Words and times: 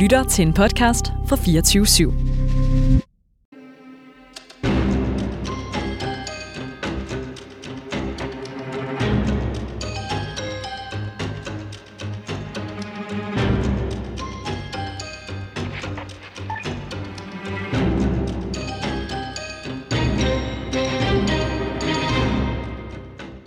lytter 0.00 0.24
til 0.24 0.46
en 0.46 0.52
podcast 0.52 1.06
fra 1.26 1.36
24 1.36 1.84
/7. 1.84 2.12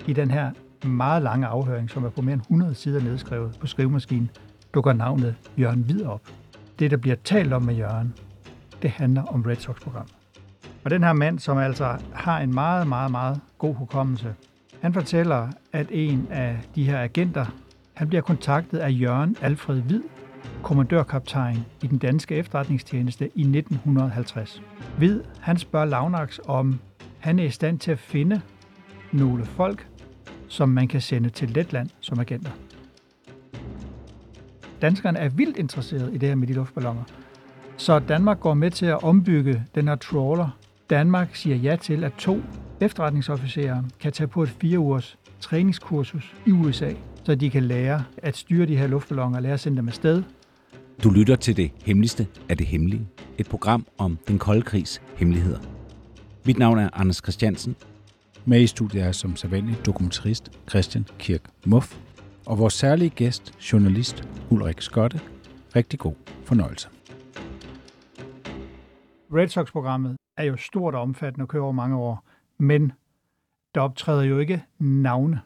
I 0.08 0.14
den 0.14 0.32
her 0.32 0.52
meget 0.88 1.24
lange 1.24 1.48
afhøring, 1.48 1.90
som 1.90 2.06
er 2.06 2.10
på 2.10 2.22
mere 2.22 2.34
end 2.34 2.42
100 2.42 2.76
sider 2.76 3.02
nedskrevet 3.02 3.58
på 3.60 3.68
skrivemaskinen, 3.68 4.30
dukker 4.74 4.94
navnet 4.94 5.36
Jørgen 5.58 5.82
Hvid 5.82 6.06
op. 6.06 6.22
Det, 6.84 6.92
der 6.92 6.98
bliver 6.98 7.16
talt 7.24 7.54
om 7.54 7.62
med 7.62 7.76
Jørgen, 7.76 8.14
det 8.82 8.90
handler 8.90 9.24
om 9.24 9.42
Red 9.42 9.56
Sox-programmet. 9.56 10.14
Og 10.84 10.92
den 10.92 11.04
her 11.04 11.14
mand, 11.14 11.40
som 11.40 11.58
altså 11.58 11.98
har 12.14 12.40
en 12.40 12.54
meget, 12.54 12.88
meget, 12.88 13.12
meget 13.12 13.42
god 13.58 13.76
hukommelse, 13.76 14.34
han 14.82 14.94
fortæller, 14.94 15.50
at 15.74 15.88
en 15.92 16.28
af 16.32 16.58
de 16.76 16.84
her 16.84 17.00
agenter, 17.00 17.46
han 17.94 18.08
bliver 18.08 18.22
kontaktet 18.22 18.78
af 18.78 18.90
Jørgen 18.92 19.36
Alfred 19.42 19.82
Hvid, 19.82 20.02
kommandørkaptajn 20.64 21.66
i 21.82 21.88
den 21.88 21.98
danske 21.98 22.36
efterretningstjeneste 22.36 23.26
i 23.36 23.42
1950. 23.42 24.62
Hvid, 24.98 25.22
han 25.40 25.58
spørger 25.58 25.86
Lavnax, 25.86 26.40
om 26.48 26.80
han 27.20 27.40
er 27.40 27.44
i 27.44 27.50
stand 27.50 27.80
til 27.80 27.92
at 27.92 28.00
finde 28.00 28.42
nogle 29.12 29.46
folk, 29.46 29.88
som 30.48 30.70
man 30.70 30.88
kan 30.88 31.02
sende 31.02 31.30
til 31.30 31.50
Letland 31.50 31.90
som 32.00 32.20
agenter. 32.20 32.52
Danskerne 34.84 35.20
er 35.20 35.30
vildt 35.30 35.58
interesseret 35.58 36.14
i 36.14 36.18
det 36.18 36.30
her 36.30 36.36
med 36.36 36.48
de 36.48 36.54
luftballoner. 36.54 37.04
Så 37.78 38.00
Danmark 38.00 38.40
går 38.40 38.54
med 38.54 38.72
til 38.72 38.86
at 38.86 39.04
ombygge 39.04 39.64
den 39.76 39.88
her 39.88 39.96
trawler. 39.96 40.58
Danmark 40.90 41.36
siger 41.36 41.56
ja 41.56 41.76
til, 41.76 42.04
at 42.04 42.14
to 42.14 42.42
efterretningsofficerer 42.82 43.84
kan 44.00 44.12
tage 44.12 44.28
på 44.28 44.44
et 44.44 44.50
fire 44.50 44.80
ugers 44.80 45.18
træningskursus 45.40 46.36
i 46.46 46.52
USA, 46.52 46.94
så 47.24 47.36
de 47.36 47.50
kan 47.50 47.64
lære 47.64 48.04
at 48.18 48.38
styre 48.38 48.66
de 48.66 48.78
her 48.78 48.88
luftballoner 48.88 49.38
og 49.38 49.44
lære 49.44 49.54
at 49.54 49.60
sende 49.60 49.78
dem 49.78 49.88
afsted. 49.88 50.24
Du 51.04 51.10
lytter 51.10 51.36
til 51.36 51.58
det 51.58 51.72
hemmeligste 51.86 52.28
af 52.50 52.58
det 52.58 52.68
hemmelige. 52.68 53.08
Et 53.38 53.50
program 53.50 53.86
om 53.98 54.18
den 54.28 54.40
kolde 54.40 54.62
krigs 54.62 55.02
hemmeligheder. 55.16 55.60
Mit 56.46 56.58
navn 56.58 56.80
er 56.80 56.90
Anders 56.94 57.18
Christiansen. 57.18 57.76
Med 58.46 58.62
i 58.62 58.68
studiet 58.68 59.04
er 59.04 59.12
som 59.12 59.36
sædvanlig 59.36 59.86
dokumentarist 59.86 60.52
Christian 60.70 61.06
Kirk 61.20 61.42
Muff, 61.66 61.98
og 62.46 62.60
vores 62.60 62.74
særlige 62.74 63.10
gæst, 63.10 63.72
journalist 63.74 64.30
Ulrik 64.52 64.82
Skotte. 64.82 65.20
Rigtig 65.76 66.00
god 66.00 66.16
fornøjelse. 66.46 66.90
Red 69.34 69.48
Sox-programmet 69.48 70.18
er 70.38 70.44
jo 70.44 70.58
stort 70.58 70.96
og 70.96 71.02
omfattende 71.02 71.44
og 71.44 71.48
kører 71.48 71.64
over 71.64 71.72
mange 71.72 71.96
år, 71.96 72.26
men 72.58 72.92
der 73.76 73.82
optræder 73.82 74.24
jo 74.24 74.40
ikke 74.40 74.64
navne. 74.80 75.42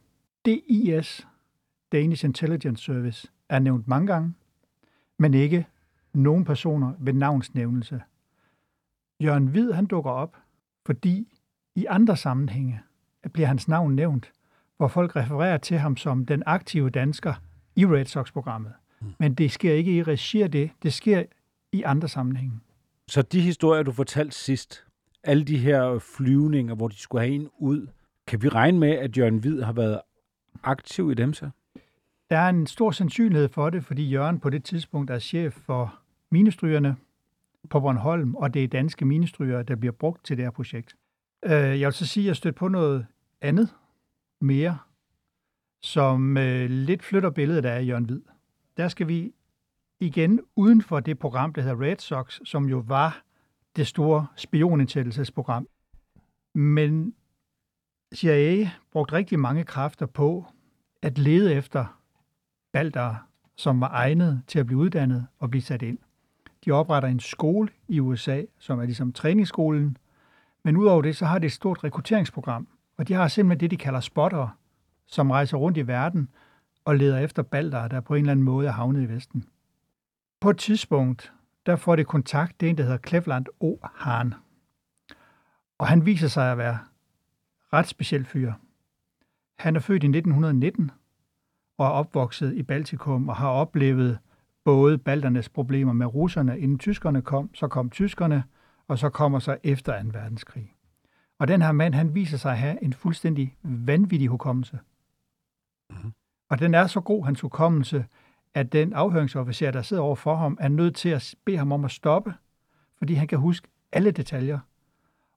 DIS, 0.45 1.27
Danish 1.91 2.25
Intelligence 2.25 2.83
Service, 2.83 3.27
er 3.49 3.59
nævnt 3.59 3.87
mange 3.87 4.07
gange, 4.07 4.33
men 5.19 5.33
ikke 5.33 5.67
nogen 6.13 6.45
personer 6.45 6.93
ved 6.99 7.13
navnsnævnelse. 7.13 8.01
Jørgen 9.23 9.47
Hvid, 9.47 9.71
han 9.71 9.85
dukker 9.85 10.11
op, 10.11 10.37
fordi 10.85 11.33
i 11.75 11.85
andre 11.85 12.17
sammenhænge 12.17 12.81
bliver 13.33 13.47
hans 13.47 13.67
navn 13.67 13.95
nævnt, 13.95 14.31
hvor 14.77 14.87
folk 14.87 15.15
refererer 15.15 15.57
til 15.57 15.77
ham 15.77 15.97
som 15.97 16.25
den 16.25 16.43
aktive 16.45 16.89
dansker 16.89 17.33
i 17.75 17.85
Red 17.85 18.05
Sox-programmet. 18.05 18.73
Mm. 19.01 19.07
Men 19.19 19.33
det 19.33 19.51
sker 19.51 19.73
ikke 19.73 19.97
i 19.97 20.03
regi 20.03 20.41
af 20.41 20.51
det, 20.51 20.69
det 20.83 20.93
sker 20.93 21.23
i 21.71 21.81
andre 21.81 22.07
sammenhænge. 22.07 22.59
Så 23.07 23.21
de 23.21 23.41
historier, 23.41 23.83
du 23.83 23.91
fortalte 23.91 24.35
sidst, 24.35 24.83
alle 25.23 25.43
de 25.43 25.57
her 25.57 25.99
flyvninger, 25.99 26.75
hvor 26.75 26.87
de 26.87 26.97
skulle 26.97 27.21
have 27.21 27.35
en 27.35 27.49
ud, 27.59 27.87
kan 28.27 28.41
vi 28.41 28.49
regne 28.49 28.79
med, 28.79 28.91
at 28.91 29.17
Jørgen 29.17 29.37
Hvid 29.37 29.61
har 29.61 29.73
været 29.73 30.01
aktiv 30.63 31.11
i 31.11 31.13
dem 31.13 31.33
så? 31.33 31.49
Der 32.29 32.37
er 32.37 32.49
en 32.49 32.67
stor 32.67 32.91
sandsynlighed 32.91 33.49
for 33.49 33.69
det, 33.69 33.83
fordi 33.83 34.09
Jørgen 34.09 34.39
på 34.39 34.49
det 34.49 34.63
tidspunkt 34.63 35.11
er 35.11 35.19
chef 35.19 35.53
for 35.53 35.95
minestrygerne 36.31 36.95
på 37.69 37.79
Bornholm, 37.79 38.35
og 38.35 38.53
det 38.53 38.63
er 38.63 38.67
danske 38.67 39.05
minestryger, 39.05 39.63
der 39.63 39.75
bliver 39.75 39.91
brugt 39.91 40.25
til 40.25 40.37
det 40.37 40.45
her 40.45 40.51
projekt. 40.51 40.95
Øh, 41.45 41.51
jeg 41.51 41.85
vil 41.85 41.93
så 41.93 42.07
sige, 42.07 42.23
at 42.23 42.27
jeg 42.27 42.35
stødte 42.35 42.55
på 42.55 42.67
noget 42.67 43.05
andet 43.41 43.69
mere, 44.41 44.77
som 45.81 46.37
øh, 46.37 46.69
lidt 46.69 47.03
flytter 47.03 47.29
billedet 47.29 47.65
af 47.65 47.87
Jørgen 47.87 48.05
Hvid. 48.05 48.21
Der 48.77 48.87
skal 48.87 49.07
vi 49.07 49.33
igen 49.99 50.39
uden 50.55 50.81
for 50.81 50.99
det 50.99 51.19
program, 51.19 51.53
der 51.53 51.61
hedder 51.61 51.81
Red 51.81 51.97
Sox, 51.97 52.39
som 52.43 52.69
jo 52.69 52.83
var 52.87 53.23
det 53.75 53.87
store 53.87 54.27
spionindsættelsesprogram. 54.35 55.67
Men 56.53 57.13
CIA 58.15 58.69
brugte 58.91 59.15
rigtig 59.15 59.39
mange 59.39 59.63
kræfter 59.63 60.05
på 60.05 60.45
at 61.01 61.17
lede 61.17 61.53
efter 61.53 61.99
balder, 62.73 63.15
som 63.55 63.81
var 63.81 63.89
egnet 63.89 64.41
til 64.47 64.59
at 64.59 64.65
blive 64.65 64.79
uddannet 64.79 65.27
og 65.39 65.49
blive 65.49 65.61
sat 65.61 65.81
ind. 65.81 65.97
De 66.65 66.71
opretter 66.71 67.09
en 67.09 67.19
skole 67.19 67.69
i 67.87 67.99
USA, 67.99 68.43
som 68.59 68.79
er 68.79 68.85
ligesom 68.85 69.13
træningsskolen, 69.13 69.97
men 70.63 70.77
udover 70.77 71.01
det, 71.01 71.15
så 71.15 71.25
har 71.25 71.39
det 71.39 71.45
et 71.45 71.51
stort 71.51 71.83
rekrutteringsprogram, 71.83 72.67
og 72.97 73.07
de 73.07 73.13
har 73.13 73.27
simpelthen 73.27 73.59
det, 73.59 73.71
de 73.71 73.83
kalder 73.83 73.99
spotter, 73.99 74.57
som 75.05 75.31
rejser 75.31 75.57
rundt 75.57 75.77
i 75.77 75.87
verden 75.87 76.29
og 76.85 76.95
leder 76.95 77.19
efter 77.19 77.43
balder, 77.43 77.87
der 77.87 78.01
på 78.01 78.15
en 78.15 78.19
eller 78.19 78.31
anden 78.31 78.45
måde 78.45 78.67
er 78.67 78.71
havnet 78.71 79.01
i 79.01 79.09
Vesten. 79.09 79.45
På 80.39 80.49
et 80.49 80.57
tidspunkt, 80.57 81.33
der 81.65 81.75
får 81.75 81.95
det 81.95 82.07
kontakt, 82.07 82.59
det 82.59 82.65
er 82.65 82.69
en, 82.69 82.77
der 82.77 82.83
hedder 82.83 83.07
Cleveland 83.07 83.45
O. 83.59 83.77
Hahn. 83.83 84.33
Og 85.77 85.87
han 85.87 86.05
viser 86.05 86.27
sig 86.27 86.51
at 86.51 86.57
være 86.57 86.79
ret 87.73 87.87
speciel 87.87 88.25
fyr. 88.25 88.53
Han 89.59 89.75
er 89.75 89.79
født 89.79 90.03
i 90.03 90.07
1919 90.07 90.91
og 91.77 91.85
er 91.85 91.89
opvokset 91.89 92.53
i 92.53 92.63
Baltikum 92.63 93.29
og 93.29 93.35
har 93.35 93.49
oplevet 93.49 94.19
både 94.63 94.97
baldernes 94.97 95.49
problemer 95.49 95.93
med 95.93 96.05
russerne, 96.05 96.59
inden 96.59 96.79
tyskerne 96.79 97.21
kom, 97.21 97.55
så 97.55 97.67
kom 97.67 97.89
tyskerne, 97.89 98.43
og 98.87 98.99
så 98.99 99.09
kommer 99.09 99.39
så 99.39 99.57
efter 99.63 100.03
2. 100.03 100.09
verdenskrig. 100.13 100.76
Og 101.39 101.47
den 101.47 101.61
her 101.61 101.71
mand, 101.71 101.93
han 101.93 102.15
viser 102.15 102.37
sig 102.37 102.51
at 102.51 102.57
have 102.57 102.83
en 102.83 102.93
fuldstændig 102.93 103.55
vanvittig 103.63 104.27
hukommelse. 104.27 104.79
Mm-hmm. 105.89 106.13
Og 106.49 106.59
den 106.59 106.73
er 106.73 106.87
så 106.87 106.99
god, 106.99 107.25
hans 107.25 107.41
hukommelse, 107.41 108.05
at 108.53 108.73
den 108.73 108.93
afhøringsofficer, 108.93 109.71
der 109.71 109.81
sidder 109.81 110.03
over 110.03 110.15
for 110.15 110.35
ham, 110.35 110.57
er 110.61 110.67
nødt 110.67 110.95
til 110.95 111.09
at 111.09 111.35
bede 111.45 111.57
ham 111.57 111.71
om 111.71 111.85
at 111.85 111.91
stoppe, 111.91 112.33
fordi 112.97 113.13
han 113.13 113.27
kan 113.27 113.39
huske 113.39 113.67
alle 113.91 114.11
detaljer, 114.11 114.59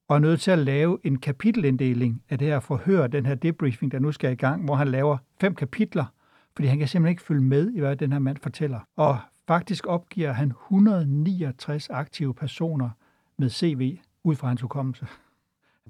og 0.08 0.16
er 0.16 0.20
nødt 0.20 0.40
til 0.40 0.50
at 0.50 0.58
lave 0.58 0.98
en 1.04 1.18
kapitelinddeling 1.18 2.22
af 2.28 2.38
det 2.38 2.48
her 2.48 2.60
forhør, 2.60 3.06
den 3.06 3.26
her 3.26 3.34
debriefing, 3.34 3.92
der 3.92 3.98
nu 3.98 4.12
skal 4.12 4.32
i 4.32 4.34
gang, 4.34 4.64
hvor 4.64 4.74
han 4.74 4.88
laver 4.88 5.18
fem 5.40 5.54
kapitler, 5.54 6.04
fordi 6.54 6.68
han 6.68 6.78
kan 6.78 6.88
simpelthen 6.88 7.12
ikke 7.12 7.22
følge 7.22 7.42
med 7.42 7.70
i, 7.70 7.80
hvad 7.80 7.96
den 7.96 8.12
her 8.12 8.18
mand 8.18 8.36
fortæller. 8.36 8.80
Og 8.96 9.18
faktisk 9.48 9.86
opgiver 9.86 10.32
han 10.32 10.48
169 10.48 11.90
aktive 11.90 12.34
personer 12.34 12.90
med 13.36 13.50
CV 13.50 13.98
ud 14.24 14.36
fra 14.36 14.48
hans 14.48 14.60
hukommelse. 14.60 15.06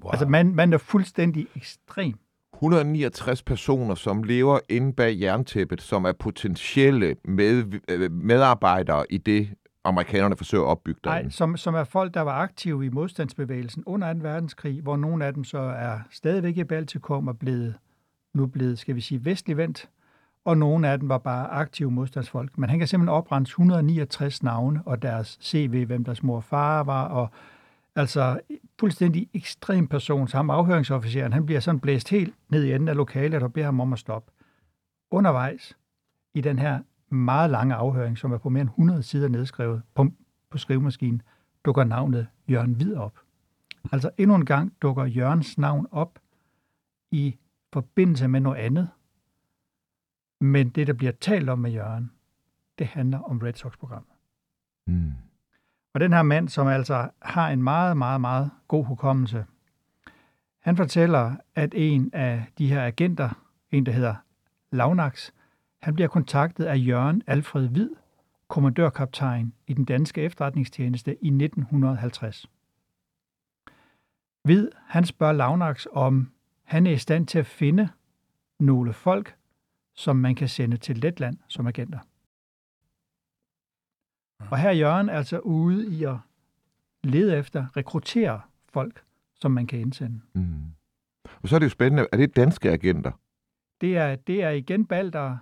Wow. 0.03 0.11
Altså, 0.11 0.25
man, 0.25 0.55
man 0.55 0.73
er 0.73 0.77
fuldstændig 0.77 1.47
ekstrem. 1.55 2.13
169 2.53 3.43
personer, 3.43 3.95
som 3.95 4.23
lever 4.23 4.59
inde 4.69 4.93
bag 4.93 5.19
jerntæppet, 5.21 5.81
som 5.81 6.05
er 6.05 6.11
potentielle 6.11 7.15
med, 7.25 7.79
øh, 7.89 8.11
medarbejdere 8.11 9.05
i 9.09 9.17
det, 9.17 9.49
amerikanerne 9.83 10.37
forsøger 10.37 10.63
at 10.63 10.67
opbygge 10.67 11.01
Nej, 11.05 11.29
som, 11.29 11.57
som 11.57 11.75
er 11.75 11.83
folk, 11.83 12.13
der 12.13 12.21
var 12.21 12.31
aktive 12.31 12.85
i 12.85 12.89
modstandsbevægelsen 12.89 13.83
under 13.85 14.13
2. 14.13 14.19
verdenskrig, 14.21 14.81
hvor 14.81 14.97
nogle 14.97 15.25
af 15.25 15.33
dem 15.33 15.43
så 15.43 15.57
er 15.59 15.99
stadigvæk 16.11 16.57
i 16.57 16.63
Baltikum 16.63 17.27
og 17.27 17.39
blevet, 17.39 17.75
nu 18.33 18.45
blevet, 18.45 18.79
skal 18.79 18.95
vi 18.95 19.01
sige, 19.01 19.25
vestlig 19.25 19.57
vendt, 19.57 19.89
og 20.45 20.57
nogle 20.57 20.89
af 20.89 20.99
dem 20.99 21.09
var 21.09 21.17
bare 21.17 21.47
aktive 21.47 21.91
modstandsfolk. 21.91 22.57
Men 22.57 22.69
han 22.69 22.79
kan 22.79 22.87
simpelthen 22.87 23.15
oprense 23.15 23.51
169 23.51 24.43
navne 24.43 24.81
og 24.85 25.01
deres 25.01 25.37
CV, 25.41 25.85
hvem 25.85 26.03
deres 26.03 26.23
mor 26.23 26.35
og 26.35 26.43
far 26.43 26.83
var, 26.83 27.03
og 27.07 27.29
Altså 27.95 28.39
fuldstændig 28.79 29.29
ekstrem 29.33 29.87
person, 29.87 30.27
så 30.27 30.37
ham 30.37 30.49
afhøringsofficeren, 30.49 31.33
han 31.33 31.45
bliver 31.45 31.59
sådan 31.59 31.79
blæst 31.79 32.09
helt 32.09 32.35
ned 32.49 32.63
i 32.63 32.73
enden 32.73 32.87
af 32.87 32.95
lokalet 32.95 33.43
og 33.43 33.53
beder 33.53 33.65
ham 33.65 33.79
om 33.79 33.93
at 33.93 33.99
stoppe. 33.99 34.31
Undervejs 35.11 35.77
i 36.33 36.41
den 36.41 36.59
her 36.59 36.79
meget 37.09 37.49
lange 37.49 37.75
afhøring, 37.75 38.17
som 38.17 38.31
er 38.31 38.37
på 38.37 38.49
mere 38.49 38.61
end 38.61 38.69
100 38.69 39.03
sider 39.03 39.27
nedskrevet 39.27 39.81
på, 39.93 40.07
på 40.49 40.57
skrivemaskinen, 40.57 41.21
dukker 41.65 41.83
navnet 41.83 42.27
Jørgen 42.49 42.73
Hvid 42.73 42.95
op. 42.95 43.19
Altså 43.91 44.09
endnu 44.17 44.35
en 44.35 44.45
gang 44.45 44.73
dukker 44.81 45.05
Jørgens 45.05 45.57
navn 45.57 45.87
op 45.91 46.19
i 47.11 47.37
forbindelse 47.73 48.27
med 48.27 48.39
noget 48.39 48.57
andet. 48.57 48.89
Men 50.39 50.69
det, 50.69 50.87
der 50.87 50.93
bliver 50.93 51.11
talt 51.11 51.49
om 51.49 51.59
med 51.59 51.71
Jørgen, 51.71 52.11
det 52.79 52.87
handler 52.87 53.19
om 53.19 53.39
Red 53.39 53.53
Sox-programmet. 53.53 54.13
Mm. 54.87 55.13
Og 55.93 55.99
den 55.99 56.13
her 56.13 56.21
mand, 56.21 56.49
som 56.49 56.67
altså 56.67 57.09
har 57.21 57.49
en 57.49 57.63
meget, 57.63 57.97
meget, 57.97 58.21
meget 58.21 58.51
god 58.67 58.85
hukommelse, 58.85 59.45
han 60.59 60.77
fortæller, 60.77 61.35
at 61.55 61.73
en 61.77 62.09
af 62.13 62.45
de 62.57 62.67
her 62.67 62.85
agenter, 62.85 63.29
en 63.71 63.85
der 63.85 63.91
hedder 63.91 64.15
Lavnax, 64.71 65.31
han 65.81 65.95
bliver 65.95 66.07
kontaktet 66.07 66.65
af 66.65 66.75
Jørgen 66.77 67.23
Alfred 67.27 67.67
Hvid, 67.67 67.89
kommandørkaptajn 68.47 69.53
i 69.67 69.73
den 69.73 69.85
danske 69.85 70.21
efterretningstjeneste 70.21 71.11
i 71.11 71.27
1950. 71.27 72.45
Hvid, 74.43 74.69
han 74.87 75.05
spørger 75.05 75.33
Lavnax, 75.33 75.85
om 75.91 76.31
han 76.63 76.87
er 76.87 76.91
i 76.91 76.97
stand 76.97 77.27
til 77.27 77.39
at 77.39 77.45
finde 77.45 77.89
nogle 78.59 78.93
folk, 78.93 79.35
som 79.93 80.15
man 80.15 80.35
kan 80.35 80.47
sende 80.47 80.77
til 80.77 80.97
Letland 80.97 81.37
som 81.47 81.67
agenter. 81.67 81.99
Og 84.51 84.57
her 84.57 84.69
er 84.69 84.73
Jørgen 84.73 85.09
altså 85.09 85.39
ude 85.39 85.87
i 85.87 86.03
at 86.03 86.15
lede 87.03 87.37
efter, 87.37 87.65
rekruttere 87.77 88.41
folk, 88.73 89.01
som 89.35 89.51
man 89.51 89.67
kan 89.67 89.79
indsende. 89.79 90.21
Mm. 90.33 90.53
Og 91.41 91.49
så 91.49 91.55
er 91.55 91.59
det 91.59 91.65
jo 91.65 91.69
spændende, 91.69 92.07
er 92.11 92.17
det 92.17 92.35
danske 92.35 92.69
agenter? 92.71 93.11
Det 93.81 93.97
er, 93.97 94.15
det 94.15 94.43
er 94.43 94.49
igen 94.49 94.85
balder, 94.85 95.37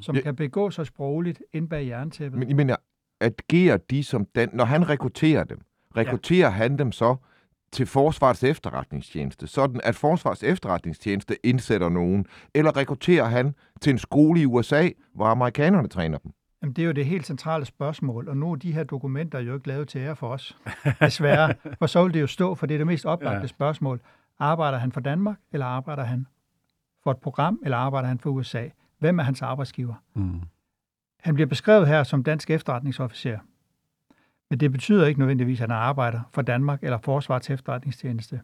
som 0.00 0.14
Ja. 0.16 0.20
kan 0.20 0.36
begå 0.36 0.70
sig 0.70 0.86
sprogligt 0.86 1.42
ind 1.52 1.68
bag 1.68 1.86
jerntæppet. 1.86 2.38
Men 2.38 2.48
jeg 2.48 2.56
mener, 2.56 2.76
agerer 3.20 3.76
de 3.76 4.04
som 4.04 4.26
dan- 4.38 4.50
når 4.52 4.64
han 4.64 4.88
rekrutterer 4.88 5.44
dem, 5.44 5.60
rekrutterer 5.96 6.48
ja. 6.48 6.50
han 6.50 6.78
dem 6.78 6.92
så 6.92 7.16
til 7.72 7.86
Forsvarets 7.86 8.44
efterretningstjeneste, 8.44 9.46
sådan 9.46 9.80
at 9.84 9.94
Forsvarets 9.96 10.42
efterretningstjeneste 10.42 11.46
indsætter 11.46 11.88
nogen, 11.88 12.26
eller 12.54 12.76
rekrutterer 12.76 13.24
han 13.24 13.54
til 13.80 13.90
en 13.90 13.98
skole 13.98 14.40
i 14.40 14.46
USA, 14.46 14.88
hvor 15.14 15.26
amerikanerne 15.26 15.88
træner 15.88 16.18
dem? 16.18 16.32
Jamen, 16.62 16.72
det 16.72 16.82
er 16.82 16.86
jo 16.86 16.92
det 16.92 17.06
helt 17.06 17.26
centrale 17.26 17.64
spørgsmål, 17.64 18.28
og 18.28 18.36
nu 18.36 18.52
er 18.52 18.56
de 18.56 18.72
her 18.72 18.84
dokumenter 18.84 19.38
jo 19.38 19.54
ikke 19.54 19.68
lavet 19.68 19.88
til 19.88 19.98
ære 19.98 20.16
for 20.16 20.28
os, 20.28 20.56
desværre. 21.00 21.54
For 21.78 21.86
så 21.86 22.02
vil 22.04 22.14
det 22.14 22.20
jo 22.20 22.26
stå, 22.26 22.54
for 22.54 22.66
det 22.66 22.74
er 22.74 22.78
det 22.78 22.86
mest 22.86 23.06
oplagte 23.06 23.40
Ja. 23.40 23.46
spørgsmål. 23.46 24.00
Arbejder 24.38 24.78
han 24.78 24.92
for 24.92 25.00
Danmark, 25.00 25.36
eller 25.52 25.66
arbejder 25.66 26.04
han 26.04 26.26
for 27.04 27.10
et 27.10 27.18
program, 27.18 27.60
eller 27.64 27.76
arbejder 27.76 28.08
han 28.08 28.18
for 28.18 28.30
USA? 28.30 28.68
Hvem 28.98 29.18
er 29.18 29.22
hans 29.22 29.42
arbejdsgiver? 29.42 29.94
Mm. 30.14 30.40
Han 31.20 31.34
bliver 31.34 31.46
beskrevet 31.46 31.88
her 31.88 32.02
som 32.02 32.22
dansk 32.24 32.50
efterretningsofficer. 32.50 33.38
Men 34.50 34.60
det 34.60 34.72
betyder 34.72 35.06
ikke 35.06 35.20
nødvendigvis, 35.20 35.60
at 35.60 35.70
han 35.70 35.78
arbejder 35.78 36.20
for 36.32 36.42
Danmark 36.42 36.82
eller 36.82 36.98
Forsvarets 36.98 37.50
efterretningstjeneste. 37.50 38.40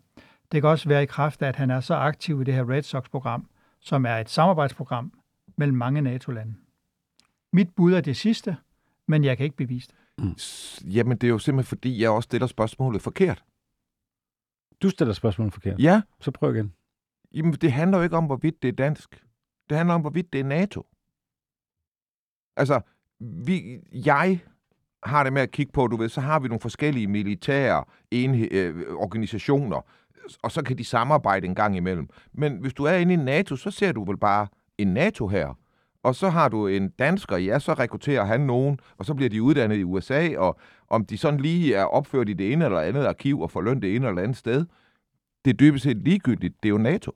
Det 0.53 0.63
kan 0.63 0.71
også 0.71 0.89
være 0.89 1.03
i 1.03 1.07
kraft 1.07 1.43
af, 1.43 1.49
at 1.49 1.57
han 1.57 1.71
er 1.71 1.81
så 1.81 1.95
aktiv 1.95 2.41
i 2.41 2.45
det 2.45 2.55
her 2.55 2.71
Red 2.71 2.83
Sox-program, 2.83 3.47
som 3.81 4.07
er 4.07 4.15
et 4.17 4.31
samarbejdsprogram 4.31 5.13
mellem 5.57 5.77
mange 5.77 6.01
NATO-lande. 6.01 6.55
Mit 7.53 7.75
bud 7.77 7.93
er 7.93 8.01
det 8.01 8.17
sidste, 8.17 8.57
men 9.09 9.25
jeg 9.25 9.37
kan 9.37 9.45
ikke 9.45 9.57
bevise 9.57 9.89
det. 9.89 10.41
S- 10.41 10.83
Jamen, 10.87 11.19
det 11.19 11.27
er 11.27 11.31
jo 11.31 11.39
simpelthen 11.39 11.69
fordi, 11.69 12.03
jeg 12.03 12.11
også 12.11 12.27
stiller 12.27 12.47
spørgsmålet 12.47 13.03
forkert. 13.03 13.45
Du 14.83 14.91
stiller 14.91 15.15
spørgsmålet 15.15 15.53
forkert. 15.53 15.79
Ja, 15.81 16.03
Så 16.21 16.31
prøv 16.31 16.55
igen. 16.55 16.73
jamen, 17.35 17.53
det 17.53 17.73
handler 17.73 17.99
jo 17.99 18.05
ikke 18.05 18.17
om, 18.17 18.27
hvorvidt 18.27 18.63
det 18.63 18.69
er 18.69 18.73
dansk. 18.73 19.25
Det 19.69 19.77
handler 19.77 19.95
om, 19.95 20.01
hvorvidt 20.01 20.33
det 20.33 20.41
er 20.41 20.45
NATO. 20.45 20.87
Altså, 22.57 22.81
vi, 23.21 23.79
jeg 23.93 24.41
har 25.03 25.25
det 25.25 25.33
med 25.33 25.43
at 25.43 25.51
kigge 25.51 25.73
på, 25.73 25.87
du 25.87 25.97
ved, 25.97 26.09
så 26.09 26.21
har 26.21 26.41
vi 26.41 26.49
nogle 26.49 26.61
forskellige 26.61 27.07
militære 27.07 27.85
enhe, 28.11 28.49
øh, 28.53 28.95
organisationer, 28.95 29.81
og 30.43 30.51
så 30.53 30.63
kan 30.63 30.79
de 30.79 30.85
samarbejde 30.85 31.47
en 31.47 31.55
gang 31.55 31.77
imellem. 31.77 32.09
Men 32.33 32.57
hvis 32.59 32.75
du 32.75 32.85
er 32.85 32.93
inde 32.97 33.15
i 33.15 33.17
NATO, 33.17 33.57
så 33.57 33.71
ser 33.71 33.93
du 33.93 34.05
vel 34.05 34.17
bare 34.17 34.49
en 34.79 34.89
NATO 34.95 35.29
her. 35.29 35.59
Og 36.07 36.15
så 36.15 36.29
har 36.31 36.49
du 36.49 36.67
en 36.67 36.89
dansker, 36.89 37.37
ja, 37.37 37.59
så 37.59 37.75
rekrutterer 37.75 38.25
han 38.25 38.41
nogen, 38.41 38.79
og 38.99 39.05
så 39.05 39.15
bliver 39.15 39.31
de 39.31 39.43
uddannet 39.43 39.77
i 39.77 39.85
USA, 39.85 40.37
og 40.39 40.59
om 40.89 41.05
de 41.07 41.19
sådan 41.19 41.41
lige 41.41 41.75
er 41.75 41.85
opført 41.85 42.29
i 42.29 42.33
det 42.33 42.53
ene 42.53 42.65
eller 42.65 42.81
andet 42.81 43.05
arkiv 43.05 43.41
og 43.41 43.51
får 43.51 43.61
løn 43.61 43.83
det 43.83 43.97
ene 43.97 44.09
eller 44.09 44.23
andet 44.23 44.37
sted, 44.37 44.65
det 45.45 45.51
er 45.51 45.55
dybest 45.57 45.83
set 45.85 45.97
ligegyldigt. 45.97 46.63
Det 46.63 46.69
er 46.69 46.71
jo 46.71 46.79
NATO. 46.79 47.13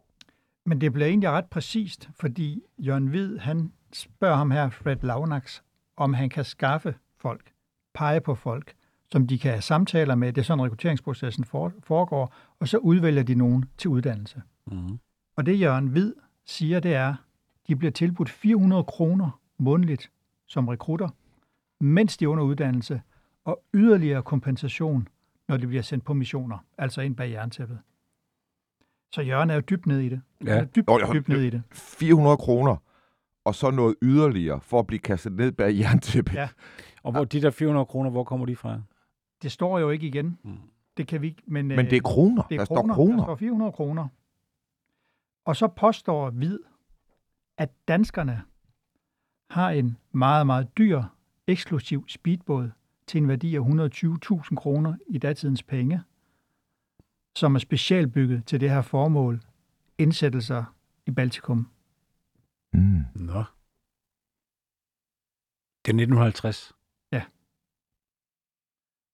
Men 0.67 0.81
det 0.81 0.93
bliver 0.93 1.09
egentlig 1.09 1.31
ret 1.31 1.45
præcist, 1.47 2.09
fordi 2.21 2.63
Jørgen 2.79 3.07
Hvid, 3.07 3.39
han 3.39 3.73
spørger 3.93 4.37
ham 4.37 4.51
her, 4.51 4.71
Fred 4.71 4.97
Lavnax, 5.03 5.61
om 5.97 6.15
han 6.15 6.29
kan 6.29 6.45
skaffe 6.45 6.95
folk, 7.19 7.53
pege 7.95 8.21
på 8.21 8.35
folk, 8.35 8.73
som 9.13 9.27
de 9.27 9.39
kan 9.39 9.51
have 9.51 9.63
samtaler 9.63 10.15
med. 10.15 10.33
Det 10.33 10.41
er 10.41 10.45
sådan, 10.45 10.65
rekrutteringsprocessen 10.65 11.45
for- 11.45 11.73
foregår, 11.83 12.35
og 12.61 12.69
så 12.69 12.79
udvælger 12.79 13.23
de 13.23 13.35
nogen 13.35 13.65
til 13.79 13.91
uddannelse. 13.91 14.43
Mm. 14.67 14.99
Og 15.37 15.47
det 15.47 15.61
Jørgen 15.61 15.87
Hvid 15.87 16.13
siger, 16.47 16.81
det 16.81 16.95
er, 16.95 17.15
de 17.71 17.77
bliver 17.77 17.91
tilbudt 17.93 18.29
400 18.31 18.85
kroner 18.85 19.41
månedligt 19.59 20.11
som 20.47 20.69
rekrutter, 20.69 21.09
mens 21.81 22.17
de 22.17 22.25
er 22.25 22.29
under 22.29 22.45
uddannelse, 22.45 23.03
og 23.45 23.63
yderligere 23.75 24.23
kompensation, 24.23 25.09
når 25.49 25.57
de 25.57 25.67
bliver 25.67 25.83
sendt 25.83 26.05
på 26.05 26.15
missioner, 26.15 26.59
altså 26.79 27.01
ind 27.01 27.17
bag 27.17 27.31
jerntæppet. 27.31 27.79
Så 29.13 29.23
Jørgen 29.23 29.51
er 29.51 29.55
jo 29.55 29.61
dybt 29.61 29.87
ned 29.87 30.01
i 30.01 30.09
det. 30.09 30.23
Ja. 30.45 30.51
Han 30.55 30.61
er 30.61 30.65
dybt, 30.65 30.89
jeg- 30.89 31.11
dybt 31.15 31.29
ned 31.29 31.41
i 31.43 31.51
det. 31.51 31.63
400 31.73 32.37
kroner, 32.37 32.77
og 33.45 33.55
så 33.55 33.71
noget 33.71 33.95
yderligere 34.03 34.61
for 34.61 34.79
at 34.79 34.87
blive 34.87 34.99
kastet 35.01 35.33
ned 35.33 35.53
bag 35.53 35.79
jerntæppet. 35.79 36.35
Ja. 36.35 36.49
Og 37.03 37.13
hvor 37.13 37.25
de 37.25 37.43
der 37.43 37.51
400 37.51 37.87
kroner, 37.87 38.11
hvor 38.11 38.25
kommer 38.25 38.47
de 38.47 38.57
fra? 38.57 38.81
Det 39.43 39.53
står 39.53 39.79
jo 39.79 39.91
ikke 39.91 40.07
igen. 40.07 40.39
Mm. 40.45 40.57
Det 40.97 41.07
kan 41.07 41.23
vi 41.23 41.27
ikke, 41.27 41.43
men, 41.47 41.67
Men 41.69 41.79
det 41.79 41.93
er 41.97 42.01
kroner. 42.01 42.43
det 42.43 42.55
er 42.55 42.59
der 42.59 42.67
kroner. 42.67 42.95
står 42.95 42.95
kroner. 42.95 43.17
Der 43.17 43.25
står 43.25 43.35
400 43.37 43.73
kroner. 43.73 44.09
Og 45.45 45.57
så 45.57 45.69
påstår 45.69 46.31
Hvid, 46.31 46.59
at 47.61 47.71
danskerne 47.89 48.43
har 49.51 49.71
en 49.71 49.97
meget, 50.13 50.47
meget 50.47 50.79
dyr, 50.79 51.03
eksklusiv 51.47 52.05
speedbåd 52.09 52.71
til 53.07 53.19
en 53.23 53.29
værdi 53.29 53.57
af 53.57 53.61
120.000 53.61 54.55
kroner 54.55 54.97
i 55.09 55.19
datidens 55.19 55.63
penge, 55.63 56.03
som 57.37 57.55
er 57.55 57.59
specialbygget 57.59 58.47
til 58.47 58.61
det 58.61 58.71
her 58.71 58.83
formål, 58.83 59.41
indsættelser 59.99 60.65
i 61.07 61.11
Baltikum. 61.11 61.69
Mm. 62.73 63.05
Nå. 63.15 63.45
Det 65.85 65.93
er 65.93 65.99
1950. 66.01 66.73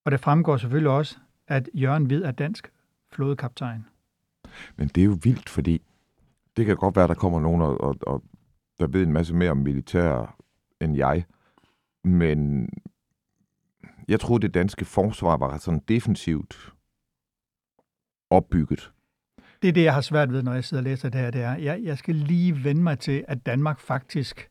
Og 0.05 0.13
det 0.13 0.21
fremgår 0.21 0.57
selvfølgelig 0.57 0.91
også, 0.91 1.19
at 1.47 1.69
Jørgen 1.75 2.07
Hvid 2.07 2.23
er 2.23 2.31
dansk 2.31 2.73
flådekaptajn. 3.13 3.87
Men 4.77 4.89
det 4.89 5.01
er 5.01 5.05
jo 5.05 5.19
vildt, 5.23 5.49
fordi 5.49 5.83
det 6.57 6.67
kan 6.67 6.77
godt 6.77 6.97
være, 6.97 7.09
der 7.09 7.15
kommer 7.15 7.41
nogen, 7.41 7.63
og, 7.63 7.81
og, 7.81 7.97
og 8.03 8.23
der 8.79 8.87
ved 8.87 9.03
en 9.03 9.13
masse 9.13 9.35
mere 9.35 9.51
om 9.51 9.57
militær 9.57 10.37
end 10.81 10.97
jeg. 10.97 11.25
Men 12.05 12.69
jeg 14.09 14.21
troede, 14.21 14.43
det 14.43 14.55
danske 14.55 14.85
forsvar 14.85 15.37
var 15.37 15.59
sådan 15.59 15.83
defensivt 15.89 16.73
opbygget. 18.31 18.93
Det 19.63 19.69
er 19.69 19.73
det, 19.73 19.85
jeg 19.85 19.95
har 19.95 20.01
svært 20.01 20.33
ved, 20.33 20.43
når 20.43 20.53
jeg 20.53 20.65
sidder 20.65 20.81
og 20.81 20.85
læser 20.85 21.09
det 21.09 21.21
her. 21.21 21.31
Det 21.31 21.43
er, 21.43 21.57
jeg, 21.57 21.81
jeg 21.83 21.99
skal 21.99 22.15
lige 22.15 22.65
vende 22.65 22.83
mig 22.83 22.99
til, 22.99 23.25
at 23.29 23.47
Danmark 23.47 23.81
faktisk 23.81 24.51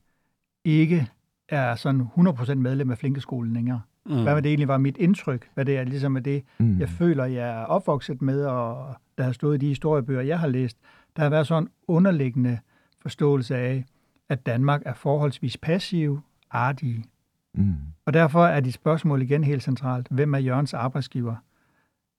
ikke 0.65 1.11
er 1.49 1.75
sådan 1.75 2.01
100% 2.17 2.53
medlem 2.53 2.91
af 2.91 2.97
Flinkeskolen 2.97 3.53
længere. 3.53 3.81
Mm. 4.05 4.23
Hvad 4.23 4.35
det 4.35 4.45
egentlig 4.45 4.67
var 4.67 4.77
mit 4.77 4.97
indtryk, 4.97 5.49
hvad 5.53 5.65
det 5.65 5.77
er 5.77 5.83
ligesom 5.83 6.15
er 6.15 6.19
det, 6.19 6.43
Mm. 6.59 6.79
jeg 6.79 6.89
føler, 6.89 7.25
jeg 7.25 7.49
er 7.61 7.65
opvokset 7.65 8.21
med, 8.21 8.45
og 8.45 8.95
der 9.17 9.23
har 9.23 9.31
stået 9.31 9.55
i 9.55 9.57
de 9.57 9.67
historiebøger, 9.67 10.21
jeg 10.21 10.39
har 10.39 10.47
læst. 10.47 10.77
Der 11.15 11.23
har 11.23 11.29
været 11.29 11.47
sådan 11.47 11.63
en 11.63 11.69
underliggende 11.87 12.59
forståelse 13.01 13.57
af, 13.57 13.85
at 14.29 14.45
Danmark 14.45 14.81
er 14.85 14.93
forholdsvis 14.93 15.57
passiv, 15.57 16.21
artige. 16.51 17.05
Mm. 17.53 17.75
Og 18.05 18.13
derfor 18.13 18.45
er 18.45 18.59
dit 18.59 18.73
spørgsmål 18.73 19.21
igen 19.21 19.43
helt 19.43 19.63
centralt. 19.63 20.07
Hvem 20.11 20.33
er 20.33 20.39
Jørgens 20.39 20.73
arbejdsgiver? 20.73 21.35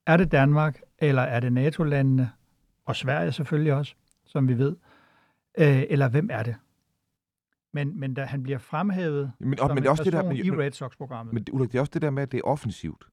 Er 0.06 0.16
det 0.16 0.32
Danmark, 0.32 0.80
eller 0.98 1.22
er 1.22 1.40
det 1.40 1.52
NATO-landene, 1.52 2.30
og 2.84 2.96
Sverige 2.96 3.32
selvfølgelig 3.32 3.72
også, 3.72 3.94
som 4.24 4.48
vi 4.48 4.58
ved? 4.58 4.76
Øh, 5.58 5.82
eller 5.88 6.08
hvem 6.08 6.28
er 6.32 6.42
det? 6.42 6.56
Men, 7.72 8.00
men 8.00 8.14
da 8.14 8.24
han 8.24 8.42
bliver 8.42 8.58
fremhævet 8.58 9.32
Men, 9.38 9.52
og, 9.52 9.58
som 9.58 9.68
men 9.68 9.78
en 9.78 9.82
det 9.82 9.86
er 9.86 9.90
også 9.90 10.04
det 10.04 10.12
der, 10.12 10.22
men, 10.22 10.36
i 10.36 10.50
Red 10.50 10.72
Sox-programmet. 10.72 11.34
men 11.34 11.46
Ulrik, 11.52 11.72
det 11.72 11.78
er 11.78 11.80
også 11.80 11.90
det 11.94 12.02
der 12.02 12.10
med, 12.10 12.22
at 12.22 12.32
det 12.32 12.38
er 12.38 12.42
offensivt. 12.42 13.04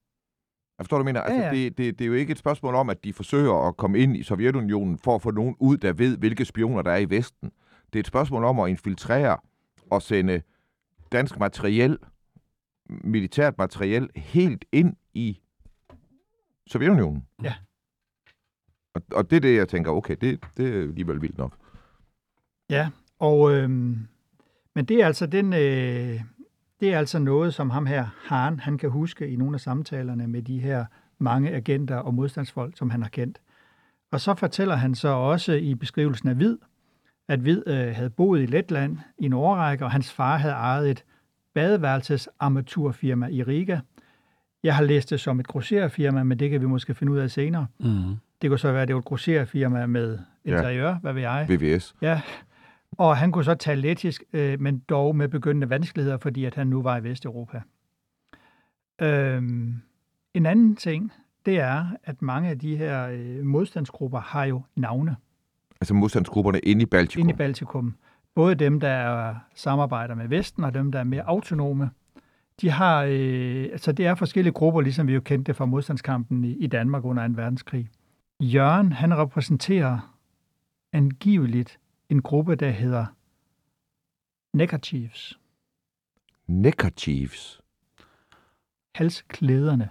Jeg 0.84 0.86
forstår, 0.86 0.98
du 0.98 1.04
mener. 1.04 1.22
Altså, 1.22 1.42
Ja, 1.42 1.48
ja. 1.48 1.54
Det, 1.54 1.78
det, 1.78 2.00
det 2.00 2.06
er 2.06 2.08
jo 2.08 2.14
ikke 2.14 2.32
et 2.32 2.38
spørgsmål 2.38 2.76
om, 2.76 2.90
at 2.90 3.04
de 3.04 3.14
forsøger 3.14 3.68
at 3.68 3.78
komme 3.78 4.00
ind 4.00 4.18
i 4.18 4.24
Sovjetunionen 4.24 4.98
for 4.98 5.16
at 5.16 5.22
få 5.22 5.32
nogen 5.32 5.56
ud, 5.60 5.78
der 5.78 5.94
ved, 5.94 6.18
hvilke 6.18 6.46
spioner 6.46 6.82
der 6.82 6.92
er 6.92 6.98
i 6.98 7.10
Vesten. 7.10 7.52
Det 7.94 7.96
er 7.96 8.00
et 8.00 8.08
spørgsmål 8.08 8.44
om 8.44 8.60
at 8.60 8.70
infiltrere 8.70 9.38
og 9.90 10.02
sende 10.02 10.42
dansk 11.12 11.40
materiel, 11.40 11.98
militært 12.90 13.58
materiel, 13.58 14.10
helt 14.16 14.66
ind 14.72 14.96
i 15.14 15.40
Sovjetunionen. 16.68 17.28
Ja. 17.44 17.54
Og, 18.94 19.02
og 19.12 19.30
det 19.30 19.36
er 19.36 19.42
det, 19.42 19.56
jeg 19.56 19.70
tænker, 19.70 19.92
okay, 19.92 20.16
det, 20.22 20.40
det 20.58 20.76
er 20.76 20.82
alligevel 20.82 21.22
vildt 21.22 21.38
nok. 21.38 21.54
Ja, 22.70 22.90
og, 23.20 23.54
øhm, 23.54 24.08
men 24.76 24.86
det 24.86 25.02
er 25.02 25.06
altså 25.06 25.26
den, 25.26 25.54
øh, 25.54 26.22
det 26.84 26.94
er 26.94 26.98
altså 27.00 27.20
noget, 27.20 27.54
som 27.54 27.70
ham 27.70 27.86
her, 27.86 28.06
Haren, 28.28 28.60
han 28.60 28.78
kan 28.78 28.90
huske 28.90 29.28
i 29.28 29.36
nogle 29.36 29.54
af 29.56 29.60
samtalerne 29.60 30.28
med 30.28 30.42
de 30.42 30.60
her 30.60 30.86
mange 31.20 31.52
agenter 31.52 31.96
og 31.96 32.14
modstandsfolk, 32.14 32.78
som 32.78 32.90
han 32.90 33.02
har 33.02 33.10
kendt. 33.10 33.42
Og 34.12 34.22
så 34.22 34.36
fortæller 34.36 34.76
han 34.76 34.96
så 34.96 35.08
også 35.08 35.54
i 35.54 35.76
beskrivelsen 35.76 36.30
af 36.30 36.36
Hvid, 36.36 36.58
at 37.28 37.40
Hvid 37.40 37.64
øh, 37.68 37.96
havde 37.96 38.10
boet 38.10 38.42
i 38.42 38.46
Letland 38.46 38.98
i 39.18 39.26
en 39.26 39.34
årrække, 39.34 39.86
og 39.86 39.92
hans 39.92 40.14
far 40.14 40.38
havde 40.38 40.54
ejet 40.54 40.92
et 40.92 41.04
badeværelsesarmaturfirma 41.54 43.28
i 43.28 43.44
Riga. 43.44 43.80
Jeg 44.64 44.76
har 44.76 44.84
læst 44.84 45.10
det 45.10 45.20
som 45.20 45.40
et 45.40 45.48
grossererfirma, 45.48 46.24
men 46.24 46.40
det 46.40 46.50
kan 46.50 46.62
vi 46.62 46.66
måske 46.66 46.94
finde 46.94 47.14
ud 47.14 47.18
af 47.18 47.32
senere. 47.32 47.68
Mm. 47.80 48.16
Det 48.42 48.50
kunne 48.50 48.60
så 48.60 48.72
være, 48.72 48.82
at 48.82 48.88
det 48.88 48.96
var 48.96 49.00
et 49.00 49.06
grossererfirma 49.06 49.86
med 49.86 50.20
Ja. 50.46 50.52
interiør, 50.52 50.96
hvad 50.96 51.14
ved 51.14 51.22
jeg. 51.22 51.46
VVS. 51.50 51.96
Ja, 52.02 52.22
og 52.98 53.18
han 53.18 53.32
kunne 53.32 53.44
så 53.44 53.54
tale 53.54 53.82
lettisk, 53.82 54.24
øh, 54.34 54.60
men 54.62 54.80
dog 54.80 55.16
med 55.16 55.28
begyndende 55.28 55.70
vanskeligheder, 55.70 56.18
fordi 56.18 56.46
at 56.46 56.56
han 56.56 56.68
nu 56.68 56.82
var 56.82 56.98
i 56.98 57.04
Vesteuropa. 57.04 57.62
Øhm, 59.02 59.82
en 60.34 60.46
anden 60.46 60.76
ting, 60.76 61.12
det 61.46 61.60
er, 61.60 61.86
at 62.04 62.22
mange 62.22 62.50
af 62.50 62.60
de 62.60 62.78
her 62.78 63.08
øh, 63.08 63.46
modstandsgrupper 63.46 64.20
har 64.20 64.44
jo 64.44 64.62
navne 64.76 65.16
Altså 65.84 65.94
modstandsgrupperne 65.94 66.60
inde 66.60 66.82
i 66.82 66.86
Baltikum. 66.86 67.22
inde 67.22 67.34
i 67.34 67.38
Baltikum. 67.38 67.96
Både 68.36 68.56
dem, 68.56 68.80
der 68.80 68.90
er, 68.90 69.36
samarbejder 69.56 70.16
med 70.16 70.28
Vesten, 70.28 70.64
og 70.64 70.74
dem, 70.74 70.92
der 70.92 71.00
er 71.00 71.04
mere 71.04 71.24
autonome. 71.28 71.90
De 72.62 72.70
har, 72.70 73.04
øh, 73.10 73.70
altså 73.72 73.92
det 73.92 74.06
er 74.06 74.16
forskellige 74.16 74.54
grupper, 74.54 74.82
ligesom 74.82 75.08
vi 75.08 75.14
jo 75.14 75.20
kendte 75.20 75.50
det 75.50 75.56
fra 75.56 75.66
modstandskampen 75.66 76.44
i, 76.44 76.52
i 76.52 76.68
Danmark 76.68 77.06
under 77.06 77.28
2. 77.28 77.34
verdenskrig. 77.36 77.90
Jørgen, 78.40 78.92
han 78.92 79.18
repræsenterer 79.18 80.16
angiveligt 80.94 81.80
en 82.14 82.22
gruppe, 82.22 82.56
der 82.56 82.70
hedder 82.70 83.06
Neckerchiefs, 84.58 85.40
Neckerchiefs. 86.48 87.62
halsklæderne. 88.96 89.90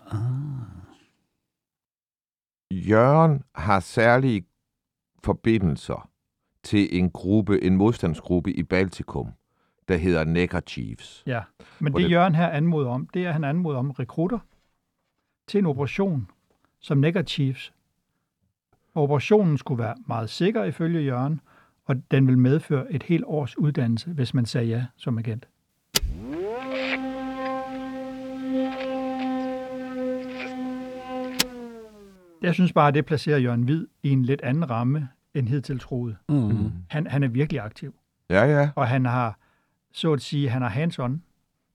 Jørgen 2.70 3.42
har 3.54 3.80
særlige 3.80 4.44
forbindelser 5.24 6.10
til 6.62 6.98
en 6.98 7.10
gruppe, 7.10 7.62
en 7.62 7.76
modstandsgruppe 7.76 8.52
i 8.52 8.62
Baltikum, 8.62 9.32
der 9.88 9.96
hedder 9.96 10.24
Neckerchiefs. 10.24 11.22
Ja, 11.26 11.42
men 11.80 11.92
det 11.92 12.02
det- 12.02 12.10
Jørgen 12.10 12.34
her 12.34 12.48
anmoder 12.48 12.90
om, 12.90 13.06
det 13.06 13.24
er, 13.24 13.28
at 13.28 13.32
han 13.32 13.44
anmoder 13.44 13.78
om 13.78 13.90
rekrutter 13.90 14.38
til 15.46 15.58
en 15.58 15.66
operation 15.66 16.30
som 16.80 16.98
Neckerchiefs. 16.98 17.72
Operationen 18.94 19.58
skulle 19.58 19.82
være 19.82 19.96
meget 20.06 20.30
sikker 20.30 20.64
ifølge 20.64 21.00
Jørgen, 21.00 21.40
og 21.84 21.96
den 22.10 22.26
vil 22.26 22.38
medføre 22.38 22.92
et 22.92 23.02
helt 23.02 23.24
års 23.26 23.58
uddannelse, 23.58 24.10
hvis 24.10 24.34
man 24.34 24.46
sagde 24.46 24.66
ja 24.66 24.86
som 24.96 25.18
agent. 25.18 25.48
Jeg 32.42 32.54
synes 32.54 32.72
bare, 32.72 32.88
at 32.88 32.94
det 32.94 33.06
placerer 33.06 33.38
Jørgen 33.38 33.62
Hvid 33.62 33.86
i 34.02 34.10
en 34.10 34.24
lidt 34.24 34.40
anden 34.42 34.70
ramme 34.70 35.08
end 35.34 35.48
hidtil 35.48 35.78
troet. 35.78 36.16
Mm. 36.28 36.72
Han, 36.88 37.06
han 37.06 37.22
er 37.22 37.28
virkelig 37.28 37.60
aktiv 37.60 37.94
Ja, 38.30 38.44
ja. 38.44 38.70
og 38.76 38.88
han 38.88 39.04
har, 39.04 39.38
så 39.92 40.12
at 40.12 40.20
sige, 40.20 40.48
han 40.48 40.62
har 40.62 40.68
hands-on. 40.68 41.22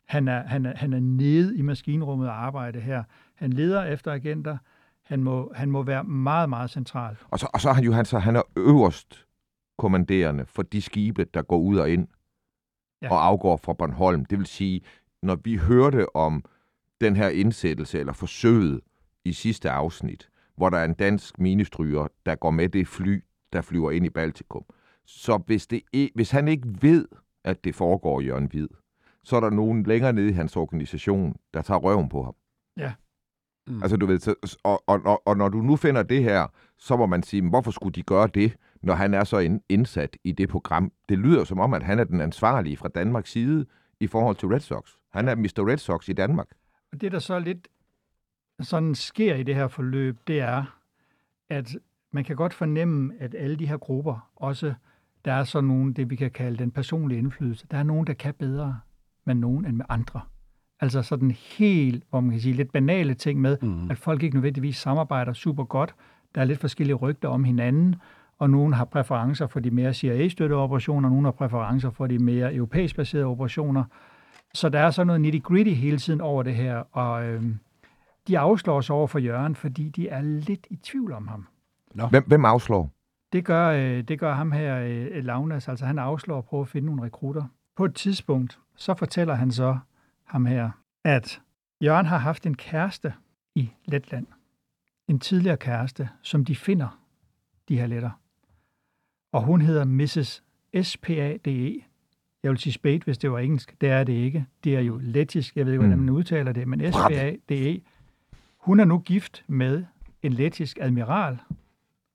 Han 0.06 0.28
er, 0.28 0.44
han, 0.48 0.66
er, 0.66 0.74
han 0.76 0.94
er 0.94 1.00
nede 1.00 1.58
i 1.58 1.62
maskinrummet 1.62 2.30
og 2.30 2.46
arbejde 2.46 2.80
her. 2.80 3.04
Han 3.36 3.54
leder 3.54 3.84
efter 3.84 4.12
agenter. 4.14 4.58
Han 5.04 5.24
må, 5.24 5.52
han 5.56 5.72
må 5.72 5.84
være 5.84 6.04
meget, 6.04 6.50
meget 6.50 6.70
central. 6.70 7.16
Og 7.30 7.40
så, 7.40 7.48
og 7.54 7.62
så 7.62 7.70
er 7.70 7.74
han 7.74 7.84
jo 7.84 7.94
han, 7.94 8.06
så 8.06 8.20
han 8.20 8.36
er 8.36 8.42
øverst 8.58 9.27
kommanderende 9.78 10.46
for 10.46 10.64
de 10.64 10.82
skibe, 10.82 11.24
der 11.34 11.42
går 11.42 11.58
ud 11.58 11.78
og 11.78 11.90
ind 11.92 12.08
Ja. 13.02 13.08
ja. 13.08 13.12
og 13.14 13.26
afgår 13.26 13.58
fra 13.58 13.74
Bornholm. 13.74 14.26
Det 14.26 14.38
vil 14.38 14.46
sige, 14.48 14.82
når 15.24 15.36
vi 15.36 15.56
hørte 15.56 16.16
om 16.16 16.44
den 17.02 17.16
her 17.16 17.30
indsættelse 17.30 18.00
eller 18.00 18.14
forsøget 18.14 18.82
i 19.26 19.34
sidste 19.34 19.70
afsnit, 19.70 20.30
hvor 20.56 20.70
der 20.70 20.78
er 20.78 20.86
en 20.86 20.94
dansk 20.94 21.40
ministryger, 21.40 22.08
der 22.26 22.36
går 22.36 22.52
med 22.52 22.70
det 22.70 22.88
fly, 22.88 23.24
der 23.54 23.62
flyver 23.62 23.92
ind 23.92 24.06
i 24.06 24.10
Baltikum. 24.10 24.64
Så 25.06 25.38
hvis, 25.46 25.68
det, 25.68 25.82
i- 25.94 26.12
hvis 26.16 26.32
han 26.32 26.48
ikke 26.48 26.68
ved, 26.82 27.08
at 27.44 27.64
det 27.64 27.76
foregår 27.76 28.22
Jørgen 28.22 28.46
Hvid, 28.46 28.68
så 29.24 29.36
er 29.36 29.40
der 29.40 29.50
nogen 29.50 29.84
længere 29.84 30.14
nede 30.14 30.30
i 30.30 30.32
hans 30.32 30.56
organisation, 30.56 31.36
der 31.54 31.62
tager 31.62 31.78
røven 31.80 32.10
på 32.10 32.24
ham. 32.24 32.36
Mm. 33.68 33.82
Altså, 33.82 33.98
du 33.98 34.06
ved, 34.06 34.20
så, 34.20 34.36
og, 34.64 34.84
og, 34.88 35.02
og, 35.06 35.22
og 35.28 35.38
når 35.38 35.50
du 35.50 35.58
nu 35.62 35.76
finder 35.76 36.04
det 36.04 36.24
her, 36.24 36.48
så 36.78 36.98
må 36.98 37.06
man 37.06 37.24
sige, 37.24 37.42
"Men 37.42 37.50
hvorfor 37.50 37.72
skulle 37.72 37.94
de 37.94 38.04
gøre 38.04 38.28
det, 38.28 38.56
når 38.82 38.94
han 38.94 39.14
er 39.14 39.24
så 39.24 39.38
ind, 39.40 39.62
indsat 39.70 40.18
i 40.24 40.32
det 40.32 40.50
program? 40.50 40.92
Det 41.10 41.18
lyder 41.20 41.44
som 41.44 41.60
om, 41.60 41.74
at 41.74 41.84
han 41.84 42.00
er 42.00 42.04
den 42.04 42.22
ansvarlige 42.22 42.78
fra 42.78 42.88
Danmarks 42.88 43.32
side 43.32 43.66
i 44.00 44.08
forhold 44.08 44.36
til 44.36 44.48
Red 44.48 44.60
Sox. 44.60 44.90
Han 45.14 45.28
er 45.28 45.36
Mr. 45.36 45.70
Red 45.70 45.78
Sox 45.78 46.10
i 46.10 46.14
Danmark. 46.14 46.48
Og 46.92 47.02
det, 47.02 47.12
der 47.12 47.20
så 47.20 47.40
lidt 47.40 47.68
sådan 48.62 48.96
sker 48.96 49.36
i 49.36 49.44
det 49.44 49.56
her 49.56 49.68
forløb, 49.68 50.18
det 50.28 50.40
er, 50.40 50.78
at 51.50 51.78
man 52.12 52.24
kan 52.24 52.36
godt 52.36 52.54
fornemme, 52.54 53.14
at 53.20 53.36
alle 53.38 53.56
de 53.56 53.68
her 53.68 53.78
grupper, 53.78 54.30
også 54.36 54.74
der 55.26 55.34
er 55.34 55.44
så 55.44 55.62
nogen, 55.62 55.94
det 55.94 56.10
vi 56.10 56.16
kan 56.16 56.32
kalde 56.32 56.58
den 56.58 56.72
personlige 56.72 57.18
indflydelse, 57.18 57.68
der 57.72 57.78
er 57.78 57.84
nogen, 57.84 58.08
der 58.08 58.14
kan 58.14 58.34
bedre 58.34 58.80
med 59.26 59.36
nogen 59.36 59.66
end 59.66 59.76
med 59.76 59.86
andre. 59.90 60.22
Altså 60.80 61.02
sådan 61.02 61.32
helt, 61.32 62.04
hvor 62.10 62.20
man 62.20 62.32
kan 62.32 62.40
sige, 62.42 62.54
lidt 62.54 62.72
banale 62.72 63.14
ting 63.14 63.42
med, 63.42 63.58
Mm. 63.62 63.92
at 63.92 63.98
folk 63.98 64.24
ikke 64.24 64.36
nødvendigvis 64.36 64.78
samarbejder 64.78 65.34
super 65.34 65.64
godt. 65.64 65.96
Der 66.36 66.42
er 66.42 66.46
lidt 66.46 66.60
forskellige 66.60 66.96
rygter 66.96 67.30
om 67.30 67.44
hinanden, 67.44 67.96
og 68.40 68.50
nogen 68.50 68.74
har 68.74 68.86
præferencer 68.86 69.48
for 69.48 69.60
de 69.60 69.72
mere 69.72 69.94
CIA-støttede 69.94 70.60
operationer, 70.60 71.10
og 71.10 71.12
nogen 71.12 71.26
har 71.26 71.32
præferencer 71.32 71.90
for 71.90 72.08
de 72.08 72.20
mere 72.20 72.54
europæisk 72.56 72.96
baserede 72.96 73.26
operationer. 73.26 73.84
Så 74.54 74.70
der 74.70 74.80
er 74.80 74.92
så 74.92 75.04
noget 75.04 75.22
nitty-gritty 75.22 75.72
hele 75.72 75.98
tiden 75.98 76.22
over 76.22 76.44
det 76.44 76.56
her, 76.56 76.76
og 76.92 77.26
øhm, 77.26 77.60
de 78.28 78.40
afslår 78.40 78.82
sig 78.82 78.96
over 78.96 79.08
for 79.08 79.20
Jørgen, 79.20 79.56
fordi 79.56 79.90
de 79.90 80.10
er 80.10 80.22
lidt 80.22 80.68
i 80.70 80.76
tvivl 80.76 81.14
om 81.14 81.28
ham. 81.28 81.48
Hvem, 82.10 82.24
hvem 82.28 82.46
afslår? 82.46 82.92
Det 83.34 83.46
gør, 83.46 83.68
øh, 83.68 84.02
det 84.02 84.20
gør 84.20 84.34
ham 84.34 84.52
her, 84.52 84.80
øh, 84.80 85.24
Lavnas, 85.26 85.68
altså 85.68 85.86
han 85.86 86.00
afslår 86.00 86.38
at 86.38 86.46
prøve 86.46 86.62
at 86.62 86.68
finde 86.68 86.86
nogle 86.86 87.04
rekrutter. 87.04 87.44
På 87.76 87.86
et 87.86 87.96
tidspunkt, 87.96 88.60
så 88.76 88.94
fortæller 88.94 89.34
han 89.34 89.52
så 89.52 89.78
ham 90.26 90.46
her, 90.46 90.70
at 91.04 91.42
Jørgen 91.84 92.06
har 92.06 92.18
haft 92.18 92.46
en 92.46 92.56
kæreste 92.56 93.14
i 93.56 93.72
Letland. 93.86 94.28
En 95.08 95.20
tidligere 95.20 95.58
kæreste, 95.58 96.10
som 96.22 96.46
de 96.46 96.56
finder, 96.56 97.00
de 97.70 97.78
her 97.78 97.88
letter. 97.88 98.10
Og 99.38 99.44
hun 99.44 99.62
hedder 99.62 99.86
Mrs. 99.86 100.44
S-P-A-D-E. 100.84 101.84
Jeg 102.44 102.52
vil 102.52 102.58
sige 102.58 102.74
Spade, 102.74 103.00
hvis 103.06 103.18
det 103.18 103.32
var 103.32 103.40
engelsk. 103.40 103.76
Det 103.82 103.90
er 103.90 104.04
det 104.04 104.14
ikke. 104.14 104.46
Det 104.64 104.76
er 104.76 104.80
jo 104.80 104.98
lettisk. 105.04 105.56
Jeg 105.56 105.66
ved 105.66 105.74
ikke, 105.74 105.80
hvordan 105.84 105.98
Mm. 106.00 106.06
man 106.06 106.16
udtaler 106.16 106.52
det, 106.52 106.68
men 106.68 106.80
S-P-A-D-E. 106.94 107.82
Hun 108.58 108.80
er 108.80 108.86
nu 108.86 109.00
gift 109.00 109.44
med 109.48 109.86
en 110.24 110.34
lettisk 110.34 110.78
admiral, 110.82 111.38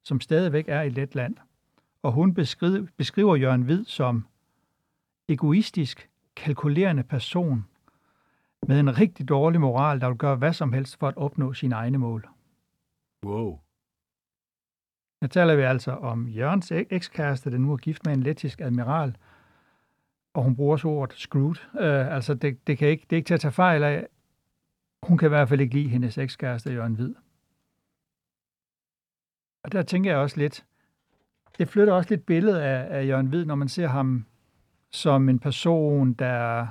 som 0.05 0.21
stadigvæk 0.21 0.65
er 0.69 0.83
i 0.83 0.89
Letland. 0.89 1.37
Og 2.03 2.13
hun 2.13 2.35
beskriver, 2.35 2.87
beskriver 2.97 3.37
Jørgen 3.37 3.63
Hvid 3.63 3.85
som 3.85 4.27
egoistisk, 5.29 6.09
kalkulerende 6.37 7.03
person 7.03 7.65
med 8.69 8.81
en 8.81 8.99
rigtig 8.99 9.29
dårlig 9.29 9.61
moral, 9.61 10.01
der 10.01 10.09
vil 10.09 10.19
gøre 10.19 10.37
hvad 10.37 10.53
som 10.53 10.73
helst 10.73 10.99
for 10.99 11.09
at 11.09 11.17
opnå 11.17 11.53
sine 11.53 11.75
egne 11.75 11.99
mål. 11.99 12.29
Wow. 13.25 13.59
Her 15.23 15.29
taler 15.29 15.57
vi 15.57 15.63
altså 15.63 15.93
om 15.93 16.29
Jørgens 16.29 16.73
ek- 16.73 16.87
ekskæreste, 16.91 17.51
der 17.51 17.59
nu 17.59 17.73
er 17.73 17.77
gift 17.77 18.07
med 18.07 18.15
en 18.15 18.23
lettisk 18.23 18.61
admiral, 18.61 19.17
og 20.35 20.43
hun 20.43 20.57
bruger 20.57 20.77
så 20.77 20.89
ordet 20.89 21.19
screwed. 21.19 21.57
Uh, 21.75 22.15
altså, 22.15 22.35
det, 22.35 22.67
det, 22.67 22.79
kan 22.79 22.89
ikke, 22.89 23.07
det 23.11 23.17
er 23.17 23.19
ikke 23.19 23.27
til 23.27 23.35
at 23.35 23.41
tage 23.41 23.53
fejl 23.53 23.83
af. 23.83 24.07
Hun 25.03 25.19
kan 25.19 25.27
i 25.27 25.29
hvert 25.29 25.49
fald 25.49 25.61
ikke 25.61 25.75
lide 25.75 25.89
hendes 25.89 26.19
ekskæreste, 26.19 26.73
Jørgen 26.73 26.95
Hvid. 26.95 27.15
Og 29.65 29.73
der 29.73 29.83
tænker 29.83 30.11
jeg 30.11 30.19
også 30.19 30.37
lidt, 30.37 30.65
det 31.59 31.69
flytter 31.69 31.93
også 31.93 32.11
lidt 32.11 32.27
billedet 32.27 32.59
af, 32.59 32.99
af 32.99 33.07
Jørgen 33.07 33.27
Hvid, 33.27 33.45
når 33.45 33.55
man 33.55 33.69
ser 33.69 33.87
ham 33.87 34.27
som 34.91 35.29
en 35.29 35.39
person, 35.39 36.13
der 36.13 36.27
er 36.27 36.67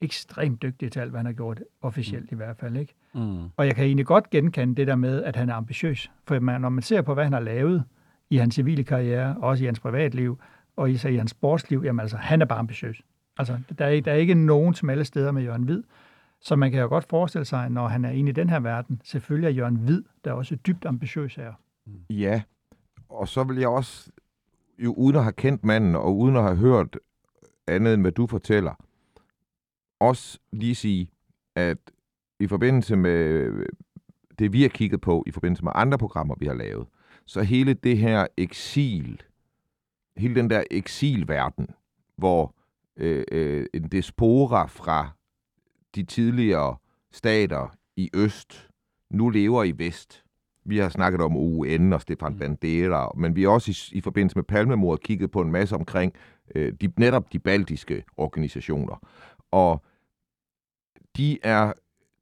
ekstremt 0.00 0.62
dygtig 0.62 0.92
til 0.92 1.00
alt, 1.00 1.10
hvad 1.10 1.18
han 1.18 1.26
har 1.26 1.32
gjort, 1.32 1.62
officielt 1.80 2.32
i 2.32 2.34
hvert 2.34 2.56
fald. 2.56 2.76
Ikke? 2.76 2.94
Mm. 3.14 3.44
Og 3.56 3.66
jeg 3.66 3.74
kan 3.74 3.84
egentlig 3.84 4.06
godt 4.06 4.30
genkende 4.30 4.74
det 4.74 4.86
der 4.86 4.96
med, 4.96 5.22
at 5.22 5.36
han 5.36 5.48
er 5.48 5.54
ambitiøs. 5.54 6.10
For 6.24 6.40
man, 6.40 6.60
når 6.60 6.68
man 6.68 6.82
ser 6.82 7.02
på, 7.02 7.14
hvad 7.14 7.24
han 7.24 7.32
har 7.32 7.40
lavet 7.40 7.84
i 8.30 8.36
hans 8.36 8.54
civile 8.54 8.84
karriere, 8.84 9.36
og 9.36 9.48
også 9.48 9.64
i 9.64 9.66
hans 9.66 9.80
privatliv, 9.80 10.38
og 10.76 10.90
især 10.90 11.10
i 11.10 11.16
hans 11.16 11.30
sportsliv, 11.30 11.82
jamen 11.84 12.00
altså, 12.00 12.16
han 12.16 12.42
er 12.42 12.46
bare 12.46 12.58
ambitiøs. 12.58 13.02
Altså, 13.38 13.58
der 13.78 13.86
er, 13.86 14.00
der 14.00 14.12
er 14.12 14.16
ikke 14.16 14.34
nogen 14.34 14.74
som 14.74 14.90
alle 14.90 15.04
steder 15.04 15.32
med 15.32 15.42
Jørgen 15.42 15.62
Hvid. 15.62 15.82
Så 16.40 16.56
man 16.56 16.70
kan 16.70 16.80
jo 16.80 16.88
godt 16.88 17.04
forestille 17.04 17.44
sig, 17.44 17.70
når 17.70 17.88
han 17.88 18.04
er 18.04 18.10
inde 18.10 18.30
i 18.30 18.32
den 18.32 18.50
her 18.50 18.60
verden, 18.60 19.00
selvfølgelig 19.04 19.46
er 19.48 19.52
Jørgen 19.52 19.76
Hvid, 19.76 20.02
der 20.24 20.30
er 20.30 20.34
også 20.34 20.56
dybt 20.56 20.86
ambitiøs 20.86 21.34
her. 21.34 21.52
Ja, 22.10 22.42
og 23.08 23.28
så 23.28 23.44
vil 23.44 23.56
jeg 23.56 23.68
også, 23.68 24.10
jo 24.78 24.92
uden 24.92 25.16
at 25.16 25.22
have 25.22 25.32
kendt 25.32 25.64
manden, 25.64 25.96
og 25.96 26.16
uden 26.16 26.36
at 26.36 26.42
have 26.42 26.56
hørt 26.56 26.98
andet 27.66 27.94
end 27.94 28.02
hvad 28.02 28.12
du 28.12 28.26
fortæller, 28.26 28.74
også 30.00 30.38
lige 30.52 30.74
sige, 30.74 31.10
at 31.56 31.78
i 32.40 32.46
forbindelse 32.46 32.96
med 32.96 33.50
det, 34.38 34.52
vi 34.52 34.62
har 34.62 34.68
kigget 34.68 35.00
på, 35.00 35.24
i 35.26 35.30
forbindelse 35.30 35.64
med 35.64 35.72
andre 35.74 35.98
programmer, 35.98 36.34
vi 36.38 36.46
har 36.46 36.54
lavet, 36.54 36.86
så 37.26 37.42
hele 37.42 37.74
det 37.74 37.98
her 37.98 38.26
eksil, 38.36 39.22
hele 40.16 40.34
den 40.34 40.50
der 40.50 40.64
eksilverden, 40.70 41.66
hvor 42.16 42.54
øh, 42.96 43.24
øh, 43.32 43.66
en 43.74 43.88
despora 43.88 44.66
fra 44.66 45.10
de 45.94 46.02
tidligere 46.02 46.76
stater 47.12 47.76
i 47.96 48.10
øst 48.14 48.68
nu 49.10 49.28
lever 49.28 49.64
i 49.64 49.72
vest. 49.78 50.24
Vi 50.64 50.78
har 50.78 50.88
snakket 50.88 51.20
om 51.20 51.36
UN 51.36 51.92
og 51.92 52.00
Stefan 52.00 52.38
Bandera, 52.38 53.12
men 53.16 53.36
vi 53.36 53.42
har 53.42 53.50
også 53.50 53.70
i, 53.70 53.98
i 53.98 54.00
forbindelse 54.00 54.36
med 54.36 54.44
Palmemordet 54.44 55.04
kigget 55.04 55.30
på 55.30 55.40
en 55.40 55.52
masse 55.52 55.74
omkring 55.74 56.14
øh, 56.54 56.72
de, 56.80 56.92
netop 56.96 57.32
de 57.32 57.38
baltiske 57.38 58.04
organisationer. 58.16 59.08
Og 59.50 59.84
de 61.16 61.38
er 61.42 61.72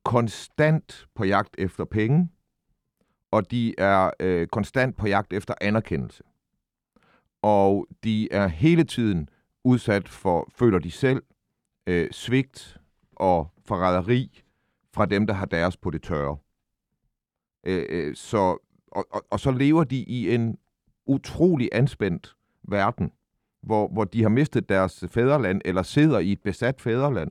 konstant 0.06 1.06
på 1.14 1.24
jagt 1.24 1.54
efter 1.58 1.84
penge, 1.84 2.28
og 3.30 3.50
de 3.50 3.74
er 3.78 4.10
øh, 4.20 4.46
konstant 4.46 4.96
på 4.96 5.06
jagt 5.06 5.32
efter 5.32 5.54
anerkendelse. 5.60 6.22
Og 7.42 7.86
de 8.04 8.32
er 8.32 8.46
hele 8.46 8.84
tiden 8.84 9.28
udsat 9.64 10.08
for, 10.08 10.48
føler 10.54 10.78
de 10.78 10.90
selv, 10.90 11.22
øh, 11.86 12.10
svigt 12.10 12.80
og 13.16 13.50
forræderi 13.64 14.42
fra 14.94 15.06
dem, 15.06 15.26
der 15.26 15.34
har 15.34 15.46
deres 15.46 15.76
på 15.76 15.90
det 15.90 16.02
tørre. 16.02 16.36
Øh, 17.66 17.86
øh, 17.88 18.16
så, 18.16 18.58
og, 18.86 19.06
og, 19.10 19.26
og 19.30 19.40
så 19.40 19.50
lever 19.50 19.84
de 19.84 19.98
i 19.98 20.34
en 20.34 20.58
utrolig 21.06 21.68
anspændt 21.72 22.36
verden, 22.62 23.12
hvor, 23.62 23.88
hvor 23.88 24.04
de 24.04 24.22
har 24.22 24.28
mistet 24.28 24.68
deres 24.68 25.04
fædreland, 25.08 25.60
eller 25.64 25.82
sidder 25.82 26.18
i 26.18 26.32
et 26.32 26.42
besat 26.42 26.80
fædreland. 26.80 27.30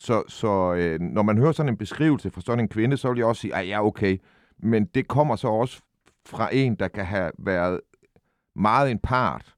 Så, 0.00 0.22
så 0.28 0.74
øh, 0.74 1.00
når 1.00 1.22
man 1.22 1.38
hører 1.38 1.52
sådan 1.52 1.72
en 1.72 1.76
beskrivelse 1.76 2.30
fra 2.30 2.40
sådan 2.40 2.64
en 2.64 2.68
kvinde, 2.68 2.96
så 2.96 3.08
vil 3.08 3.18
jeg 3.18 3.26
også 3.26 3.40
sige, 3.40 3.54
at 3.54 3.68
ja, 3.68 3.86
okay. 3.86 4.18
Men 4.58 4.84
det 4.84 5.08
kommer 5.08 5.36
så 5.36 5.48
også 5.48 5.82
fra 6.26 6.54
en, 6.54 6.74
der 6.74 6.88
kan 6.88 7.04
have 7.04 7.30
været 7.38 7.80
meget 8.56 8.90
en 8.90 8.98
part 8.98 9.54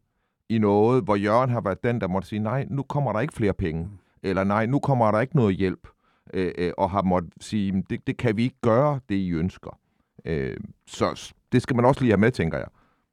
i 0.49 0.59
noget, 0.59 1.05
hvor 1.05 1.17
Jørgen 1.17 1.51
har 1.51 1.61
været 1.61 1.85
den, 1.85 2.01
der 2.01 2.09
måtte 2.09 2.29
sige, 2.29 2.39
nej, 2.39 2.67
nu 2.71 2.83
kommer 2.83 3.13
der 3.13 3.21
ikke 3.21 3.35
flere 3.35 3.53
penge. 3.53 3.89
Eller 4.23 4.45
nej, 4.45 4.67
nu 4.67 4.79
kommer 4.79 5.11
der 5.11 5.21
ikke 5.21 5.37
noget 5.37 5.57
hjælp. 5.57 5.89
Øh, 6.35 6.53
øh, 6.59 6.73
og 6.79 6.91
har 6.91 7.03
måttet 7.03 7.33
sige, 7.41 7.85
det, 7.91 8.07
det 8.07 8.17
kan 8.17 8.37
vi 8.37 8.43
ikke 8.43 8.61
gøre, 8.61 9.01
det 9.09 9.15
I 9.15 9.33
ønsker. 9.33 9.79
Øh, 10.25 10.57
så 10.87 11.33
det 11.53 11.63
skal 11.63 11.77
man 11.77 11.85
også 11.85 12.01
lige 12.01 12.11
have 12.11 12.21
med, 12.21 12.31
tænker 12.31 12.59
jeg. 12.59 12.69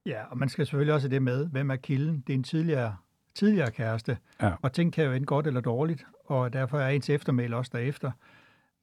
Ja, 0.05 0.23
og 0.29 0.37
man 0.37 0.49
skal 0.49 0.65
selvfølgelig 0.65 0.93
også 0.93 1.07
have 1.07 1.15
det 1.15 1.21
med, 1.21 1.47
hvem 1.47 1.71
er 1.71 1.75
kilden? 1.75 2.23
Det 2.27 2.33
er 2.33 2.37
en 2.37 2.43
tidligere, 2.43 2.95
tidligere 3.39 3.71
kæreste, 3.71 4.17
Ja. 4.41 4.51
og 4.61 4.73
ting 4.73 4.93
kan 4.93 5.05
jo 5.05 5.11
ende 5.11 5.25
godt 5.25 5.47
eller 5.47 5.61
dårligt, 5.61 6.05
og 6.25 6.53
derfor 6.53 6.79
er 6.79 6.89
ens 6.89 7.09
eftermæl 7.09 7.53
også 7.53 7.71
derefter. 7.73 8.11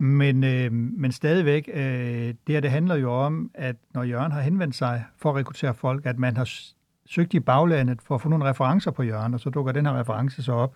Men, 0.01 0.45
øh, 0.45 0.73
men 0.73 1.13
stadigvæk, 1.13 1.71
øh, 1.75 1.81
det 1.81 2.37
her 2.49 2.61
det 2.61 2.71
handler 2.71 2.95
jo 2.95 3.13
om, 3.13 3.51
at 3.55 3.77
når 3.95 4.03
Jørgen 4.03 4.33
har 4.33 4.41
henvendt 4.41 4.75
sig 4.77 5.05
for 5.17 5.31
at 5.31 5.37
rekruttere 5.37 5.75
folk, 5.75 6.07
at 6.07 6.19
man 6.19 6.37
har 6.37 6.51
søgt 7.07 7.35
i 7.35 7.41
baglandet 7.41 8.03
for 8.03 8.15
at 8.15 8.21
få 8.21 8.29
nogle 8.29 8.45
referencer 8.45 8.91
på 8.91 9.03
Jørgen, 9.03 9.35
og 9.35 9.41
så 9.41 9.51
dukker 9.51 9.73
den 9.73 9.87
her 9.87 9.99
reference 10.01 10.43
så 10.43 10.53
op 10.53 10.75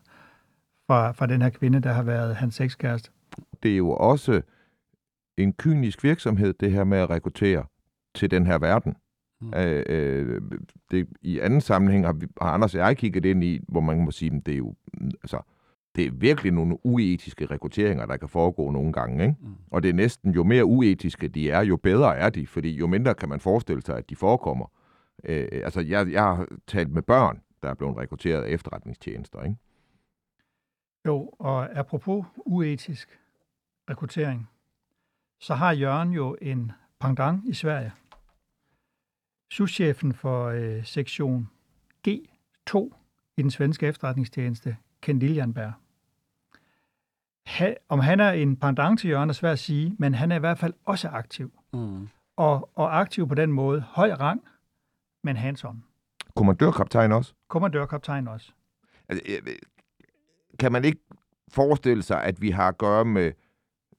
fra, 0.87 1.13
fra 1.13 1.27
den 1.27 1.43
her 1.43 1.51
kvinde, 1.51 1.81
der 1.81 1.93
har 1.93 2.03
været 2.03 2.37
hans 2.37 2.61
ekskæreste. 2.61 3.11
Det 3.63 3.73
er 3.73 3.77
jo 3.77 3.91
også 3.91 4.43
en 5.37 5.53
kynisk 5.53 6.05
virksomhed, 6.05 6.55
det 6.61 6.73
her 6.73 6.85
med 6.85 6.99
at 6.99 7.11
rekruttere 7.11 7.65
til 8.15 8.31
den 8.31 8.47
her 8.47 8.59
verden. 8.59 8.97
Mm. 9.41 9.55
Øh, 9.55 9.85
øh, 9.89 10.41
det, 10.91 11.09
I 11.23 11.39
anden 11.39 11.61
sammenhæng 11.61 12.07
har, 12.07 12.13
vi, 12.13 12.27
har 12.41 12.51
Anders 12.51 12.75
og 12.75 12.81
jeg 12.81 12.97
kigget 12.97 13.25
ind 13.25 13.45
i, 13.45 13.61
hvor 13.69 13.81
man 13.81 14.05
må 14.05 14.11
sige, 14.11 14.37
at 14.37 14.47
det 14.47 14.55
er 14.55 14.59
jo 14.59 14.75
mm, 14.95 15.11
altså, 15.23 15.41
det 15.97 16.07
er 16.07 16.11
virkelig 16.11 16.53
nogle 16.53 16.87
uetiske 16.87 17.47
rekrutteringer, 17.47 18.07
der 18.07 18.17
kan 18.17 18.29
foregå 18.29 18.71
nogle 18.71 18.93
gange. 18.93 19.25
Ikke? 19.25 19.37
Mm. 19.41 19.55
Og 19.71 19.83
det 19.83 19.89
er 19.89 19.93
næsten, 19.93 20.35
jo 20.35 20.45
mere 20.45 20.65
uetiske 20.65 21.29
de 21.29 21.51
er, 21.51 21.61
jo 21.61 21.77
bedre 21.77 22.17
er 22.17 22.31
de, 22.31 22.47
fordi 22.47 22.77
jo 22.77 22.87
mindre 22.87 23.15
kan 23.15 23.29
man 23.29 23.41
forestille 23.41 23.83
sig, 23.83 23.97
at 23.97 24.11
de 24.11 24.17
forekommer. 24.17 24.67
Øh, 25.25 25.49
altså, 25.53 25.81
jeg, 25.81 26.13
jeg 26.13 26.23
har 26.23 26.47
talt 26.67 26.93
med 26.93 27.03
børn, 27.03 27.41
der 27.63 27.71
er 27.71 27.75
blevet 27.75 27.97
rekrutteret 27.97 28.43
af 28.43 28.51
efterretningstjenester. 28.51 29.43
Ikke? 29.43 29.57
Jo, 31.07 31.31
og 31.39 31.79
apropos 31.79 32.27
uetisk 32.37 33.21
rekruttering, 33.91 34.49
så 35.41 35.55
har 35.55 35.73
Jørgen 35.73 36.11
jo 36.13 36.37
en 36.43 36.73
pendant 37.01 37.45
i 37.45 37.55
Sverige. 37.55 37.93
Souschefen 39.51 40.13
for 40.13 40.47
øh, 40.47 40.85
sektion 40.85 41.49
G2 42.09 42.91
i 43.37 43.43
den 43.43 43.51
svenske 43.51 43.87
efterretningstjeneste, 43.87 44.77
Ken 45.03 45.19
Liljanberg. 45.19 45.73
Ha, 47.47 47.75
om 47.89 47.99
han 47.99 48.21
er 48.21 48.31
en 48.31 48.57
pendant 48.57 49.01
til 49.01 49.11
Jørgen 49.11 49.29
er 49.29 49.35
svært 49.35 49.53
at 49.53 49.59
sige, 49.59 49.97
men 49.99 50.15
han 50.15 50.33
er 50.33 50.37
i 50.37 50.39
hvert 50.39 50.59
fald 50.59 50.75
også 50.85 51.09
aktiv. 51.09 51.53
Mm. 51.73 52.09
Og, 52.37 52.71
og 52.75 53.01
aktiv 53.01 53.29
på 53.29 53.35
den 53.35 53.53
måde, 53.53 53.81
høj 53.81 54.13
rang, 54.13 54.43
men 55.25 55.37
hands-on. 55.37 55.77
Kommandørkaptajn 56.37 57.13
også. 57.13 57.35
Kommandørkaptajn 57.49 58.29
også. 58.29 58.53
Altså, 59.09 59.25
kan 60.59 60.73
man 60.73 60.85
ikke 60.85 61.01
forestille 61.49 62.03
sig, 62.03 62.25
at 62.25 62.43
vi 62.43 62.51
har 62.51 62.69
at 62.69 62.79
gøre 62.79 63.05
med 63.05 63.33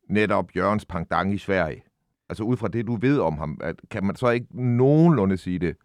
netop 0.10 0.56
Jørgens 0.56 0.86
pendant 0.86 1.34
i 1.34 1.38
Sverige? 1.38 1.84
Altså 2.32 2.44
ud 2.44 2.58
fra 2.58 2.68
det, 2.68 2.88
du 2.88 2.96
ved 2.96 3.20
om 3.20 3.38
ham, 3.38 3.58
at, 3.64 3.76
kan 3.90 4.04
man 4.06 4.16
så 4.16 4.30
ikke 4.30 4.48
nogenlunde 4.52 5.38
sige 5.38 5.60
det? 5.60 5.76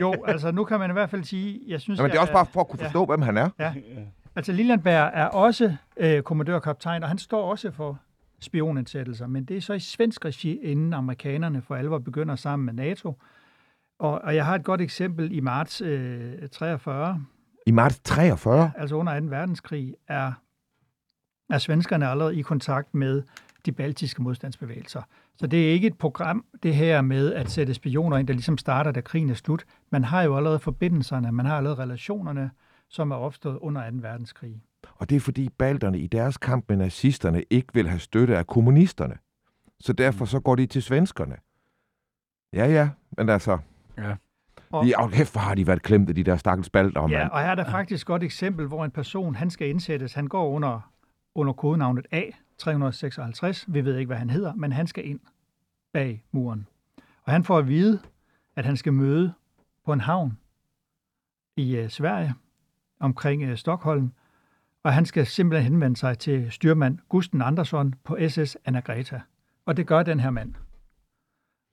Jo, 0.00 0.14
altså 0.26 0.50
nu 0.50 0.64
kan 0.64 0.80
man 0.80 0.90
i 0.90 0.92
hvert 0.92 1.10
fald 1.10 1.24
sige, 1.24 1.60
jeg 1.66 1.80
synes... 1.80 1.98
Nå, 1.98 2.02
men 2.02 2.10
det 2.10 2.16
er 2.16 2.20
jeg 2.20 2.20
også 2.20 2.32
bare 2.32 2.46
for 2.46 2.60
at 2.60 2.68
kunne 2.68 2.80
ja. 2.80 2.86
forstå, 2.86 3.06
hvem 3.06 3.22
han 3.22 3.36
er. 3.36 3.48
Ja. 3.58 3.74
Altså 4.36 4.52
Lillandberg 4.52 5.10
er 5.14 5.26
også 5.26 5.76
øh, 5.96 6.22
kommandørkaptajn, 6.22 7.02
og 7.02 7.08
han 7.08 7.18
står 7.18 7.50
også 7.50 7.70
for 7.70 7.98
spionindsættelser, 8.40 9.26
men 9.26 9.44
det 9.44 9.56
er 9.56 9.60
så 9.60 9.72
i 9.72 9.80
svensk 9.80 10.24
regi, 10.24 10.58
inden 10.58 10.94
amerikanerne 10.94 11.62
for 11.62 11.74
alvor 11.74 11.98
begynder 11.98 12.36
sammen 12.36 12.66
med 12.66 12.74
NATO. 12.74 13.14
Og, 13.98 14.20
og 14.24 14.34
jeg 14.34 14.44
har 14.44 14.54
et 14.54 14.64
godt 14.64 14.80
eksempel 14.80 15.32
i 15.32 15.40
marts 15.40 15.80
øh, 15.80 16.48
43, 16.52 17.24
I 17.66 17.70
marts 17.70 18.00
43? 18.04 18.72
altså 18.76 18.94
under 18.94 19.20
2. 19.20 19.26
verdenskrig, 19.26 19.94
er, 20.08 20.32
er 21.50 21.58
svenskerne 21.58 22.08
allerede 22.08 22.36
i 22.36 22.42
kontakt 22.42 22.94
med 22.94 23.22
de 23.66 23.72
baltiske 23.72 24.22
modstandsbevægelser. 24.22 25.02
Så 25.36 25.46
det 25.46 25.68
er 25.68 25.72
ikke 25.72 25.86
et 25.86 25.98
program, 25.98 26.44
det 26.62 26.74
her 26.74 27.00
med 27.02 27.32
at 27.34 27.50
sætte 27.50 27.74
spioner 27.74 28.16
ind, 28.16 28.26
der 28.26 28.34
ligesom 28.34 28.58
starter, 28.58 28.90
da 28.92 29.00
krigen 29.00 29.30
er 29.30 29.34
slut. 29.34 29.64
Man 29.90 30.04
har 30.04 30.22
jo 30.22 30.36
allerede 30.36 30.58
forbindelserne, 30.58 31.32
man 31.32 31.46
har 31.46 31.56
allerede 31.56 31.78
relationerne, 31.82 32.50
som 32.88 33.10
er 33.10 33.16
opstået 33.16 33.58
under 33.58 33.90
2. 33.90 33.96
verdenskrig. 34.00 34.62
Og 34.94 35.10
det 35.10 35.16
er 35.16 35.20
fordi 35.20 35.48
balterne 35.48 35.98
i 35.98 36.06
deres 36.06 36.36
kamp 36.38 36.64
med 36.68 36.76
nazisterne 36.76 37.44
ikke 37.50 37.68
vil 37.74 37.88
have 37.88 37.98
støtte 38.00 38.36
af 38.38 38.46
kommunisterne. 38.46 39.14
Så 39.80 39.92
derfor 39.92 40.24
så 40.24 40.40
går 40.40 40.54
de 40.56 40.66
til 40.66 40.82
svenskerne. 40.82 41.36
Ja, 42.52 42.66
ja, 42.66 42.88
men 43.18 43.28
altså... 43.28 43.58
Ja. 43.98 44.14
Og- 44.72 44.86
De, 44.86 44.92
oh, 44.98 45.10
kæft, 45.12 45.32
hvor 45.32 45.40
har 45.40 45.54
de 45.54 45.66
været 45.66 45.82
klemte, 45.82 46.12
de 46.12 46.24
der 46.24 46.36
stakkels 46.36 46.70
balter, 46.70 47.00
Ja, 47.00 47.06
mand. 47.18 47.30
og 47.30 47.40
her 47.40 47.46
er 47.48 47.54
der 47.54 47.70
faktisk 47.70 48.02
et 48.02 48.06
godt 48.06 48.22
eksempel, 48.22 48.66
hvor 48.66 48.84
en 48.84 48.90
person, 48.90 49.34
han 49.34 49.50
skal 49.50 49.68
indsættes, 49.68 50.12
han 50.14 50.26
går 50.26 50.48
under, 50.48 50.92
under 51.34 51.52
kodenavnet 51.52 52.06
356, 52.60 53.64
vi 53.68 53.84
ved 53.84 53.96
ikke, 53.96 54.06
hvad 54.06 54.16
han 54.16 54.30
hedder, 54.30 54.54
men 54.54 54.72
han 54.72 54.86
skal 54.86 55.06
ind 55.08 55.20
bag 55.92 56.24
muren. 56.32 56.66
Og 57.22 57.32
han 57.32 57.44
får 57.44 57.58
at 57.58 57.68
vide, 57.68 58.00
at 58.56 58.64
han 58.64 58.76
skal 58.76 58.92
møde 58.92 59.32
på 59.84 59.92
en 59.92 60.00
havn 60.00 60.38
i 61.56 61.76
øh, 61.76 61.88
Sverige, 61.88 62.34
omkring 63.00 63.42
øh, 63.42 63.56
Stockholm, 63.56 64.12
og 64.82 64.94
han 64.94 65.06
skal 65.06 65.26
simpelthen 65.26 65.72
henvende 65.72 65.96
sig 65.96 66.18
til 66.18 66.52
styrmand 66.52 66.98
Gusten 67.08 67.42
Andersson 67.42 67.94
på 68.04 68.18
SS 68.28 68.56
Anna 68.64 68.80
Greta. 68.80 69.20
Og 69.66 69.76
det 69.76 69.86
gør 69.86 70.02
den 70.02 70.20
her 70.20 70.30
mand. 70.30 70.54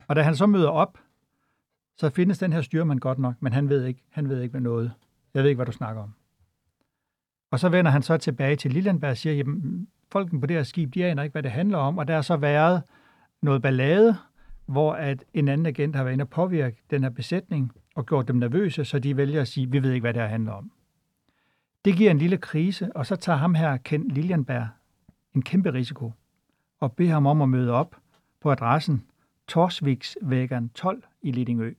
Og 0.08 0.15
da 0.15 0.21
han 0.21 0.36
så 0.36 0.45
møder 0.45 0.69
op, 0.69 0.97
så 1.97 2.10
findes 2.10 2.38
den 2.38 2.54
her 2.54 2.62
styrmand 2.62 3.00
godt 3.00 3.19
nok, 3.19 3.36
men 3.39 3.54
han 3.54 3.69
ved 3.69 3.86
ikke, 3.86 4.04
han 4.10 4.30
ved 4.30 4.41
ikke 4.41 4.52
hvad 4.52 4.62
noget. 4.62 4.93
Jeg 5.34 5.43
ved 5.43 5.50
ikke, 5.50 5.58
hvad 5.58 5.65
du 5.65 5.71
snakker 5.71 6.04
om. 6.04 6.13
Og 7.52 7.60
så 7.60 7.69
vender 7.69 7.91
han 7.91 8.02
så 8.02 8.17
tilbage 8.17 8.56
til 8.56 8.71
Lillandberg 8.71 9.12
og 9.12 9.17
siger, 9.17 9.34
jamen, 9.34 9.88
folken 10.11 10.41
på 10.41 10.47
det 10.47 10.55
her 10.55 10.63
skib, 10.63 10.93
de 10.93 11.05
aner 11.05 11.23
ikke, 11.23 11.31
hvad 11.31 11.43
det 11.43 11.51
handler 11.51 11.77
om. 11.77 11.97
Og 11.97 12.07
der 12.07 12.13
har 12.15 12.21
så 12.21 12.37
været 12.37 12.81
noget 13.41 13.61
ballade, 13.61 14.15
hvor 14.65 14.93
at 14.93 15.23
en 15.33 15.47
anden 15.47 15.65
agent 15.65 15.95
har 15.95 16.03
været 16.03 16.13
inde 16.13 16.23
og 16.23 16.29
påvirke 16.29 16.77
den 16.89 17.03
her 17.03 17.09
besætning 17.09 17.71
og 17.95 18.05
gjort 18.05 18.27
dem 18.27 18.35
nervøse, 18.35 18.85
så 18.85 18.99
de 18.99 19.17
vælger 19.17 19.41
at 19.41 19.47
sige, 19.47 19.71
vi 19.71 19.83
ved 19.83 19.91
ikke, 19.91 20.03
hvad 20.03 20.13
det 20.13 20.21
her 20.21 20.29
handler 20.29 20.51
om. 20.51 20.71
Det 21.85 21.95
giver 21.95 22.11
en 22.11 22.17
lille 22.17 22.37
krise, 22.37 22.95
og 22.95 23.05
så 23.05 23.15
tager 23.15 23.37
ham 23.37 23.55
her, 23.55 23.77
Ken 23.77 24.07
Liljanberg, 24.07 24.67
en 25.35 25.41
kæmpe 25.41 25.73
risiko, 25.73 26.13
og 26.79 26.93
beder 26.93 27.11
ham 27.13 27.25
om 27.25 27.41
at 27.41 27.49
møde 27.49 27.71
op 27.71 27.95
på 28.41 28.51
adressen 28.51 29.03
Torsviksvæggen 29.47 30.69
12 30.69 31.03
i 31.21 31.31
Lidingø. 31.31 31.73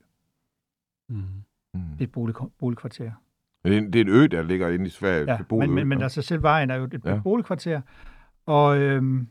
Mm. 1.09 1.23
Det 1.73 1.81
er 1.99 2.03
et 2.03 2.11
bolig, 2.11 2.35
boligkvarter. 2.59 3.11
Det 3.65 3.73
er 3.73 3.77
en- 3.77 3.93
det 3.93 4.01
er 4.01 4.05
en 4.05 4.09
ø, 4.09 4.27
der 4.27 4.41
ligger 4.43 4.69
inde 4.69 4.85
i 4.85 4.89
Sverige. 4.89 5.31
Ja, 5.31 5.37
men, 5.67 5.75
men, 5.75 5.87
men 5.87 6.01
altså 6.01 6.21
selv 6.21 6.43
vejen 6.43 6.69
er 6.69 6.75
jo 6.75 6.83
et 6.83 7.01
ja. 7.05 7.19
boligkvarter. 7.23 7.81
Og 8.49 8.77
øhm, 8.77 9.27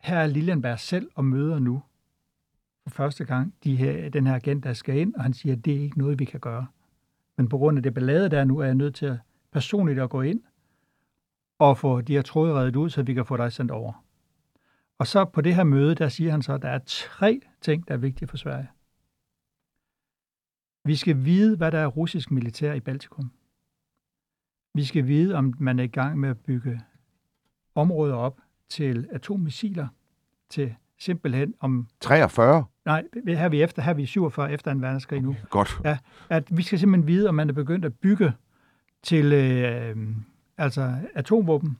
her 0.00 0.18
er 0.18 0.26
Liljanberg 0.26 0.78
selv 0.78 1.10
og 1.14 1.24
møder 1.24 1.58
nu 1.58 1.82
for 2.82 2.90
første 2.90 3.24
gang 3.24 3.54
de 3.64 3.76
her, 3.76 4.08
den 4.08 4.26
her 4.26 4.34
agent, 4.34 4.64
der 4.64 4.72
skal 4.72 4.98
ind, 4.98 5.14
og 5.14 5.22
han 5.22 5.32
siger, 5.32 5.56
at 5.56 5.64
det 5.64 5.76
er 5.76 5.80
ikke 5.80 5.98
noget, 5.98 6.18
vi 6.18 6.24
kan 6.24 6.40
gøre. 6.40 6.66
Men 7.36 7.48
på 7.48 7.58
grund 7.58 7.78
af 7.78 7.82
det 7.82 7.94
ballade, 7.94 8.28
der 8.28 8.40
er 8.40 8.44
nu, 8.44 8.58
er 8.58 8.64
jeg 8.64 8.74
nødt 8.74 8.94
til 8.94 9.06
at 9.06 9.18
personligt 9.52 9.98
at 9.98 10.10
gå 10.10 10.22
ind 10.22 10.42
og 11.58 11.78
få 11.78 12.00
de 12.00 12.12
her 12.12 12.22
tråde 12.22 12.54
reddet 12.54 12.76
ud, 12.76 12.90
så 12.90 13.02
vi 13.02 13.14
kan 13.14 13.26
få 13.26 13.36
dig 13.36 13.52
sendt 13.52 13.70
over. 13.70 14.04
Og 14.98 15.06
så 15.06 15.24
på 15.24 15.40
det 15.40 15.54
her 15.54 15.64
møde, 15.64 15.94
der 15.94 16.08
siger 16.08 16.30
han 16.30 16.42
så, 16.42 16.52
at 16.52 16.62
der 16.62 16.68
er 16.68 16.80
tre 16.86 17.40
ting, 17.60 17.88
der 17.88 17.94
er 17.94 17.98
vigtige 17.98 18.28
for 18.28 18.36
Sverige. 18.36 18.68
Vi 20.84 20.96
skal 20.96 21.24
vide, 21.24 21.56
hvad 21.56 21.72
der 21.72 21.78
er 21.78 21.86
russisk 21.86 22.30
militær 22.30 22.72
i 22.72 22.80
Baltikum. 22.80 23.32
Vi 24.74 24.84
skal 24.84 25.06
vide, 25.06 25.34
om 25.34 25.54
man 25.58 25.78
er 25.78 25.84
i 25.84 25.86
gang 25.86 26.18
med 26.18 26.28
at 26.28 26.38
bygge 26.38 26.80
områder 27.76 28.14
op 28.14 28.40
til 28.68 29.08
atommissiler, 29.12 29.88
til 30.50 30.74
simpelthen 30.98 31.54
om... 31.60 31.88
43? 32.00 32.64
Nej, 32.84 33.04
her 33.26 33.38
er 33.38 33.48
vi 33.48 33.62
efter, 33.62 33.82
her 33.82 33.90
er 33.90 33.94
vi 33.94 34.06
47 34.06 34.52
efter 34.52 34.70
en 34.70 34.82
verdenskrig 34.82 35.20
nu. 35.20 35.36
Godt. 35.50 35.80
At 36.28 36.56
vi 36.56 36.62
skal 36.62 36.78
simpelthen 36.78 37.06
vide, 37.06 37.28
om 37.28 37.34
man 37.34 37.48
er 37.48 37.52
begyndt 37.52 37.84
at 37.84 37.94
bygge 37.94 38.32
til 39.02 39.32
øh, 39.32 39.96
altså 40.58 40.94
atomvåben. 41.14 41.78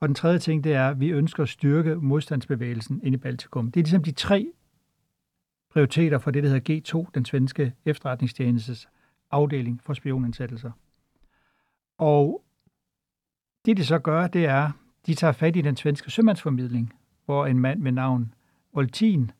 Og 0.00 0.08
den 0.08 0.14
tredje 0.14 0.38
ting, 0.38 0.64
det 0.64 0.74
er, 0.74 0.88
at 0.88 1.00
vi 1.00 1.08
ønsker 1.08 1.42
at 1.42 1.48
styrke 1.48 1.94
modstandsbevægelsen 1.94 3.00
inde 3.02 3.16
i 3.16 3.18
Baltikum. 3.18 3.70
Det 3.70 3.80
er 3.80 3.84
ligesom 3.84 4.02
de 4.02 4.12
tre 4.12 4.52
prioriteter 5.72 6.18
for 6.18 6.30
det, 6.30 6.42
der 6.42 6.48
hedder 6.48 6.80
G2, 7.04 7.10
den 7.14 7.24
svenske 7.24 7.72
efterretningstjenestes 7.84 8.88
afdeling 9.30 9.80
for 9.82 9.94
spionindsættelser. 9.94 10.70
Og 11.98 12.44
det, 13.64 13.76
de 13.76 13.84
så 13.84 13.98
gør, 13.98 14.26
det 14.26 14.44
er, 14.44 14.70
de 15.06 15.14
tager 15.14 15.32
fat 15.32 15.56
i 15.56 15.60
den 15.60 15.76
svenske 15.76 16.10
sømandsformidling, 16.10 16.92
hvor 17.24 17.46
en 17.46 17.58
mand 17.58 17.82
ved 17.82 17.92
navn 17.92 18.34
Oltin, 18.72 19.30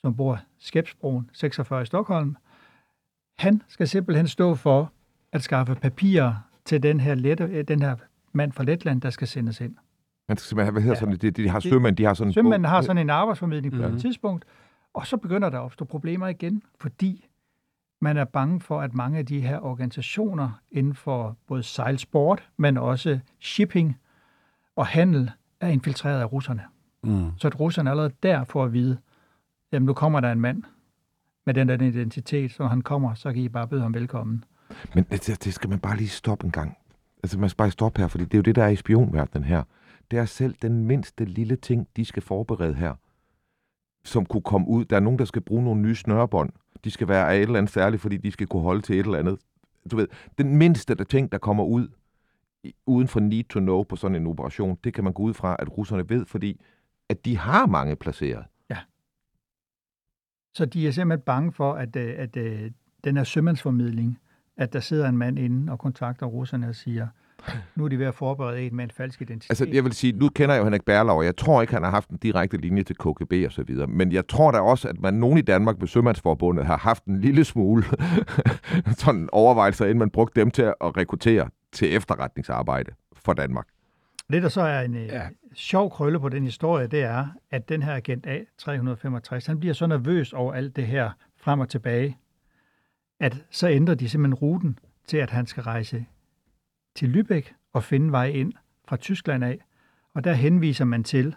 som 0.00 0.16
bor 0.16 0.40
Skæbsbroen 0.58 1.30
46 1.32 1.82
i 1.82 1.86
Stockholm, 1.86 2.36
han 3.38 3.62
skal 3.68 3.88
simpelthen 3.88 4.28
stå 4.28 4.54
for 4.54 4.92
at 5.32 5.42
skaffe 5.42 5.74
papirer 5.74 6.34
til 6.64 6.82
den 6.82 7.00
her, 7.00 7.14
lette, 7.14 7.62
den 7.62 7.82
her 7.82 7.96
mand 8.32 8.52
fra 8.52 8.64
Letland, 8.64 9.00
der 9.00 9.10
skal 9.10 9.28
sendes 9.28 9.60
ind. 9.60 9.76
Man 10.28 10.36
skal 10.36 10.48
simpelthen 10.48 10.66
have, 10.66 10.72
hvad 10.72 10.82
hedder 10.82 10.94
Ja. 10.96 11.00
sådan, 11.00 11.16
det, 11.16 11.36
de 11.36 11.48
har 11.48 11.60
sømænd, 11.60 11.96
de 11.96 12.04
har 12.04 12.14
sådan 12.14 12.28
en 12.28 12.32
Sømændene 12.34 12.68
har 12.68 12.80
sådan 12.82 12.98
en 12.98 13.10
arbejdsformidling 13.10 13.74
på 13.74 13.82
Mhm. 13.82 13.94
et 13.94 14.00
tidspunkt, 14.00 14.44
og 14.94 15.06
så 15.06 15.16
begynder 15.16 15.50
der 15.50 15.58
at 15.58 15.64
opstå 15.64 15.84
problemer 15.84 16.28
igen, 16.28 16.62
fordi 16.80 17.28
man 18.00 18.16
er 18.16 18.24
bange 18.24 18.60
for, 18.60 18.80
at 18.80 18.94
mange 18.94 19.18
af 19.18 19.26
de 19.26 19.40
her 19.40 19.60
organisationer 19.60 20.50
inden 20.70 20.94
for 20.94 21.36
både 21.48 21.62
sejlsport, 21.62 22.48
men 22.56 22.76
også 22.76 23.18
shipping 23.40 23.98
og 24.76 24.86
handel, 24.86 25.30
er 25.60 25.68
infiltreret 25.68 26.20
af 26.20 26.32
russerne. 26.32 26.62
Mm. 27.02 27.30
Så 27.36 27.48
at 27.48 27.60
russerne 27.60 27.90
allerede 27.90 28.12
der 28.22 28.44
får 28.44 28.64
at 28.64 28.72
vide, 28.72 28.98
jamen 29.72 29.86
nu 29.86 29.92
kommer 29.92 30.20
der 30.20 30.32
en 30.32 30.40
mand 30.40 30.62
med 31.46 31.54
den 31.54 31.68
der 31.68 31.74
identitet, 31.74 32.52
så 32.52 32.62
når 32.62 32.68
han 32.68 32.82
kommer, 32.82 33.14
så 33.14 33.32
kan 33.32 33.42
I 33.42 33.48
bare 33.48 33.68
byde 33.68 33.80
ham 33.80 33.94
velkommen. 33.94 34.44
Men 34.94 35.04
det, 35.04 35.44
det 35.44 35.54
skal 35.54 35.70
man 35.70 35.78
bare 35.78 35.96
lige 35.96 36.08
stoppe 36.08 36.44
en 36.44 36.50
gang. 36.50 36.76
Altså, 37.22 37.38
man 37.38 37.48
skal 37.48 37.56
bare 37.56 37.70
stoppe 37.70 38.00
her, 38.00 38.08
fordi 38.08 38.24
det 38.24 38.34
er 38.34 38.38
jo 38.38 38.42
det, 38.42 38.54
der 38.54 38.64
er 38.64 38.68
i 38.68 38.76
spionverdenen 38.76 39.44
her. 39.44 39.62
Det 40.10 40.18
er 40.18 40.24
selv 40.24 40.54
den 40.62 40.84
mindste 40.84 41.24
lille 41.24 41.56
ting, 41.56 41.88
de 41.96 42.04
skal 42.04 42.22
forberede 42.22 42.74
her, 42.74 42.94
som 44.04 44.26
kunne 44.26 44.42
komme 44.42 44.68
ud. 44.68 44.84
Der 44.84 44.96
er 44.96 45.00
nogen, 45.00 45.18
der 45.18 45.24
skal 45.24 45.42
bruge 45.42 45.64
nogle 45.64 45.80
nye 45.80 45.94
snørebånd. 45.94 46.50
De 46.84 46.90
skal 46.90 47.08
være 47.08 47.28
af 47.28 47.36
et 47.36 47.42
eller 47.42 47.58
andet 47.58 47.72
særligt, 47.72 48.02
fordi 48.02 48.16
de 48.16 48.30
skal 48.30 48.46
kunne 48.46 48.62
holde 48.62 48.82
til 48.82 49.00
et 49.00 49.06
eller 49.06 49.18
andet. 49.18 49.38
Du 49.90 49.96
ved, 49.96 50.08
den 50.38 50.56
mindste 50.56 50.94
der 50.94 51.04
ting, 51.04 51.32
der 51.32 51.38
kommer 51.38 51.64
ud 51.64 51.88
uden 52.86 53.08
for 53.08 53.20
need 53.20 53.44
to 53.44 53.60
know 53.60 53.82
på 53.82 53.96
sådan 53.96 54.16
en 54.16 54.26
operation, 54.26 54.78
det 54.84 54.94
kan 54.94 55.04
man 55.04 55.12
gå 55.12 55.22
ud 55.22 55.34
fra, 55.34 55.56
at 55.58 55.78
russerne 55.78 56.08
ved, 56.08 56.26
fordi 56.26 56.60
at 57.08 57.24
de 57.24 57.38
har 57.38 57.66
mange 57.66 57.96
placeret. 57.96 58.44
Så 60.54 60.66
de 60.66 60.86
er 60.86 60.90
simpelthen 60.90 61.24
bange 61.24 61.52
for, 61.52 61.72
at, 61.72 61.96
øh, 61.96 62.14
at, 62.16 62.36
at 62.36 62.72
den 63.04 63.16
her 63.16 63.24
sømandsformidling, 63.24 64.18
at 64.56 64.72
der 64.72 64.80
sidder 64.80 65.08
en 65.08 65.16
mand 65.16 65.38
inde 65.38 65.72
og 65.72 65.78
kontakter 65.78 66.26
russerne 66.26 66.68
og 66.68 66.74
siger, 66.74 67.08
nu 67.76 67.84
er 67.84 67.88
de 67.88 67.98
ved 67.98 68.06
at 68.06 68.14
forberede 68.14 68.62
en 68.62 68.76
med 68.76 68.84
en 68.84 68.90
falsk 68.90 69.22
identitet. 69.22 69.50
Altså, 69.50 69.66
jeg 69.72 69.84
vil 69.84 69.92
sige, 69.92 70.12
nu 70.12 70.28
kender 70.28 70.54
jeg 70.54 70.60
jo 70.60 70.64
Henrik 70.64 70.84
Berlov, 70.84 71.18
og 71.18 71.24
jeg 71.24 71.36
tror 71.36 71.60
ikke, 71.60 71.74
han 71.74 71.82
har 71.82 71.90
haft 71.90 72.08
en 72.08 72.16
direkte 72.16 72.56
linje 72.56 72.82
til 72.82 72.96
KGB 72.96 73.32
og 73.46 73.52
så 73.52 73.62
videre. 73.62 73.86
Men 73.86 74.12
jeg 74.12 74.28
tror 74.28 74.50
da 74.50 74.58
også, 74.58 74.88
at 74.88 75.00
man 75.00 75.14
nogen 75.14 75.38
i 75.38 75.42
Danmark 75.42 75.78
med 75.78 75.88
Sømandsforbundet 75.88 76.66
har 76.66 76.78
haft 76.78 77.04
en 77.04 77.20
lille 77.20 77.44
smule 77.44 77.84
sådan 79.02 79.28
overvejelser, 79.32 79.84
inden 79.84 79.98
man 79.98 80.10
brugte 80.10 80.40
dem 80.40 80.50
til 80.50 80.62
at 80.62 80.96
rekruttere 80.96 81.48
til 81.72 81.94
efterretningsarbejde 81.96 82.92
for 83.12 83.32
Danmark. 83.32 83.68
Det, 84.32 84.42
der 84.42 84.48
så 84.48 84.60
er 84.60 84.80
en 84.80 84.94
ja. 84.94 85.04
Ja. 85.04 85.28
sjov 85.54 85.90
krølle 85.90 86.20
på 86.20 86.28
den 86.28 86.44
historie, 86.44 86.86
det 86.86 87.02
er, 87.02 87.28
at 87.50 87.68
den 87.68 87.82
her 87.82 87.94
agent 87.94 88.26
A365, 88.26 89.46
han 89.46 89.60
bliver 89.60 89.74
så 89.74 89.86
nervøs 89.86 90.32
over 90.32 90.52
alt 90.52 90.76
det 90.76 90.86
her 90.86 91.10
frem 91.36 91.60
og 91.60 91.68
tilbage, 91.68 92.18
at 93.20 93.44
så 93.50 93.68
ændrer 93.68 93.94
de 93.94 94.08
simpelthen 94.08 94.34
ruten 94.34 94.78
til, 95.06 95.16
at 95.16 95.30
han 95.30 95.46
skal 95.46 95.62
rejse 95.62 96.06
til 96.94 97.06
Lübeck 97.06 97.54
og 97.72 97.84
finde 97.84 98.12
vej 98.12 98.26
ind 98.26 98.52
fra 98.88 98.96
Tyskland 98.96 99.44
af. 99.44 99.58
Og 100.14 100.24
der 100.24 100.32
henviser 100.32 100.84
man 100.84 101.04
til, 101.04 101.34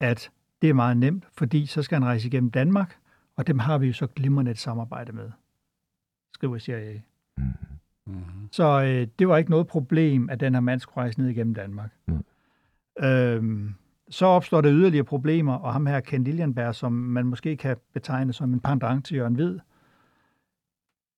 at 0.00 0.30
det 0.62 0.70
er 0.70 0.74
meget 0.74 0.96
nemt, 0.96 1.24
fordi 1.38 1.66
så 1.66 1.82
skal 1.82 1.96
han 1.96 2.04
rejse 2.04 2.28
igennem 2.28 2.50
Danmark, 2.50 2.96
og 3.36 3.46
dem 3.46 3.58
har 3.58 3.78
vi 3.78 3.86
jo 3.86 3.92
så 3.92 4.06
glimrende 4.06 4.50
et 4.50 4.58
samarbejde 4.58 5.12
med, 5.12 5.30
skriver 6.34 6.58
CIA. 6.58 7.00
Mm-hmm. 8.06 8.48
Så 8.52 8.82
øh, 8.82 9.06
det 9.18 9.28
var 9.28 9.36
ikke 9.36 9.50
noget 9.50 9.66
problem, 9.66 10.30
at 10.30 10.40
den 10.40 10.54
her 10.54 10.60
mand 10.60 10.80
skulle 10.80 10.96
rejse 10.96 11.20
ned 11.20 11.28
igennem 11.28 11.54
Danmark. 11.54 11.90
Mm. 12.06 12.24
Øhm, 13.04 13.74
så 14.10 14.26
opstår 14.26 14.60
der 14.60 14.72
yderligere 14.72 15.04
problemer, 15.04 15.54
og 15.54 15.72
ham 15.72 15.86
her, 15.86 16.00
Ken 16.00 16.24
Liljenberg, 16.24 16.74
som 16.74 16.92
man 16.92 17.26
måske 17.26 17.56
kan 17.56 17.76
betegne 17.92 18.32
som 18.32 18.52
en 18.52 18.60
pendant 18.60 19.04
til 19.04 19.16
Jørgen 19.16 19.34
Hvid, 19.34 19.58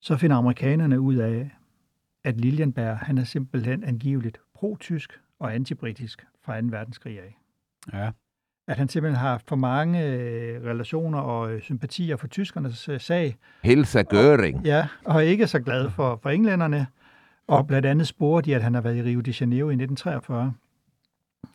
så 0.01 0.17
finder 0.17 0.37
amerikanerne 0.37 1.01
ud 1.01 1.15
af, 1.15 1.51
at 2.25 2.41
Liljenberg, 2.41 2.99
han 2.99 3.19
er 3.19 3.25
simpelthen 3.25 3.85
angiveligt 3.85 4.41
pro-tysk 4.55 5.21
og 5.39 5.55
antibritisk 5.55 6.27
fra 6.43 6.61
2. 6.61 6.67
verdenskrig 6.71 7.21
af. 7.21 7.39
Ja. 7.93 8.11
At 8.69 8.77
han 8.77 8.89
simpelthen 8.89 9.21
har 9.21 9.43
for 9.47 9.57
mange 9.57 10.07
øh, 10.07 10.65
relationer 10.65 11.19
og 11.19 11.53
øh, 11.53 11.63
sympatier 11.63 12.17
for 12.17 12.27
tyskernes 12.27 12.89
øh, 12.89 13.01
sag, 13.01 13.37
Helsa 13.63 14.03
Göring. 14.15 14.61
Ja, 14.65 14.87
og 15.05 15.25
ikke 15.25 15.47
så 15.47 15.61
glad 15.61 15.91
for, 15.91 16.19
for 16.23 16.31
englænderne. 16.31 16.87
Og 17.47 17.67
blandt 17.67 17.87
andet 17.87 18.07
sporer 18.07 18.41
de, 18.41 18.55
at 18.55 18.63
han 18.63 18.75
har 18.75 18.81
været 18.81 18.97
i 18.97 19.03
Rio 19.03 19.21
de 19.21 19.35
Janeiro 19.41 19.69
i 19.69 19.73
1943, 19.73 20.53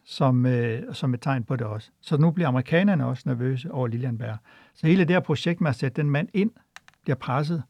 som, 0.06 0.45
øh, 0.45 0.93
som 0.93 1.13
et 1.13 1.21
tegn 1.21 1.43
på 1.43 1.56
det 1.56 1.67
også. 1.67 1.89
Så 2.02 2.17
nu 2.17 2.32
bliver 2.32 2.47
amerikanerne 2.47 3.06
også 3.06 3.23
nervøse 3.26 3.71
over 3.71 3.88
Lilienberg. 3.88 4.38
Så 4.73 4.88
hele 4.88 5.06
det 5.06 5.15
her 5.15 5.19
projekt 5.19 5.62
med 5.62 5.69
at 5.69 5.76
sætte 5.76 6.02
den 6.02 6.10
mand 6.10 6.28
ind, 6.34 6.52
bliver 7.04 7.15
presset, 7.15 7.63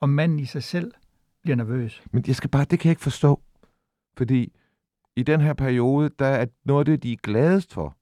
og 0.00 0.08
manden 0.08 0.40
i 0.40 0.44
sig 0.44 0.62
selv 0.62 0.92
bliver 1.42 1.56
nervøs. 1.56 2.02
Men 2.12 2.24
jeg 2.26 2.36
skal 2.36 2.50
bare, 2.50 2.64
det 2.64 2.78
kan 2.78 2.88
jeg 2.88 2.92
ikke 2.92 3.02
forstå. 3.02 3.40
Fordi 4.16 4.52
i 5.16 5.22
den 5.22 5.40
her 5.40 5.52
periode, 5.52 6.10
der 6.18 6.26
er 6.26 6.46
noget 6.64 6.80
af 6.80 6.84
det, 6.84 7.02
de 7.02 7.12
er 7.12 7.16
gladest 7.22 7.72
for 7.72 7.96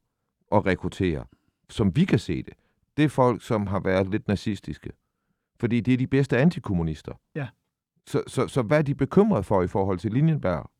at 0.52 0.66
rekruttere, 0.66 1.24
som 1.68 1.96
vi 1.96 2.04
kan 2.04 2.18
se 2.18 2.42
det, 2.42 2.52
det 2.96 3.04
er 3.04 3.08
folk, 3.08 3.42
som 3.42 3.66
har 3.66 3.80
været 3.80 4.10
lidt 4.10 4.28
nazistiske. 4.28 4.90
Fordi 5.60 5.80
det 5.80 5.94
er 5.94 5.98
de 5.98 6.06
bedste 6.06 6.38
antikommunister. 6.38 7.12
Ja. 7.34 7.48
Så, 8.06 8.22
så, 8.26 8.48
så 8.48 8.62
hvad 8.62 8.78
er 8.78 8.82
de 8.82 8.94
bekymret 8.94 9.44
for 9.46 9.62
i 9.62 9.66
forhold 9.66 9.98
til 9.98 10.12
Linjenberg? 10.12 10.70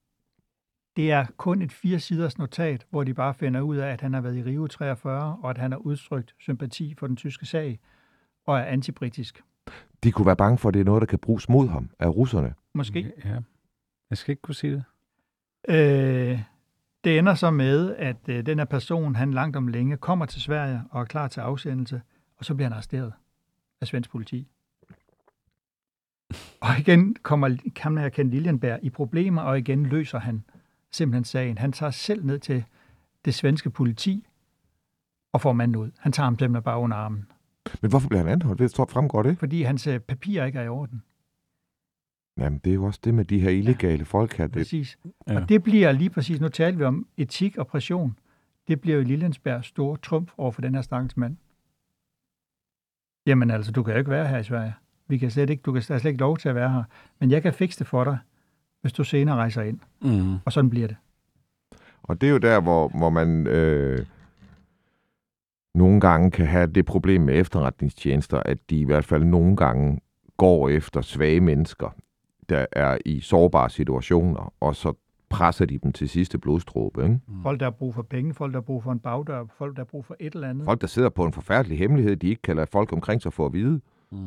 Det 0.96 1.12
er 1.12 1.26
kun 1.36 1.62
et 1.62 1.72
fire 1.72 2.00
siders 2.00 2.38
notat, 2.38 2.86
hvor 2.90 3.04
de 3.04 3.14
bare 3.14 3.34
finder 3.34 3.60
ud 3.60 3.76
af, 3.76 3.88
at 3.92 4.00
han 4.00 4.14
har 4.14 4.20
været 4.20 4.36
i 4.36 4.42
Rio 4.42 4.66
43, 4.66 5.38
og 5.42 5.50
at 5.50 5.58
han 5.58 5.72
har 5.72 5.78
udtrykt 5.78 6.34
sympati 6.38 6.94
for 6.94 7.06
den 7.06 7.16
tyske 7.16 7.46
sag, 7.46 7.80
og 8.46 8.58
er 8.58 8.64
antibritisk. 8.64 9.42
De 10.04 10.12
kunne 10.12 10.26
være 10.26 10.36
bange 10.36 10.58
for, 10.58 10.68
at 10.68 10.74
det 10.74 10.80
er 10.80 10.84
noget, 10.84 11.00
der 11.00 11.06
kan 11.06 11.18
bruges 11.18 11.48
mod 11.48 11.68
ham 11.68 11.90
af 11.98 12.08
russerne. 12.08 12.54
Måske. 12.74 13.12
Ja. 13.24 13.36
Jeg 14.10 14.18
skal 14.18 14.32
ikke 14.32 14.42
kunne 14.42 14.54
sige 14.54 14.72
det. 14.72 14.84
Øh, 15.68 16.42
det 17.04 17.18
ender 17.18 17.34
så 17.34 17.50
med, 17.50 17.96
at 17.96 18.16
øh, 18.28 18.46
den 18.46 18.58
her 18.58 18.64
person, 18.64 19.16
han 19.16 19.34
langt 19.34 19.56
om 19.56 19.68
længe, 19.68 19.96
kommer 19.96 20.26
til 20.26 20.42
Sverige 20.42 20.82
og 20.90 21.00
er 21.00 21.04
klar 21.04 21.28
til 21.28 21.40
afsendelse, 21.40 22.02
og 22.36 22.44
så 22.44 22.54
bliver 22.54 22.66
han 22.66 22.72
arresteret 22.72 23.12
af 23.80 23.86
svensk 23.86 24.10
politi. 24.10 24.48
Og 26.60 26.78
igen 26.78 27.16
kommer 27.22 27.56
kan 27.74 27.98
her 27.98 28.08
Ken 28.08 28.30
Liljenberg 28.30 28.78
i 28.82 28.90
problemer, 28.90 29.42
og 29.42 29.58
igen 29.58 29.86
løser 29.86 30.18
han 30.18 30.44
simpelthen 30.90 31.24
sagen. 31.24 31.58
Han 31.58 31.72
tager 31.72 31.90
selv 31.90 32.24
ned 32.24 32.38
til 32.38 32.64
det 33.24 33.34
svenske 33.34 33.70
politi 33.70 34.26
og 35.32 35.40
får 35.40 35.52
manden 35.52 35.76
ud. 35.76 35.90
Han 35.98 36.12
tager 36.12 36.24
ham 36.24 36.38
simpelthen 36.38 36.62
bare 36.62 36.78
under 36.78 36.96
armen, 36.96 37.26
Men 37.82 37.90
hvorfor 37.90 38.08
bliver 38.08 38.22
han 38.22 38.32
anholdt? 38.32 38.58
Det 38.58 38.70
står 38.70 38.86
fremgår 38.90 39.22
det. 39.22 39.38
fordi 39.38 39.62
hans 39.62 39.86
øh, 39.86 40.00
papirer 40.00 40.44
ikke 40.44 40.58
er 40.58 40.62
i 40.62 40.68
orden. 40.68 41.02
Jamen, 42.38 42.58
det 42.64 42.70
er 42.70 42.74
jo 42.74 42.84
også 42.84 43.00
det 43.04 43.14
med 43.14 43.24
de 43.24 43.40
her 43.40 43.50
illegale 43.50 44.04
folk 44.04 44.36
her. 44.36 44.46
Det, 44.46 44.56
Præcis. 44.56 44.98
Ja. 45.28 45.36
Og 45.36 45.48
det 45.48 45.62
bliver 45.62 45.92
lige 45.92 46.10
præcis, 46.10 46.40
nu 46.40 46.48
talte 46.48 46.78
vi 46.78 46.84
om 46.84 47.06
etik 47.16 47.58
og 47.58 47.66
pression, 47.66 48.18
det 48.68 48.80
bliver 48.80 48.96
jo 48.96 49.02
Lillensbergs 49.02 49.66
store 49.66 49.96
trumf 49.96 50.32
over 50.36 50.50
for 50.50 50.62
den 50.62 50.74
her 50.74 50.82
stakkels 50.82 51.16
mand. 51.16 51.36
Jamen 53.26 53.50
altså, 53.50 53.72
du 53.72 53.82
kan 53.82 53.94
jo 53.94 53.98
ikke 53.98 54.10
være 54.10 54.26
her 54.26 54.38
i 54.38 54.44
Sverige. 54.44 54.74
Vi 55.08 55.18
kan 55.18 55.30
slet 55.30 55.50
ikke, 55.50 55.62
du 55.62 55.72
kan 55.72 55.82
slet 55.82 56.04
ikke 56.04 56.20
lov 56.20 56.38
til 56.38 56.48
at 56.48 56.54
være 56.54 56.70
her. 56.70 56.82
Men 57.20 57.30
jeg 57.30 57.42
kan 57.42 57.52
fikse 57.52 57.78
det 57.78 57.86
for 57.86 58.04
dig, 58.04 58.18
hvis 58.80 58.92
du 58.92 59.04
senere 59.04 59.36
rejser 59.36 59.62
ind. 59.62 59.78
Mm. 60.00 60.36
Og 60.44 60.52
sådan 60.52 60.70
bliver 60.70 60.86
det. 60.86 60.96
Og 62.02 62.20
det 62.20 62.26
er 62.26 62.30
jo 62.30 62.38
der, 62.38 62.60
hvor, 62.60 62.88
hvor 62.88 63.10
man 63.10 63.46
øh, 63.46 64.06
nogle 65.74 66.00
gange 66.00 66.30
kan 66.30 66.46
have 66.46 66.66
det 66.66 66.86
problem 66.86 67.20
med 67.20 67.40
efterretningstjenester, 67.40 68.40
at 68.40 68.58
de 68.70 68.78
i 68.78 68.84
hvert 68.84 69.04
fald 69.04 69.24
nogle 69.24 69.56
gange 69.56 70.00
går 70.36 70.68
efter 70.68 71.00
svage 71.00 71.40
mennesker, 71.40 71.94
der 72.48 72.66
er 72.72 72.98
i 73.04 73.20
sårbare 73.20 73.70
situationer, 73.70 74.52
og 74.60 74.76
så 74.76 74.92
presser 75.28 75.64
de 75.64 75.78
dem 75.78 75.92
til 75.92 76.08
sidste 76.08 76.38
blodstråbe. 76.38 77.02
Ikke? 77.02 77.20
Folk, 77.42 77.60
der 77.60 77.66
har 77.66 77.70
brug 77.70 77.94
for 77.94 78.02
penge, 78.02 78.34
folk, 78.34 78.52
der 78.52 78.56
har 78.58 78.64
brug 78.64 78.82
for 78.82 78.92
en 78.92 78.98
bagdør, 78.98 79.44
folk, 79.58 79.76
der 79.76 79.80
har 79.80 79.84
brug 79.84 80.04
for 80.04 80.16
et 80.20 80.34
eller 80.34 80.48
andet. 80.48 80.64
Folk, 80.64 80.80
der 80.80 80.86
sidder 80.86 81.08
på 81.08 81.24
en 81.24 81.32
forfærdelig 81.32 81.78
hemmelighed, 81.78 82.16
de 82.16 82.28
ikke 82.28 82.42
kan 82.42 82.56
lade 82.56 82.66
folk 82.66 82.92
omkring 82.92 83.22
sig 83.22 83.32
få 83.32 83.46
at 83.46 83.52
vide. 83.52 83.80
Mm. 84.10 84.18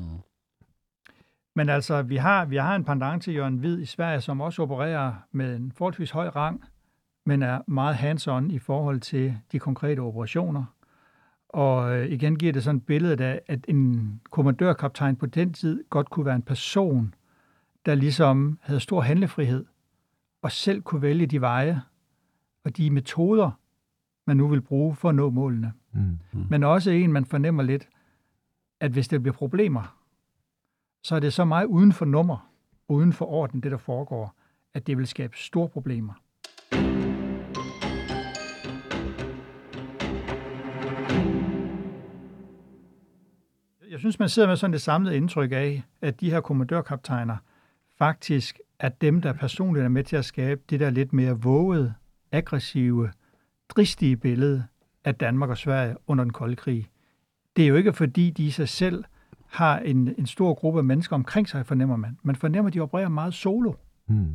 Men 1.56 1.70
altså, 1.70 2.02
vi 2.02 2.16
har, 2.16 2.46
vi 2.46 2.56
har 2.56 2.76
en 2.76 2.84
pendant 2.84 3.24
til 3.24 3.34
Jørgen 3.34 3.58
Hvid 3.58 3.80
i 3.80 3.86
Sverige, 3.86 4.22
som 4.22 4.42
også 4.42 4.62
opererer 4.62 5.14
med 5.32 5.56
en 5.56 5.72
forholdsvis 5.78 6.12
høj 6.12 6.28
rang, 6.28 6.64
men 7.26 7.42
er 7.44 7.62
meget 7.68 7.96
hands-on 7.96 8.52
i 8.52 8.60
forhold 8.60 9.00
til 9.00 9.38
de 9.52 9.60
konkrete 9.60 10.00
operationer. 10.00 10.66
Og 11.50 11.98
øh, 11.98 12.08
igen 12.08 12.36
giver 12.36 12.54
det 12.54 12.64
sådan 12.64 12.78
et 12.78 12.86
billede 12.86 13.26
af, 13.26 13.42
at 13.48 13.60
en 13.68 14.22
kommandørkaptajn 14.32 15.16
på 15.16 15.26
den 15.26 15.54
tid 15.54 15.84
godt 15.90 16.10
kunne 16.10 16.26
være 16.26 16.36
en 16.36 16.42
person, 16.42 17.14
der 17.86 17.96
ligesom 17.96 18.60
havde 18.62 18.80
stor 18.80 19.02
handlefrihed 19.02 19.66
og 20.42 20.52
selv 20.52 20.82
kunne 20.82 21.02
vælge 21.02 21.28
de 21.28 21.42
veje 21.42 21.82
og 22.64 22.78
de 22.78 22.90
metoder, 22.90 23.52
man 24.28 24.38
nu 24.38 24.48
vil 24.48 24.62
bruge 24.62 24.96
for 24.96 25.10
at 25.10 25.16
nå 25.16 25.30
målene. 25.30 25.74
Mm. 25.92 26.20
Mm. 26.32 26.46
Men 26.50 26.64
også 26.64 26.92
en, 26.92 27.14
man 27.14 27.26
fornemmer 27.26 27.64
lidt, 27.64 27.88
at 28.80 28.92
hvis 28.92 29.08
der 29.08 29.20
bliver 29.20 29.34
problemer, 29.34 29.98
så 31.04 31.16
er 31.16 31.20
det 31.20 31.34
så 31.34 31.46
meget 31.46 31.66
uden 31.66 31.92
for 31.92 32.06
nummer, 32.06 32.52
uden 32.88 33.14
for 33.14 33.26
orden, 33.26 33.62
det 33.62 33.72
der 33.72 33.78
foregår, 33.78 34.36
at 34.74 34.88
det 34.88 34.98
vil 34.98 35.08
skabe 35.08 35.38
store 35.38 35.70
problemer. 35.70 36.14
Jeg 43.92 44.00
synes, 44.00 44.20
man 44.20 44.30
sidder 44.30 44.48
med 44.48 44.56
sådan 44.56 44.74
det 44.74 44.82
samlede 44.82 45.18
indtryk 45.18 45.52
af, 45.52 45.84
at 46.02 46.22
de 46.22 46.32
her 46.32 46.42
kommandørkaptajner– 46.42 47.38
faktisk 48.06 48.60
er 48.80 48.90
dem, 48.90 49.22
der 49.22 49.34
personligt 49.34 49.84
er 49.86 49.90
med 49.90 50.04
til 50.04 50.16
at 50.16 50.26
skabe 50.26 50.62
det 50.70 50.80
der 50.80 50.90
lidt 50.90 51.14
mere 51.14 51.42
vågede, 51.42 51.94
aggressive, 52.32 53.12
dristige 53.70 54.18
billede 54.18 54.64
af 55.06 55.16
Danmark 55.16 55.50
og 55.50 55.58
Sverige 55.58 55.96
under 56.08 56.24
den 56.24 56.34
kolde 56.34 56.56
krig. 56.56 56.88
Det 57.56 57.64
er 57.64 57.68
jo 57.68 57.76
ikke, 57.76 57.94
fordi 57.94 58.30
de 58.30 58.46
i 58.46 58.50
sig 58.50 58.70
selv 58.70 59.04
har 59.48 59.80
en, 59.80 60.16
en 60.18 60.26
stor 60.26 60.54
gruppe 60.54 60.80
af 60.80 60.84
mennesker 60.84 61.16
omkring 61.16 61.50
sig, 61.50 61.66
fornemmer 61.66 61.96
man. 61.96 62.18
Man 62.24 62.36
fornemmer, 62.36 62.68
at 62.68 62.74
de 62.74 62.80
opererer 62.80 63.10
meget 63.10 63.34
solo. 63.34 63.74
Mm. 64.08 64.28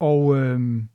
Og, 0.00 0.36
øhm, 0.36 0.88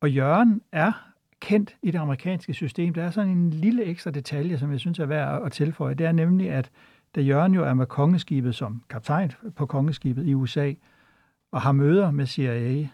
og 0.00 0.10
Jørgen 0.10 0.62
er 0.72 0.92
kendt 1.40 1.76
i 1.82 1.90
det 1.90 1.98
amerikanske 1.98 2.54
system. 2.54 2.94
Der 2.94 3.02
er 3.02 3.10
sådan 3.10 3.30
en 3.30 3.50
lille 3.50 3.84
ekstra 3.84 4.10
detalje, 4.10 4.58
som 4.58 4.70
jeg 4.72 4.80
synes 4.80 4.98
er 4.98 5.06
værd 5.06 5.36
at- 5.36 5.46
at 5.46 5.52
tilføje. 5.52 5.94
Det 5.94 6.06
er 6.06 6.12
nemlig, 6.12 6.50
at 6.50 6.70
da 7.14 7.20
Jørgen 7.20 7.54
jo 7.54 7.64
er 7.64 7.74
med 7.74 7.86
kongeskibet 7.86 8.54
som 8.54 8.82
kaptajn 8.90 9.32
på 9.56 9.66
kongeskibet 9.66 10.26
i 10.26 10.34
USA, 10.34 10.72
og 11.52 11.62
har 11.62 11.72
møder 11.72 12.10
med 12.10 12.26
CIA, 12.26 12.88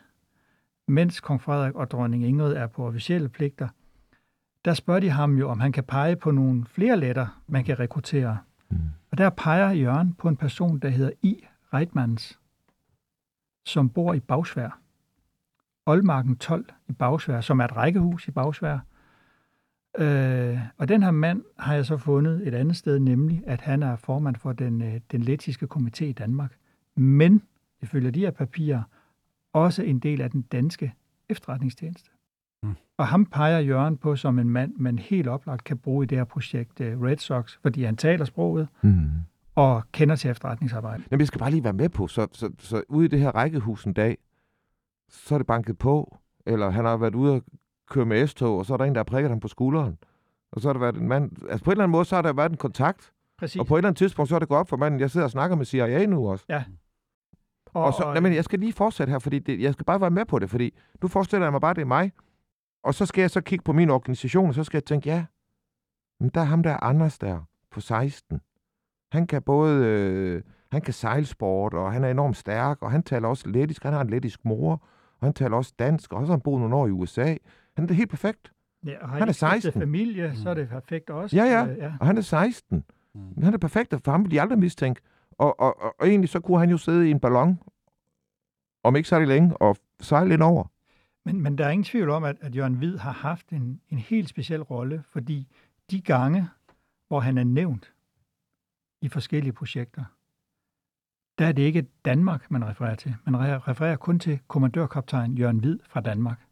mens 0.89 1.21
kong 1.21 1.43
Frederik 1.43 1.75
og 1.75 1.91
dronning 1.91 2.25
Ingrid 2.25 2.53
er 2.53 2.67
på 2.67 2.87
officielle 2.87 3.29
pligter, 3.29 3.69
der 4.65 4.75
spørger 4.75 5.01
de 5.01 5.11
ham 5.11 5.37
jo, 5.37 5.49
om 5.51 5.61
han 5.61 5.73
kan 5.73 5.85
pege 5.85 6.17
på 6.17 6.31
nogle 6.31 6.65
flere 6.67 6.97
letter, 6.97 7.43
man 7.47 7.65
kan 7.65 7.79
rekruttere. 7.79 8.39
Mm. 8.71 8.79
Og 9.11 9.19
der 9.19 9.31
peger 9.31 9.71
Jørgen 9.71 10.15
på 10.15 10.29
en 10.29 10.37
person, 10.37 10.79
der 10.79 10.89
hedder 10.89 11.11
I. 11.23 11.45
Reitmans, 11.75 12.39
som 13.67 13.91
bor 13.91 14.15
i 14.15 14.21
Bagsvær. 14.21 14.81
Oldmarken 15.87 16.37
12 16.37 16.67
i 16.89 16.93
Bagsvær, 16.93 17.41
som 17.41 17.61
er 17.61 17.65
et 17.65 17.77
rækkehus 17.77 18.29
i 18.29 18.31
Bagsvær. 18.31 18.79
Øh, 19.99 20.59
og 20.77 20.89
den 20.89 21.03
her 21.03 21.11
mand 21.11 21.43
har 21.59 21.75
jeg 21.75 21.87
så 21.87 21.97
fundet 21.97 22.49
et 22.49 22.55
andet 22.55 22.77
sted, 22.77 22.99
nemlig 22.99 23.43
at 23.47 23.61
han 23.61 23.83
er 23.83 23.97
formand 23.97 24.37
for 24.37 24.53
den, 24.53 24.83
øh, 24.83 25.01
den 25.13 25.23
letiske 25.23 25.69
komité 25.75 26.05
i 26.05 26.13
Danmark. 26.13 26.57
Men, 26.97 27.43
ifølge 27.83 28.11
de 28.11 28.21
her 28.21 28.31
papirer, 28.31 28.83
også 29.53 29.83
en 29.83 29.99
del 29.99 30.21
af 30.21 30.31
den 30.31 30.43
danske 30.43 30.95
efterretningstjeneste. 31.29 32.11
Mm. 32.63 32.75
Og 32.97 33.07
ham 33.07 33.27
peger 33.27 33.59
Jørgen 33.59 33.97
på 33.97 34.17
som 34.17 34.39
en 34.39 34.51
mand, 34.51 34.73
man 34.77 34.99
helt 34.99 35.29
oplagt 35.29 35.65
kan 35.65 35.79
bruge 35.79 36.05
i 36.05 36.07
det 36.07 36.19
her 36.19 36.25
projekt 36.25 36.81
øh, 36.81 37.01
Red 37.03 37.17
Sox, 37.17 37.59
fordi 37.63 37.83
han 37.85 37.97
taler 37.97 38.25
sproget 38.25 38.69
Mm. 38.83 39.07
og 39.55 39.83
kender 39.93 40.17
til 40.17 40.31
efterretningsarbejde. 40.31 41.03
Jamen, 41.11 41.21
jeg 41.21 41.27
skal 41.27 41.39
bare 41.39 41.51
lige 41.51 41.65
være 41.65 41.73
med 41.73 41.89
på, 41.89 42.07
så, 42.07 42.27
så, 42.33 42.51
så 42.59 42.83
ude 42.89 43.05
i 43.05 43.09
det 43.09 43.19
her 43.21 43.31
rækkehus 43.31 43.85
en 43.85 43.93
dag, 43.93 44.19
så 45.09 45.35
er 45.35 45.39
det 45.39 45.47
banket 45.47 45.79
på, 45.79 46.17
eller 46.47 46.71
han 46.71 46.85
har 46.85 46.97
været 46.97 47.15
ude 47.15 47.33
og 47.35 47.43
køre 47.91 48.05
med 48.07 48.27
S-tog, 48.27 48.59
og 48.59 48.67
så 48.67 48.73
er 48.73 48.77
der 48.77 48.85
en, 48.85 48.95
der 48.95 48.99
har 48.99 49.05
prikket 49.05 49.31
ham 49.31 49.41
på 49.41 49.49
skulderen. 49.49 49.99
Og 50.53 50.61
så 50.61 50.69
har 50.69 50.73
der 50.73 50.81
været 50.81 50.97
en 50.97 51.09
mand, 51.09 51.31
altså 51.51 51.65
på 51.65 51.71
en 51.71 51.73
eller 51.73 51.85
anden 51.85 51.93
måde, 51.93 52.05
så 52.05 52.15
har 52.15 52.23
der 52.23 52.33
været 52.33 52.51
en 52.51 52.57
kontakt, 52.57 53.13
Præcis. 53.39 53.61
og 53.61 53.67
på 53.67 53.75
et 53.75 53.79
eller 53.79 53.89
andet 53.89 53.99
tidspunkt, 53.99 54.29
så 54.29 54.35
er 54.35 54.39
det 54.39 54.49
gået 54.49 54.61
op 54.61 54.69
for 54.69 54.77
manden, 54.77 55.01
jeg 55.01 55.11
sidder 55.11 55.25
og 55.25 55.31
snakker 55.31 55.57
med 55.57 55.65
CIA 55.65 56.07
nu 56.07 56.29
også. 56.29 56.45
Og, 57.75 57.85
Og 57.85 57.95
så, 57.95 58.03
nej, 58.03 58.21
men 58.21 58.35
jeg 58.35 58.45
skal 58.45 58.59
lige 58.59 58.73
fortsætte 58.73 59.11
her, 59.11 59.19
fordi 59.19 59.39
det, 59.39 59.61
jeg 59.61 59.73
skal 59.73 59.85
bare 59.85 60.01
være 60.01 60.11
med 60.11 60.25
på 60.25 60.39
det, 60.39 60.51
fordi 60.51 60.75
nu 61.03 61.09
forestiller 61.09 61.47
jeg 61.47 61.53
mig 61.53 61.61
bare, 61.61 61.75
det 61.75 61.81
er 61.81 61.87
mig, 61.87 62.13
og 62.85 62.95
så 62.95 63.07
skal 63.07 63.21
jeg 63.21 63.31
så 63.31 63.41
kigge 63.41 63.63
på 63.63 63.73
min 63.73 63.91
organisation, 63.91 64.49
og 64.49 64.55
så 64.55 64.65
skal 64.65 64.77
jeg 64.77 64.85
tænke, 64.85 65.09
ja, 65.09 65.25
men 66.21 66.31
der 66.35 66.41
er 66.41 66.45
ham 66.45 66.63
der 66.63 66.85
Anders 66.85 67.19
der, 67.19 67.41
på 67.71 67.81
16. 67.81 68.41
Han 69.13 69.27
kan 69.27 69.43
både, 69.43 69.87
øh, 69.87 70.43
han 70.73 70.81
kan 70.81 70.95
sejlsport, 70.95 71.75
og 71.75 71.93
han 71.93 72.05
er 72.05 72.11
enormt 72.11 72.37
stærk, 72.37 72.83
og 72.83 72.91
han 72.91 73.03
taler 73.03 73.29
også 73.29 73.49
lettisk, 73.49 73.83
han 73.83 73.93
har 73.93 74.01
en 74.01 74.11
lettisk 74.11 74.45
mor, 74.45 74.73
og 75.21 75.27
han 75.27 75.33
taler 75.33 75.57
også 75.57 75.73
dansk, 75.79 76.13
og 76.13 76.21
så 76.23 76.27
har 76.27 76.33
han 76.33 76.41
boet 76.41 76.61
nogle 76.61 76.77
år 76.77 76.87
i 76.87 76.91
USA. 76.91 77.37
Han 77.77 77.85
er 77.85 77.87
det 77.87 77.97
helt 77.97 78.11
perfekt, 78.11 78.53
ja, 78.87 79.03
og 79.03 79.09
han 79.09 79.23
er 79.23 79.31
I 79.31 79.33
stiftet 79.33 79.63
16. 79.63 79.83
familie, 79.83 80.37
så 80.37 80.51
er 80.51 80.55
det 80.55 80.69
perfekt 80.69 81.11
også. 81.11 81.37
Ja, 81.37 81.45
ja. 81.45 81.67
Øh, 81.67 81.79
ja. 81.79 81.93
og 82.01 82.07
han 82.07 82.19
er 82.19 82.23
16. 82.23 82.85
Mm. 83.15 83.43
Han 83.43 83.55
er 83.55 83.59
perfekt, 83.59 83.93
og 83.95 84.01
for 84.05 84.13
ham 84.13 84.25
vil 84.25 84.31
de 84.31 84.41
aldrig 84.41 84.59
mistænke. 84.59 85.01
Og, 85.39 85.61
og, 85.61 85.83
og, 85.83 85.95
og 85.99 86.09
egentlig 86.09 86.29
så 86.29 86.41
kunne 86.41 86.59
han 86.59 86.71
jo 86.71 86.79
sidde 86.79 87.09
i 87.09 87.11
en 87.11 87.21
ballon, 87.21 87.59
om 88.83 88.97
ikke 88.97 89.09
særlig 89.09 89.29
længe, 89.29 89.57
og 89.57 89.77
sejle 90.01 90.35
ind 90.35 90.43
over. 90.43 90.65
Men, 91.25 91.41
men 91.41 91.59
der 91.59 91.67
er 91.67 91.71
ingen 91.71 91.85
tvivl 91.85 92.11
om, 92.11 92.25
at, 92.25 92.37
at 92.41 92.57
Jørgen 92.57 92.75
Hvid 92.75 92.97
har 92.97 93.13
haft 93.13 93.49
en, 93.49 93.81
en 93.89 93.99
helt 93.99 94.29
speciel 94.29 94.63
rolle, 94.63 95.03
fordi 95.11 95.49
de 95.91 96.01
gange, 96.01 96.49
hvor 97.09 97.21
han 97.21 97.39
er 97.39 97.45
nævnt 97.45 97.93
i 99.03 99.09
forskellige 99.09 99.53
projekter, 99.53 100.05
der 101.39 101.47
er 101.47 101.53
det 101.53 101.63
ikke 101.63 101.87
Danmark, 102.05 102.51
man 102.51 102.69
refererer 102.69 102.95
til. 102.95 103.15
Man 103.27 103.35
re- 103.35 103.69
refererer 103.69 103.97
kun 103.97 104.19
til 104.19 104.39
kommandørkaptajn 104.49 105.35
Jørgen 105.35 105.59
Hvid 105.59 105.79
fra 105.89 106.01
Danmark. 106.01 106.45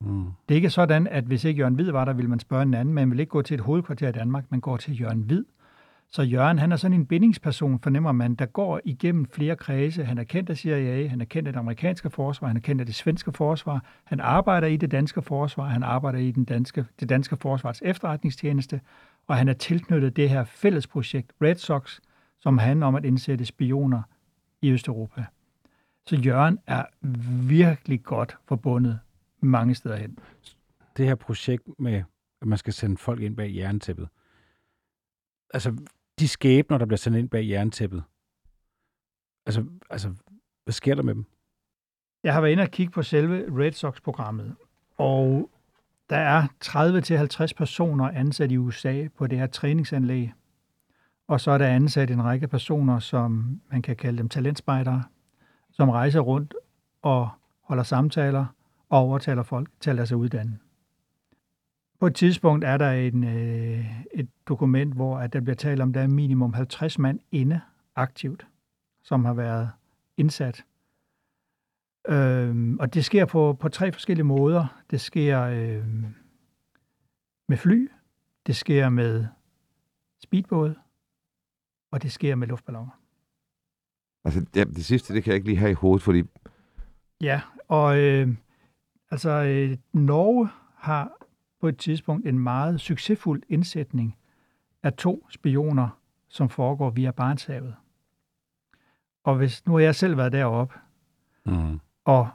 Mm. 0.00 0.24
Det 0.48 0.54
er 0.54 0.56
ikke 0.56 0.70
sådan, 0.70 1.06
at 1.06 1.24
hvis 1.24 1.44
ikke 1.44 1.58
Jørgen 1.58 1.74
Hvid 1.74 1.90
var 1.90 2.04
der, 2.04 2.12
ville 2.12 2.28
man 2.28 2.40
spørge 2.40 2.62
en 2.62 2.74
anden. 2.74 2.94
Man 2.94 3.10
vil 3.10 3.20
ikke 3.20 3.30
gå 3.30 3.42
til 3.42 3.54
et 3.54 3.60
hovedkvarter 3.60 4.08
i 4.08 4.12
Danmark, 4.12 4.50
man 4.50 4.60
går 4.60 4.76
til 4.76 5.00
Jørgen 5.00 5.22
Hvid. 5.22 5.44
Så 6.14 6.22
Jørgen, 6.22 6.58
han 6.58 6.72
er 6.72 6.76
sådan 6.76 6.92
en 7.00 7.06
bindingsperson, 7.06 7.80
fornemmer 7.80 8.12
man, 8.12 8.34
der 8.34 8.46
går 8.46 8.80
igennem 8.84 9.26
flere 9.26 9.56
kredse. 9.56 10.04
Han 10.04 10.18
er 10.18 10.24
kendt 10.24 10.50
af 10.50 10.56
CIA, 10.56 11.06
han 11.08 11.20
er 11.20 11.24
kendt 11.24 11.46
af 11.46 11.52
det 11.52 11.60
amerikanske 11.60 12.10
forsvar, 12.10 12.48
han 12.48 12.56
er 12.56 12.60
kendt 12.60 12.80
af 12.80 12.86
det 12.86 12.94
svenske 12.94 13.32
forsvar, 13.32 13.84
han 14.04 14.20
arbejder 14.20 14.68
i 14.68 14.76
det 14.76 14.90
danske 14.90 15.22
forsvar, 15.22 15.64
han 15.64 15.82
arbejder 15.82 16.18
i 16.18 16.30
den 16.30 16.44
danske, 16.44 16.86
det 17.00 17.08
danske 17.08 17.36
forsvars 17.36 17.82
efterretningstjeneste, 17.82 18.80
og 19.26 19.36
han 19.36 19.48
er 19.48 19.52
tilknyttet 19.52 20.16
det 20.16 20.30
her 20.30 20.44
fællesprojekt 20.44 21.32
Red 21.42 21.54
Sox, 21.56 22.00
som 22.40 22.58
handler 22.58 22.86
om 22.86 22.94
at 22.94 23.04
indsætte 23.04 23.44
spioner 23.44 24.02
i 24.62 24.70
Østeuropa. 24.70 25.24
Så 26.06 26.16
Jørgen 26.16 26.58
er 26.66 26.84
virkelig 27.48 28.02
godt 28.02 28.36
forbundet 28.48 28.98
mange 29.40 29.74
steder 29.74 29.96
hen. 29.96 30.18
det 30.96 31.06
her 31.06 31.14
projekt 31.14 31.62
med, 31.78 32.02
at 32.42 32.48
man 32.48 32.58
skal 32.58 32.72
sende 32.72 32.96
folk 32.96 33.20
ind 33.20 33.36
bag 33.36 33.54
jerntæppet. 33.54 34.08
Altså, 35.54 35.76
de 36.22 36.28
skæbner, 36.28 36.78
der 36.78 36.86
bliver 36.86 36.96
sendt 36.96 37.18
ind 37.18 37.28
bag 37.28 37.48
jerntæppet. 37.48 38.02
Altså, 39.46 39.64
altså 39.90 40.14
hvad 40.64 40.72
sker 40.72 40.94
der 40.94 41.02
med 41.02 41.14
dem? 41.14 41.24
Jeg 42.24 42.34
har 42.34 42.40
været 42.40 42.52
inde 42.52 42.62
og 42.62 42.70
kigge 42.70 42.92
på 42.92 43.02
selve 43.02 43.62
Red 43.62 43.72
Sox-programmet, 43.72 44.56
og 44.96 45.50
der 46.10 46.16
er 46.16 46.46
30-50 47.50 47.54
personer 47.56 48.08
ansat 48.08 48.52
i 48.52 48.56
USA 48.56 49.08
på 49.18 49.26
det 49.26 49.38
her 49.38 49.46
træningsanlæg. 49.46 50.32
Og 51.28 51.40
så 51.40 51.50
er 51.50 51.58
der 51.58 51.66
ansat 51.66 52.10
en 52.10 52.24
række 52.24 52.48
personer, 52.48 52.98
som 52.98 53.60
man 53.70 53.82
kan 53.82 53.96
kalde 53.96 54.18
dem 54.18 54.28
talentspejdere, 54.28 55.02
som 55.70 55.88
rejser 55.88 56.20
rundt 56.20 56.54
og 57.02 57.28
holder 57.62 57.82
samtaler 57.82 58.46
og 58.88 58.98
overtaler 58.98 59.42
folk 59.42 59.68
til 59.80 59.90
at 59.90 59.96
lade 59.96 60.06
sig 60.06 60.16
uddanne. 60.16 60.58
På 62.02 62.06
et 62.06 62.14
tidspunkt 62.14 62.64
er 62.64 62.76
der 62.76 62.92
en, 62.92 63.24
øh, 63.24 64.02
et 64.14 64.28
dokument, 64.48 64.94
hvor 64.94 65.18
at 65.18 65.32
der 65.32 65.40
bliver 65.40 65.56
talt 65.56 65.80
om, 65.80 65.88
at 65.88 65.94
der 65.94 66.00
er 66.00 66.06
minimum 66.06 66.52
50 66.52 66.98
mand 66.98 67.20
inde 67.32 67.60
aktivt, 67.96 68.46
som 69.02 69.24
har 69.24 69.34
været 69.34 69.70
indsat 70.16 70.64
Øhm, 72.08 72.78
og 72.78 72.94
det 72.94 73.04
sker 73.04 73.24
på, 73.24 73.56
på 73.60 73.68
tre 73.68 73.92
forskellige 73.92 74.24
måder. 74.24 74.82
Det 74.90 75.00
sker 75.00 75.40
øhm, 75.42 76.14
med 77.48 77.56
fly, 77.56 77.90
det 78.46 78.56
sker 78.56 78.88
med 78.88 79.26
speedbåd, 80.22 80.74
og 81.90 82.02
det 82.02 82.12
sker 82.12 82.34
med 82.34 82.48
luftballoner. 82.48 83.00
Altså, 84.24 84.46
ja, 84.54 84.64
det 84.64 84.84
sidste, 84.84 85.14
det 85.14 85.24
kan 85.24 85.30
jeg 85.30 85.36
ikke 85.36 85.48
lige 85.48 85.58
have 85.58 85.70
i 85.70 85.74
hovedet, 85.74 86.02
fordi 86.02 86.22
Ja, 87.20 87.40
og 87.68 87.98
øh, 87.98 88.28
altså 89.10 89.30
øh, 89.30 89.78
Norge 89.92 90.48
har 90.76 91.21
på 91.62 91.68
et 91.68 91.78
tidspunkt 91.78 92.26
en 92.26 92.38
meget 92.38 92.80
succesfuld 92.80 93.42
indsætning 93.48 94.16
af 94.82 94.92
to 94.92 95.26
spioner, 95.30 95.88
som 96.28 96.48
foregår 96.48 96.90
via 96.90 97.10
Barentshavet. 97.10 97.74
Og 99.24 99.36
hvis 99.36 99.66
nu 99.66 99.72
har 99.72 99.80
jeg 99.80 99.94
selv 99.94 100.16
været 100.16 100.32
deroppe, 100.32 100.74
Mm. 101.44 101.80
Og 102.04 102.28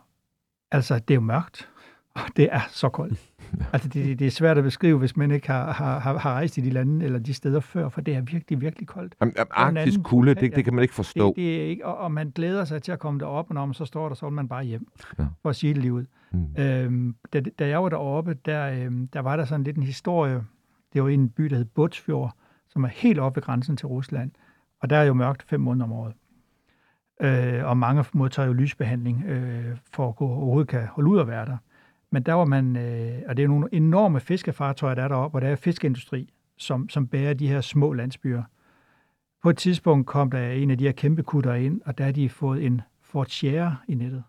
altså, 0.71 0.99
det 0.99 1.11
er 1.11 1.15
jo 1.15 1.21
mørkt, 1.21 1.69
det 2.37 2.49
er 2.51 2.61
så 2.69 2.89
koldt. 2.89 3.19
Altså, 3.73 3.89
det, 3.89 4.19
det 4.19 4.27
er 4.27 4.31
svært 4.31 4.57
at 4.57 4.63
beskrive, 4.63 4.99
hvis 4.99 5.17
man 5.17 5.31
ikke 5.31 5.47
har, 5.47 5.71
har, 5.71 5.99
har 5.99 6.25
rejst 6.25 6.57
i 6.57 6.61
de 6.61 6.69
lande 6.69 7.05
eller 7.05 7.19
de 7.19 7.33
steder 7.33 7.59
før, 7.59 7.89
for 7.89 8.01
det 8.01 8.15
er 8.15 8.21
virkelig, 8.21 8.61
virkelig 8.61 8.87
koldt. 8.87 9.15
Jamen, 9.21 9.33
arktisk 9.51 9.99
kulde, 10.03 10.33
det, 10.35 10.55
det 10.55 10.63
kan 10.63 10.73
man 10.73 10.81
ikke 10.81 10.93
forstå. 10.93 11.27
Det, 11.27 11.35
det 11.35 11.61
er 11.61 11.65
ikke, 11.65 11.85
og, 11.85 11.97
og 11.97 12.11
man 12.11 12.29
glæder 12.35 12.65
sig 12.65 12.83
til 12.83 12.91
at 12.91 12.99
komme 12.99 13.19
derop, 13.19 13.45
og 13.49 13.55
når 13.55 13.65
man 13.65 13.73
så 13.73 13.85
står 13.85 14.07
der, 14.07 14.15
så 14.15 14.25
vil 14.25 14.33
man 14.33 14.47
bare 14.47 14.63
hjem, 14.63 14.87
Ja. 15.19 15.25
for 15.41 15.49
at 15.49 15.55
sige 15.55 15.93
ud. 15.93 16.05
Mm. 16.31 16.45
Øhm, 16.63 17.15
da, 17.33 17.41
da 17.59 17.67
jeg 17.67 17.83
var 17.83 17.89
deroppe, 17.89 18.33
der, 18.45 18.71
øhm, 18.71 19.07
der 19.07 19.19
var 19.19 19.37
der 19.37 19.45
sådan 19.45 19.63
lidt 19.63 19.77
en 19.77 19.83
historie. 19.83 20.43
Det 20.93 21.03
var 21.03 21.09
i 21.09 21.13
en 21.13 21.29
by, 21.29 21.43
der 21.43 21.55
hed 21.55 21.65
Butsfjord, 21.65 22.35
som 22.69 22.83
er 22.83 22.87
helt 22.87 23.19
oppe 23.19 23.35
ved 23.37 23.43
grænsen 23.43 23.77
til 23.77 23.87
Rusland. 23.87 24.31
Og 24.81 24.89
der 24.89 24.97
er 24.97 25.03
jo 25.03 25.13
mørkt 25.13 25.43
fem 25.43 25.61
måneder 25.61 25.85
om 25.85 25.91
året. 25.91 26.13
Øh, 27.21 27.65
og 27.65 27.77
mange 27.77 28.05
modtager 28.13 28.47
jo 28.47 28.53
lysbehandling, 28.53 29.23
øh, 29.25 29.77
for 29.93 30.09
at 30.09 30.15
kunne 30.15 30.29
overhovedet 30.29 30.67
kan 30.67 30.87
holde 30.87 31.09
ud 31.09 31.17
og 31.17 31.27
være 31.27 31.45
der. 31.45 31.57
Men 32.11 32.23
der 32.23 32.33
var 32.33 32.45
man, 32.45 32.77
øh, 32.77 33.21
og 33.27 33.37
det 33.37 33.43
er 33.43 33.47
nogle 33.47 33.67
enorme 33.71 34.19
fiskefartøjer, 34.19 34.95
der 34.95 35.03
er 35.03 35.07
deroppe, 35.07 35.37
og 35.37 35.41
der 35.41 35.47
er 35.47 35.55
fiskeindustri, 35.55 36.33
som, 36.57 36.89
som 36.89 37.07
bærer 37.07 37.33
de 37.33 37.47
her 37.47 37.61
små 37.61 37.93
landsbyer. 37.93 38.43
På 39.43 39.49
et 39.49 39.57
tidspunkt 39.57 40.07
kom 40.07 40.31
der 40.31 40.51
en 40.51 40.71
af 40.71 40.77
de 40.77 40.83
her 40.83 40.91
kæmpe 40.91 41.23
kutter 41.23 41.53
ind, 41.53 41.81
og 41.85 41.97
der 41.97 42.03
har 42.03 42.11
de 42.11 42.29
fået 42.29 42.65
en 42.65 42.81
Fort 43.01 43.31
Sierra 43.31 43.75
i 43.87 43.95
nettet. 43.95 44.23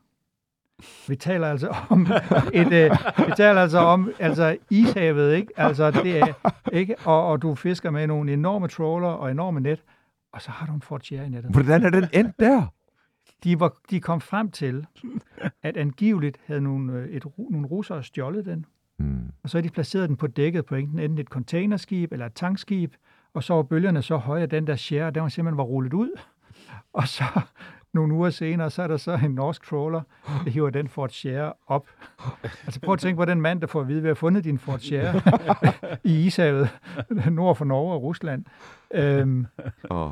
Vi 1.09 1.17
taler 1.17 1.49
altså 1.49 1.69
om 1.91 2.07
et, 2.53 2.73
øh, 2.73 2.91
vi 3.27 3.33
taler 3.37 3.61
altså 3.63 3.79
om 3.79 4.11
altså 4.19 4.57
ishavet, 4.71 5.37
ikke? 5.37 5.53
Altså 5.57 5.91
det 5.91 6.19
er, 6.19 6.51
ikke? 6.73 6.95
Og, 7.05 7.27
og 7.27 7.43
du 7.43 7.55
fisker 7.55 7.91
med 7.91 8.07
nogle 8.07 8.33
enorme 8.33 8.69
trawler 8.69 9.09
og 9.09 9.31
enorme 9.31 9.61
net, 9.61 9.83
og 10.33 10.43
så 10.43 10.51
har 10.51 10.67
du 10.67 10.73
en 10.73 10.83
Ford 10.83 11.01
Sierra 11.01 11.25
i 11.25 11.29
nettet. 11.29 11.53
Hvordan 11.53 11.85
er 11.85 11.91
den 11.91 12.07
endt 12.13 12.41
der? 12.41 12.67
De, 13.45 13.61
var, 13.61 13.75
de 13.91 14.01
kom 14.01 14.21
frem 14.21 14.51
til, 14.51 14.87
at 15.63 15.77
angiveligt 15.77 16.39
havde 16.47 16.61
nogle, 16.61 16.93
øh, 16.93 17.09
et, 17.09 17.25
nogle 17.51 17.67
russere 17.67 18.03
stjålet 18.03 18.47
den, 18.47 18.67
Mm. 19.01 19.19
og 19.43 19.51
så 19.51 19.59
har 19.59 19.63
de 19.63 19.71
placeret 19.71 20.09
den 20.09 20.17
på 20.17 20.27
dækket 20.27 20.67
på 20.67 20.75
enten, 20.75 20.99
enten 20.99 21.19
et 21.19 21.27
containerskib 21.27 22.13
eller 22.13 22.27
et 22.27 22.33
tankskib, 22.35 22.95
og 23.35 23.43
så 23.45 23.55
var 23.55 23.63
bølgerne 23.63 24.03
så 24.03 24.17
høje, 24.17 24.43
at 24.43 24.51
den 24.51 24.67
der 24.67 24.77
Sierra, 24.77 25.11
den 25.11 25.23
var 25.23 25.29
simpelthen 25.29 25.57
var 25.59 25.65
rullet 25.65 25.93
ud. 25.93 26.11
Og 26.93 27.09
så 27.09 27.25
nogle 27.95 28.15
uger 28.15 28.31
senere, 28.31 28.71
så 28.71 28.83
er 28.83 28.87
der 28.87 28.97
så 28.97 29.19
en 29.25 29.31
norsk 29.31 29.65
trawler, 29.67 30.03
der 30.45 30.51
hiver 30.51 30.71
den 30.71 30.89
Ford 30.89 31.09
Sierra 31.11 31.53
op. 31.67 31.89
Altså 32.67 32.81
prøv 32.81 32.93
at 32.93 32.99
tænke 32.99 33.17
på 33.17 33.25
den 33.25 33.41
mand, 33.41 33.61
der 33.61 33.67
får 33.67 33.81
at 33.81 33.89
vide, 33.89 33.99
at 33.99 34.03
vi 34.03 34.09
har 34.09 34.15
fundet 34.15 34.45
din 34.45 34.59
Ford 34.59 34.79
Sierra 34.79 35.21
i 36.05 36.27
Ishavet, 36.27 36.69
nord 37.31 37.57
for 37.57 37.65
Norge 37.65 37.93
og 37.95 38.03
Rusland. 38.03 38.45
Øhm, 38.95 39.47
Oh. 39.91 40.11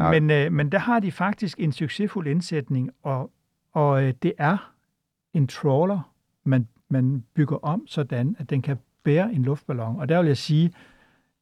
Ja. 0.00 0.10
men, 0.10 0.30
øh, 0.30 0.52
men 0.52 0.72
der 0.72 0.78
har 0.78 1.00
de 1.00 1.12
faktisk 1.12 1.60
en 1.60 1.72
succesfuld 1.72 2.26
indsætning, 2.26 2.90
og, 3.02 3.30
og 3.72 4.02
øh, 4.04 4.14
det 4.22 4.32
er 4.38 4.72
en 5.34 5.46
trawler, 5.46 6.12
man, 6.44 6.68
man 6.88 7.24
bygger 7.34 7.56
om 7.56 7.86
sådan, 7.86 8.36
at 8.38 8.50
den 8.50 8.62
kan 8.62 8.76
bære 9.02 9.32
en 9.32 9.42
luftballon. 9.42 9.96
Og 10.00 10.08
der 10.08 10.18
vil 10.18 10.26
jeg 10.26 10.36
sige, 10.36 10.72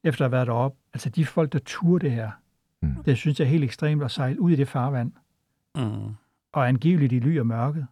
efter 0.04 0.24
at 0.24 0.30
have 0.30 0.36
været 0.36 0.46
deroppe, 0.46 0.78
altså 0.94 1.10
de 1.10 1.26
folk, 1.26 1.52
der 1.52 1.58
turer 1.58 1.98
det 1.98 2.10
her, 2.10 2.30
Mm. 2.82 2.94
det 3.04 3.16
synes 3.16 3.40
jeg 3.40 3.46
er 3.46 3.50
helt 3.50 3.64
ekstremt 3.64 4.02
at 4.02 4.10
sejle 4.10 4.40
ud 4.40 4.50
i 4.50 4.56
det 4.56 4.68
farvand, 4.68 5.12
Mm. 5.76 6.14
og 6.52 6.68
angiveligt 6.68 7.12
i 7.12 7.18
ly 7.18 7.38
og 7.38 7.46
mørket, 7.46 7.86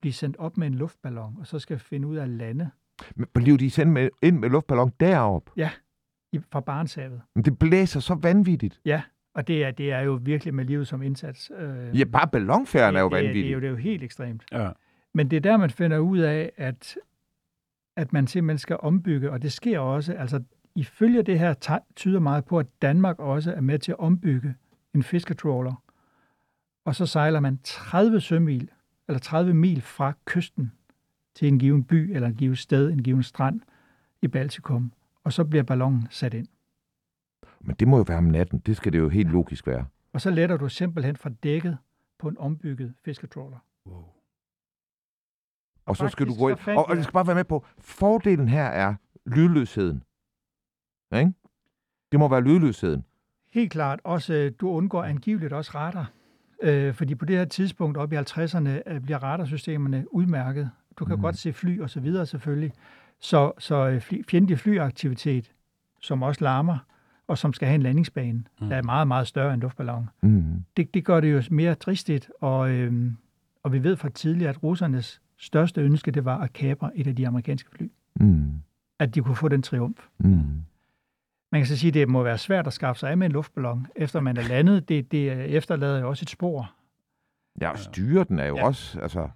blive 0.00 0.12
sendt 0.12 0.36
op 0.36 0.56
med 0.56 0.66
en 0.66 0.74
luftballon, 0.74 1.36
og 1.40 1.46
så 1.46 1.58
skal 1.58 1.78
finde 1.78 2.08
ud 2.08 2.16
af 2.16 2.22
at 2.22 2.28
lande 2.28 2.70
Men 3.16 3.26
blev 3.34 3.58
de 3.58 3.70
sendt 3.70 3.92
med, 3.92 4.08
ind 4.22 4.38
med 4.38 4.48
luftballon 4.50 4.92
derop? 5.00 5.50
i, 6.32 6.40
fra 6.52 6.60
Barentshavet. 6.60 7.20
Men 7.34 7.44
det 7.44 7.58
blæser 7.58 8.00
så 8.00 8.14
vanvittigt. 8.14 8.80
Og 9.36 9.48
det 9.48 9.64
er, 9.64 9.70
det 9.70 9.92
er 9.92 10.00
jo 10.00 10.20
virkelig 10.22 10.54
med 10.54 10.64
livet 10.64 10.88
som 10.88 11.02
indsats. 11.02 11.52
Øh, 11.58 11.98
Ja, 11.98 12.04
bare 12.04 12.28
ballonfærden 12.28 12.96
er 12.96 13.00
jo 13.00 13.06
vanvittig. 13.06 13.42
det, 13.42 13.48
er 13.48 13.54
jo, 13.54 13.60
det 13.60 13.66
er 13.66 13.70
jo 13.70 13.76
helt 13.76 14.02
ekstremt. 14.02 14.44
Ja. 14.52 14.70
Men 15.14 15.30
det 15.30 15.36
er 15.36 15.40
der, 15.40 15.56
man 15.56 15.70
finder 15.70 15.98
ud 15.98 16.18
af, 16.18 16.52
at, 16.56 16.96
at 17.96 18.12
man 18.12 18.26
simpelthen 18.26 18.58
skal 18.58 18.76
ombygge, 18.80 19.30
og 19.30 19.42
det 19.42 19.52
sker 19.52 19.78
også. 19.78 20.12
Altså, 20.12 20.42
ifølge 20.74 21.22
det 21.22 21.38
her 21.38 21.78
tyder 21.96 22.20
meget 22.20 22.44
på, 22.44 22.58
at 22.58 22.66
Danmark 22.82 23.18
også 23.18 23.52
er 23.52 23.60
med 23.60 23.78
til 23.78 23.92
at 23.92 23.98
ombygge 23.98 24.54
en 24.94 25.02
fisketrawler. 25.02 25.82
Og 26.84 26.94
så 26.94 27.06
sejler 27.06 27.40
man 27.40 27.58
30 27.64 28.20
sømil, 28.20 28.68
eller 29.08 29.18
30 29.18 29.54
mil 29.54 29.80
fra 29.82 30.12
kysten 30.24 30.72
til 31.34 31.48
en 31.48 31.58
given 31.58 31.84
by, 31.84 32.14
eller 32.14 32.28
en 32.28 32.34
given 32.34 32.56
sted, 32.56 32.90
en 32.90 33.02
given 33.02 33.22
strand 33.22 33.60
i 34.22 34.28
Baltikum. 34.28 34.92
Og 35.24 35.32
så 35.32 35.44
bliver 35.44 35.62
ballonen 35.62 36.06
sat 36.10 36.34
ind. 36.34 36.46
Men 37.66 37.76
det 37.76 37.88
må 37.88 37.96
jo 37.96 38.04
være 38.08 38.18
om 38.18 38.24
natten. 38.24 38.58
Det 38.58 38.76
skal 38.76 38.92
det 38.92 38.98
jo 38.98 39.08
helt 39.08 39.30
logisk 39.30 39.66
være. 39.66 39.86
Og 40.12 40.20
så 40.20 40.30
letter 40.30 40.56
du 40.56 40.68
simpelthen 40.68 41.16
fra 41.16 41.30
dækket 41.42 41.78
på 42.18 42.28
en 42.28 42.38
ombygget 42.38 42.94
fisketrawler. 43.04 43.58
Wow. 43.86 44.04
Og 45.86 45.96
så 45.96 46.08
skal 46.08 46.26
du 46.26 46.34
gå 46.38 46.48
ind. 46.48 46.58
Og, 46.66 46.74
og 46.76 46.86
jeg- 46.88 46.96
du 46.98 47.02
skal 47.02 47.12
bare 47.12 47.26
være 47.26 47.36
med 47.36 47.44
på, 47.44 47.64
fordelen 47.78 48.48
her 48.48 48.64
er 48.64 48.94
lydløsheden. 49.26 50.02
Ikke? 51.16 51.32
Det 52.12 52.20
må 52.20 52.28
være 52.28 52.40
lydløsheden. 52.40 53.04
Helt 53.50 53.72
klart. 53.72 54.00
Også, 54.04 54.34
øh, 54.34 54.52
du 54.60 54.68
undgår 54.70 55.02
angiveligt 55.04 55.52
også 55.52 55.70
radar. 55.74 56.10
Øh, 56.62 56.94
fordi 56.94 57.14
på 57.14 57.24
det 57.24 57.36
her 57.36 57.44
tidspunkt, 57.44 57.96
op 57.98 58.12
i 58.12 58.16
50'erne, 58.16 58.68
øh, 58.86 59.00
bliver 59.00 59.18
radarsystemerne 59.22 60.14
udmærket. 60.14 60.70
Du 60.98 61.04
kan 61.04 61.16
mm. 61.16 61.22
godt 61.22 61.36
se 61.38 61.52
fly 61.52 61.80
og 61.80 61.90
så 61.90 62.00
videre 62.00 62.26
selvfølgelig. 62.26 62.72
Så, 63.20 63.52
så 63.58 63.74
øh, 63.88 64.00
fjendtlig 64.28 64.58
flyaktivitet, 64.58 65.52
som 66.00 66.22
også 66.22 66.44
larmer, 66.44 66.78
og 67.28 67.38
som 67.38 67.52
skal 67.52 67.68
have 67.68 67.74
en 67.74 67.82
landingsbane, 67.82 68.44
Mm. 68.60 68.68
der 68.68 68.76
er 68.76 68.82
meget, 68.82 69.08
meget 69.08 69.26
større 69.26 69.54
end 69.54 69.62
luftballon. 69.62 70.08
Mm. 70.22 70.64
Det, 70.76 70.94
det 70.94 71.04
gør 71.04 71.20
det 71.20 71.32
jo 71.32 71.42
mere 71.50 71.74
dristigt, 71.74 72.30
og, 72.40 72.70
øhm, 72.70 73.16
og 73.62 73.72
vi 73.72 73.82
ved 73.82 73.96
fra 73.96 74.08
tidligere, 74.08 74.50
at 74.50 74.62
russernes 74.62 75.20
største 75.38 75.80
ønske, 75.80 76.10
det 76.10 76.24
var 76.24 76.38
at 76.38 76.52
kapre 76.52 76.90
et 76.98 77.06
af 77.06 77.16
de 77.16 77.26
amerikanske 77.26 77.70
fly. 77.70 77.90
Mm. 78.20 78.52
At 78.98 79.14
de 79.14 79.20
kunne 79.20 79.36
få 79.36 79.48
den 79.48 79.62
triumf. 79.62 80.06
Mm. 80.18 80.62
Man 81.52 81.60
kan 81.60 81.66
så 81.66 81.76
sige, 81.76 81.88
at 81.88 81.94
det 81.94 82.08
må 82.08 82.22
være 82.22 82.38
svært 82.38 82.66
at 82.66 82.72
skaffe 82.72 83.00
sig 83.00 83.10
af 83.10 83.18
med 83.18 83.26
en 83.26 83.32
luftballon, 83.32 83.86
efter 83.96 84.20
man 84.20 84.36
er 84.36 84.42
landet. 84.48 84.88
Det, 84.88 85.12
det 85.12 85.30
efterlader 85.56 86.00
jo 86.00 86.08
også 86.08 86.24
et 86.24 86.30
spor. 86.30 86.72
Ja, 87.60 87.70
og 87.70 87.78
styre 87.78 88.24
den 88.24 88.38
er 88.38 88.44
jo 88.46 88.56
Ja. 88.56 88.64
også, 88.66 89.00
altså... 89.00 89.28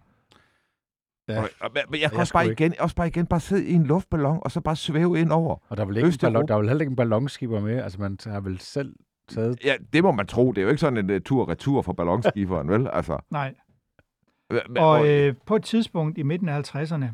Ja. 1.33 1.43
Og, 1.61 1.71
men 1.75 1.75
jeg 1.75 1.87
kan 1.90 2.01
Jeg 2.12 2.21
også 2.21 2.33
bare, 2.33 2.51
ikke. 2.51 2.64
igen, 2.64 2.75
også 2.81 2.97
bare 2.97 3.07
igen 3.09 3.27
bare 3.27 3.40
sidde 3.40 3.66
i 3.66 3.73
en 3.73 3.85
luftballon, 3.87 4.38
og 4.43 4.51
så 4.51 4.61
bare 4.61 4.77
svæve 4.77 5.21
ind 5.21 5.31
over. 5.33 5.57
Og 5.69 5.77
der 5.77 5.83
er, 5.83 5.87
vel 5.87 5.97
ikke 5.97 6.07
en 6.09 6.14
ballon, 6.21 6.49
der 6.49 6.55
er 6.55 6.59
vel 6.59 6.69
heller 6.69 6.81
ikke 6.83 6.90
en 6.90 6.97
ballonskipper 6.97 7.61
med. 7.61 7.77
Altså, 7.79 8.01
man 8.01 8.19
har 8.27 8.40
vel 8.40 8.61
selv 8.61 8.95
taget... 9.29 9.59
Ja, 9.64 9.75
det 9.93 10.03
må 10.05 10.12
man 10.12 10.27
tro. 10.27 10.53
Det 10.53 10.59
er 10.59 10.62
jo 10.62 10.69
ikke 10.69 10.81
sådan 10.81 11.11
en 11.11 11.11
uh, 11.16 11.21
tur-retur 11.25 11.83
for 11.83 11.93
ballonskiberen, 11.93 12.69
vel? 12.69 12.88
Altså, 12.93 13.19
Nej. 13.31 13.55
men, 14.51 14.79
Og 14.79 15.09
øh, 15.09 15.35
på 15.47 15.57
et 15.57 15.62
tidspunkt 15.62 16.19
i 16.19 16.23
midten 16.23 16.49
af 16.49 16.75
50'erne, 16.77 17.05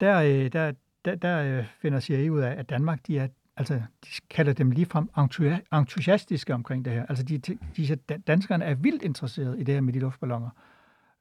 der, 0.00 0.18
øh, 0.22 0.52
der, 0.52 0.72
der, 1.04 1.14
der 1.14 1.58
øh, 1.58 1.64
finder 1.82 2.00
CIA 2.00 2.28
ud 2.28 2.40
af, 2.40 2.50
at 2.58 2.70
Danmark, 2.70 3.06
de 3.06 3.18
er, 3.18 3.28
altså, 3.56 3.74
de 3.74 4.08
kalder 4.30 4.52
dem 4.52 4.70
ligefrem 4.70 5.08
entusi- 5.18 5.76
entusiastiske 5.78 6.54
omkring 6.54 6.84
det 6.84 6.92
her. 6.92 7.06
Altså, 7.06 7.24
de, 7.24 7.38
de, 7.38 7.58
de, 7.76 7.96
danskerne 8.26 8.64
er 8.64 8.74
vildt 8.74 9.02
interesserede 9.02 9.60
i 9.60 9.64
det 9.64 9.74
her 9.74 9.80
med 9.80 9.92
de 9.92 9.98
luftballoner. 9.98 10.50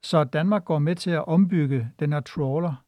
Så 0.03 0.23
Danmark 0.23 0.65
går 0.65 0.79
med 0.79 0.95
til 0.95 1.11
at 1.11 1.27
ombygge 1.27 1.91
den 1.99 2.13
her 2.13 2.19
trawler 2.19 2.85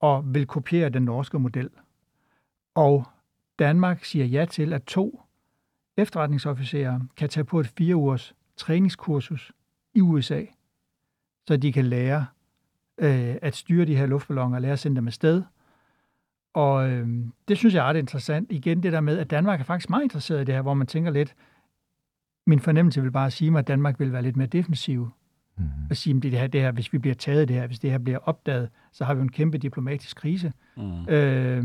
og 0.00 0.34
vil 0.34 0.46
kopiere 0.46 0.88
den 0.88 1.02
norske 1.02 1.38
model. 1.38 1.70
Og 2.74 3.04
Danmark 3.58 4.04
siger 4.04 4.24
ja 4.24 4.44
til, 4.44 4.72
at 4.72 4.84
to 4.84 5.22
efterretningsofficerer 5.96 7.00
kan 7.16 7.28
tage 7.28 7.44
på 7.44 7.60
et 7.60 7.66
fire 7.66 7.96
ugers 7.96 8.34
træningskursus 8.56 9.52
i 9.94 10.00
USA, 10.00 10.44
så 11.46 11.56
de 11.56 11.72
kan 11.72 11.84
lære 11.84 12.26
øh, 12.98 13.36
at 13.42 13.56
styre 13.56 13.86
de 13.86 13.96
her 13.96 14.06
luftballoner 14.06 14.56
og 14.56 14.62
lære 14.62 14.72
at 14.72 14.78
sende 14.78 14.96
dem 14.96 15.06
afsted. 15.06 15.42
Og 16.54 16.90
øh, 16.90 17.08
det 17.48 17.58
synes 17.58 17.74
jeg 17.74 17.80
er 17.80 17.88
ret 17.88 17.96
interessant. 17.96 18.52
Igen 18.52 18.82
det 18.82 18.92
der 18.92 19.00
med, 19.00 19.18
at 19.18 19.30
Danmark 19.30 19.60
er 19.60 19.64
faktisk 19.64 19.90
meget 19.90 20.02
interesseret 20.02 20.40
i 20.40 20.44
det 20.44 20.54
her, 20.54 20.62
hvor 20.62 20.74
man 20.74 20.86
tænker 20.86 21.10
lidt, 21.10 21.34
min 22.46 22.60
fornemmelse 22.60 23.02
vil 23.02 23.10
bare 23.10 23.30
sige 23.30 23.50
mig, 23.50 23.58
at 23.58 23.68
Danmark 23.68 24.00
vil 24.00 24.12
være 24.12 24.22
lidt 24.22 24.36
mere 24.36 24.46
defensiv 24.46 25.10
mm. 25.58 25.64
Og 25.90 25.96
sige, 25.96 26.16
at 26.16 26.22
det 26.22 26.30
her, 26.30 26.46
det 26.46 26.60
her, 26.60 26.72
hvis 26.72 26.92
vi 26.92 26.98
bliver 26.98 27.14
taget 27.14 27.48
det 27.48 27.56
her, 27.56 27.66
hvis 27.66 27.78
det 27.78 27.90
her 27.90 27.98
bliver 27.98 28.18
opdaget, 28.18 28.68
så 28.92 29.04
har 29.04 29.14
vi 29.14 29.18
jo 29.18 29.22
en 29.22 29.32
kæmpe 29.32 29.58
diplomatisk 29.58 30.16
krise. 30.16 30.52
Mm. 30.76 31.08
Øh, 31.08 31.64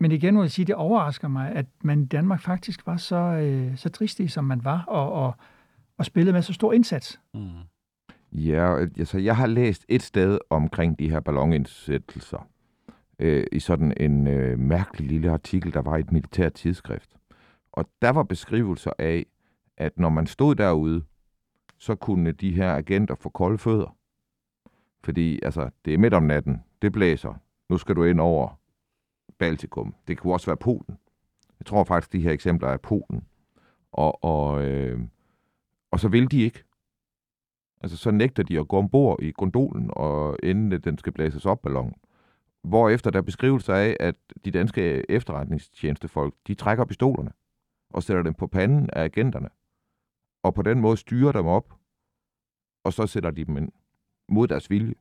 men 0.00 0.12
igen 0.12 0.34
må 0.34 0.42
jeg 0.42 0.50
sige, 0.50 0.66
det 0.66 0.74
overrasker 0.74 1.28
mig, 1.28 1.52
at 1.52 1.66
man 1.82 2.02
i 2.02 2.06
Danmark 2.06 2.40
faktisk 2.40 2.86
var 2.86 2.96
så, 2.96 3.16
øh, 3.16 3.76
så 3.76 3.88
dristig, 3.88 4.30
som 4.30 4.44
man 4.44 4.64
var, 4.64 4.84
og, 4.88 5.12
og, 5.12 5.34
og 5.98 6.04
spillede 6.04 6.32
med 6.32 6.42
så 6.42 6.52
stor 6.52 6.72
indsats. 6.72 7.20
Mm. 7.34 7.48
Ja, 8.32 8.78
altså 8.80 9.18
jeg 9.18 9.36
har 9.36 9.46
læst 9.46 9.84
et 9.88 10.02
sted 10.02 10.38
omkring 10.50 10.98
de 10.98 11.10
her 11.10 11.20
ballonindsættelser. 11.20 12.48
Øh, 13.18 13.46
I 13.52 13.60
sådan 13.60 13.92
en 13.96 14.26
øh, 14.26 14.58
mærkelig 14.58 15.08
lille 15.08 15.30
artikel, 15.30 15.74
der 15.74 15.82
var 15.82 15.96
i 15.96 16.00
et 16.00 16.12
militært 16.12 16.52
tidsskrift. 16.52 17.10
Og 17.72 17.90
der 18.02 18.10
var 18.10 18.22
beskrivelser 18.22 18.90
af, 18.98 19.26
at 19.76 19.98
når 19.98 20.08
man 20.08 20.26
stod 20.26 20.54
derude, 20.54 21.02
så 21.78 21.94
kunne 21.94 22.32
de 22.32 22.52
her 22.52 22.74
agenter 22.74 23.14
få 23.14 23.28
kolde 23.28 23.58
fødder. 23.58 23.96
Fordi 25.04 25.40
altså, 25.42 25.70
det 25.84 25.94
er 25.94 25.98
midt 25.98 26.14
om 26.14 26.22
natten, 26.22 26.64
det 26.82 26.92
blæser, 26.92 27.34
nu 27.68 27.78
skal 27.78 27.96
du 27.96 28.04
ind 28.04 28.20
over 28.20 28.60
Baltikum. 29.38 29.94
Det 30.08 30.18
kunne 30.18 30.32
også 30.32 30.46
være 30.46 30.56
Polen. 30.56 30.98
Jeg 31.60 31.66
tror 31.66 31.84
faktisk, 31.84 32.12
de 32.12 32.20
her 32.20 32.32
eksempler 32.32 32.68
er 32.68 32.76
Polen. 32.76 33.24
Og, 33.92 34.24
og, 34.24 34.64
øh, 34.64 35.00
og 35.90 36.00
så 36.00 36.08
vil 36.08 36.30
de 36.30 36.42
ikke. 36.42 36.64
Altså, 37.80 37.96
så 37.96 38.10
nægter 38.10 38.42
de 38.42 38.58
at 38.58 38.68
gå 38.68 38.78
ombord 38.78 39.22
i 39.22 39.32
gondolen, 39.36 39.90
og 39.92 40.36
inden 40.42 40.80
den 40.80 40.98
skal 40.98 41.12
blæses 41.12 41.46
op 41.46 41.62
ballonen. 41.62 41.94
Hvorefter 42.62 43.10
der 43.10 43.18
er 43.18 43.22
beskrivelser 43.22 43.74
af, 43.74 43.96
at 44.00 44.14
de 44.44 44.50
danske 44.50 45.10
efterretningstjenestefolk, 45.10 46.34
de 46.46 46.54
trækker 46.54 46.84
pistolerne 46.84 47.32
og 47.90 48.02
sætter 48.02 48.22
dem 48.22 48.34
på 48.34 48.46
panden 48.46 48.90
af 48.92 49.02
agenterne. 49.02 49.48
Og 50.48 50.54
på 50.54 50.62
den 50.62 50.80
måde 50.80 50.96
styrer 50.96 51.32
dem 51.32 51.46
op, 51.46 51.74
og 52.84 52.92
så 52.92 53.06
sætter 53.06 53.30
de 53.30 53.44
dem 53.44 53.56
ind 53.56 53.68
mod 54.28 54.48
deres 54.48 54.70
vilje. 54.70 54.94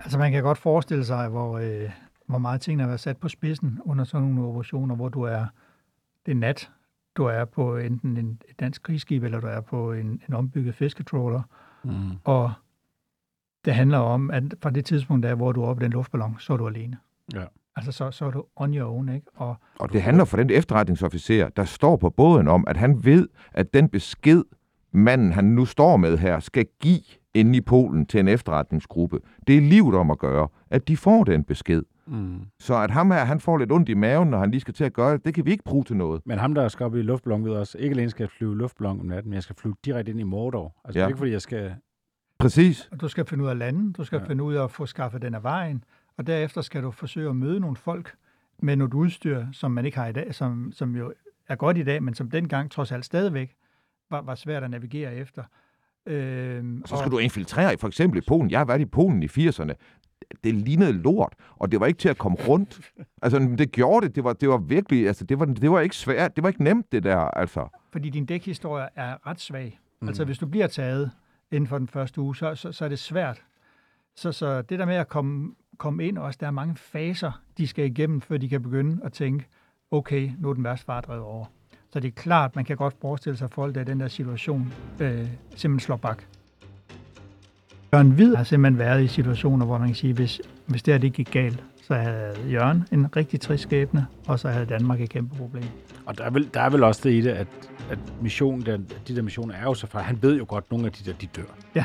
Altså 0.00 0.18
man 0.18 0.32
kan 0.32 0.42
godt 0.42 0.58
forestille 0.58 1.04
sig, 1.04 1.28
hvor, 1.28 1.58
øh, 1.58 1.90
hvor 2.26 2.38
meget 2.38 2.60
tingene 2.60 2.82
har 2.82 2.88
været 2.88 3.00
sat 3.00 3.16
på 3.16 3.28
spidsen 3.28 3.80
under 3.84 4.04
sådan 4.04 4.28
nogle 4.28 4.48
operationer, 4.50 4.94
hvor 4.96 5.08
du 5.08 5.22
er, 5.22 5.46
det 6.26 6.32
er 6.32 6.36
nat, 6.36 6.70
du 7.16 7.24
er 7.24 7.44
på 7.44 7.76
enten 7.76 8.16
en, 8.16 8.40
et 8.48 8.60
dansk 8.60 8.82
krigsskib, 8.82 9.22
eller 9.22 9.40
du 9.40 9.46
er 9.46 9.60
på 9.60 9.92
en, 9.92 10.22
en 10.28 10.34
ombygget 10.34 10.74
fisketrawler, 10.74 11.42
Mm. 11.84 12.10
og 12.24 12.52
det 13.64 13.74
handler 13.74 13.98
om, 13.98 14.30
at 14.30 14.42
fra 14.62 14.70
det 14.70 14.84
tidspunkt, 14.84 15.22
der, 15.22 15.34
hvor 15.34 15.52
du 15.52 15.62
er 15.62 15.66
oppe 15.66 15.82
i 15.82 15.84
den 15.84 15.92
luftballon, 15.92 16.36
så 16.38 16.52
er 16.52 16.56
du 16.56 16.66
alene. 16.68 16.98
Ja. 17.34 17.44
Altså 17.76 17.92
så, 17.92 18.10
så 18.10 18.24
er 18.26 18.30
du 18.30 18.44
on 18.56 18.74
your 18.74 18.90
own, 18.90 19.08
ikke? 19.08 19.26
Og 19.34 19.56
Og 19.78 19.92
det 19.92 20.02
handler 20.02 20.24
for 20.24 20.36
den 20.36 20.50
efterretningsofficer, 20.50 21.48
der 21.48 21.64
står 21.64 21.96
på 21.96 22.10
båden 22.10 22.48
om, 22.48 22.64
at 22.68 22.76
han 22.76 23.04
ved, 23.04 23.28
at 23.52 23.74
den 23.74 23.88
besked, 23.88 24.44
manden 24.96 25.32
han 25.32 25.44
nu 25.44 25.64
står 25.64 25.96
med 25.96 26.18
her, 26.18 26.40
skal 26.40 26.66
give 26.80 27.00
inde 27.34 27.56
i 27.56 27.60
Polen 27.60 28.06
til 28.06 28.20
en 28.20 28.28
efterretningsgruppe. 28.28 29.18
Det 29.46 29.56
er 29.56 29.60
livet 29.60 29.94
om 29.94 30.10
at 30.10 30.18
gøre, 30.18 30.48
at 30.70 30.88
de 30.88 30.96
får 30.96 31.24
den 31.24 31.44
besked. 31.44 31.82
Mm. 32.06 32.40
Så 32.58 32.82
at 32.82 32.90
ham 32.90 33.10
her, 33.10 33.24
han 33.24 33.40
får 33.40 33.58
lidt 33.58 33.72
ondt 33.72 33.88
i 33.88 33.94
maven, 33.94 34.30
når 34.30 34.38
han 34.38 34.50
lige 34.50 34.60
skal 34.60 34.74
til 34.74 34.84
at 34.84 34.92
gøre 34.92 35.12
det, 35.12 35.24
det 35.24 35.34
kan 35.34 35.46
vi 35.46 35.50
ikke 35.50 35.64
bruge 35.64 35.84
til 35.84 35.96
noget. 35.96 36.22
Men 36.24 36.38
ham, 36.38 36.54
der 36.54 36.68
skal 36.68 36.86
op 36.86 36.96
i 36.96 37.02
luftballon, 37.02 37.44
ved 37.44 37.52
også, 37.52 37.78
ikke 37.78 37.94
alene 37.94 38.10
skal 38.10 38.22
jeg 38.22 38.30
flyve 38.30 38.56
luftballon 38.56 39.00
om 39.00 39.06
natten, 39.06 39.30
men 39.30 39.34
jeg 39.34 39.42
skal 39.42 39.56
flyve 39.56 39.74
direkte 39.84 40.10
ind 40.10 40.20
i 40.20 40.22
Mordor. 40.22 40.74
Altså, 40.84 40.98
ja. 40.98 41.00
det 41.00 41.04
er 41.04 41.08
ikke, 41.08 41.18
fordi 41.18 41.32
jeg 41.32 41.42
skal... 41.42 41.74
Præcis. 42.38 42.88
Og 42.92 43.00
du 43.00 43.08
skal 43.08 43.26
finde 43.26 43.44
ud 43.44 43.48
af 43.48 43.58
landen, 43.58 43.92
du 43.92 44.04
skal 44.04 44.18
ja. 44.18 44.28
finde 44.28 44.44
ud 44.44 44.54
af 44.54 44.64
at 44.64 44.70
få 44.70 44.86
skaffet 44.86 45.22
den 45.22 45.34
af 45.34 45.42
vejen, 45.42 45.84
og 46.18 46.26
derefter 46.26 46.60
skal 46.60 46.82
du 46.82 46.90
forsøge 46.90 47.28
at 47.28 47.36
møde 47.36 47.60
nogle 47.60 47.76
folk 47.76 48.14
med 48.62 48.76
noget 48.76 48.94
udstyr, 48.94 49.46
som 49.52 49.70
man 49.70 49.84
ikke 49.84 49.98
har 49.98 50.06
i 50.06 50.12
dag, 50.12 50.34
som, 50.34 50.72
som 50.72 50.96
jo 50.96 51.12
er 51.48 51.56
godt 51.56 51.78
i 51.78 51.82
dag, 51.82 52.02
men 52.02 52.14
som 52.14 52.30
dengang 52.30 52.70
trods 52.70 52.92
alt 52.92 53.04
stadigvæk 53.04 53.56
var, 54.10 54.22
var 54.22 54.34
svært 54.34 54.62
at 54.62 54.70
navigere 54.70 55.14
efter. 55.14 55.42
Øhm, 56.06 56.82
Så 56.86 56.96
skal 56.96 57.10
du 57.10 57.18
infiltrere 57.18 57.74
i 57.74 57.76
for 57.76 57.88
eksempel 57.88 58.18
i 58.18 58.22
Polen. 58.28 58.50
Jeg 58.50 58.60
har 58.60 58.64
været 58.64 58.80
i 58.80 58.84
Polen 58.84 59.22
i 59.22 59.26
80'erne. 59.26 59.72
Det 60.44 60.54
lignede 60.54 60.92
lort, 60.92 61.34
og 61.56 61.72
det 61.72 61.80
var 61.80 61.86
ikke 61.86 61.98
til 61.98 62.08
at 62.08 62.18
komme 62.18 62.38
rundt. 62.48 62.80
Altså, 63.22 63.38
det 63.58 63.72
gjorde 63.72 64.06
det. 64.06 64.16
Det 64.16 64.24
var, 64.24 64.32
det 64.32 64.48
var 64.48 64.58
virkelig, 64.58 65.06
altså, 65.06 65.24
det 65.24 65.38
var, 65.38 65.44
det 65.44 65.70
var 65.70 65.80
ikke 65.80 65.96
svært. 65.96 66.36
Det 66.36 66.42
var 66.42 66.48
ikke 66.48 66.64
nemt, 66.64 66.92
det 66.92 67.02
der, 67.02 67.16
altså. 67.18 67.68
fordi 67.92 68.10
din 68.10 68.26
dækhistorie 68.26 68.88
er 68.94 69.26
ret 69.26 69.40
svag. 69.40 69.78
Mm. 70.00 70.08
Altså 70.08 70.24
hvis 70.24 70.38
du 70.38 70.46
bliver 70.46 70.66
taget 70.66 71.10
inden 71.50 71.66
for 71.68 71.78
den 71.78 71.88
første 71.88 72.20
uge, 72.20 72.36
så, 72.36 72.54
så, 72.54 72.72
så 72.72 72.84
er 72.84 72.88
det 72.88 72.98
svært. 72.98 73.42
Så, 74.16 74.32
så 74.32 74.62
det 74.62 74.78
der 74.78 74.86
med 74.86 74.94
at 74.94 75.08
komme, 75.08 75.54
komme 75.78 76.04
ind 76.06 76.18
også, 76.18 76.36
der 76.40 76.46
er 76.46 76.50
mange 76.50 76.76
faser, 76.76 77.42
de 77.58 77.66
skal 77.66 77.84
igennem, 77.84 78.20
før 78.20 78.36
de 78.36 78.48
kan 78.48 78.62
begynde 78.62 79.04
at 79.04 79.12
tænke, 79.12 79.46
okay, 79.90 80.30
nu 80.38 80.50
er 80.50 80.54
den 80.54 80.64
værste 80.64 80.84
far 80.86 81.00
drevet 81.00 81.22
over. 81.22 81.46
Så 81.96 82.00
det 82.00 82.08
er 82.08 82.12
klart, 82.12 82.56
man 82.56 82.64
kan 82.64 82.76
godt 82.76 82.94
forestille 83.00 83.36
sig, 83.36 83.44
at 83.44 83.54
folk 83.54 83.74
der 83.74 83.80
i 83.80 83.84
den 83.84 84.00
der 84.00 84.08
situation 84.08 84.72
øh, 85.00 85.10
simpelthen 85.56 85.80
slår 85.80 85.96
bak. 85.96 86.22
Jørgen 87.94 88.10
Hvid 88.10 88.34
har 88.34 88.44
simpelthen 88.44 88.78
været 88.78 89.04
i 89.04 89.06
situationer, 89.06 89.66
hvor 89.66 89.78
man 89.78 89.88
kan 89.88 89.94
sige, 89.94 90.12
hvis, 90.12 90.40
hvis 90.66 90.82
det 90.82 90.94
her 90.94 90.98
det 90.98 91.12
gik 91.12 91.30
galt, 91.30 91.64
så 91.82 91.94
havde 91.94 92.34
Jørgen 92.50 92.84
en 92.92 93.16
rigtig 93.16 93.40
trist 93.40 93.62
skæbne, 93.62 94.06
og 94.26 94.38
så 94.38 94.48
havde 94.48 94.66
Danmark 94.66 95.00
et 95.00 95.10
kæmpe 95.10 95.36
problem. 95.36 95.64
Og 96.06 96.18
der 96.18 96.24
er 96.24 96.30
vel, 96.30 96.50
der 96.54 96.60
er 96.60 96.70
vel 96.70 96.82
også 96.82 97.00
det 97.04 97.12
i 97.12 97.20
det, 97.20 97.30
at, 97.30 97.48
at 97.90 97.98
missionen, 98.22 98.66
der, 98.66 98.78
de 99.08 99.16
der 99.16 99.22
missioner 99.22 99.54
er 99.54 99.62
jo 99.62 99.74
så 99.74 99.86
fra, 99.86 100.00
han 100.00 100.22
ved 100.22 100.38
jo 100.38 100.44
godt, 100.48 100.64
at 100.64 100.70
nogle 100.70 100.86
af 100.86 100.92
de 100.92 101.10
der, 101.10 101.16
de 101.16 101.26
dør. 101.26 101.42
Ja. 101.74 101.84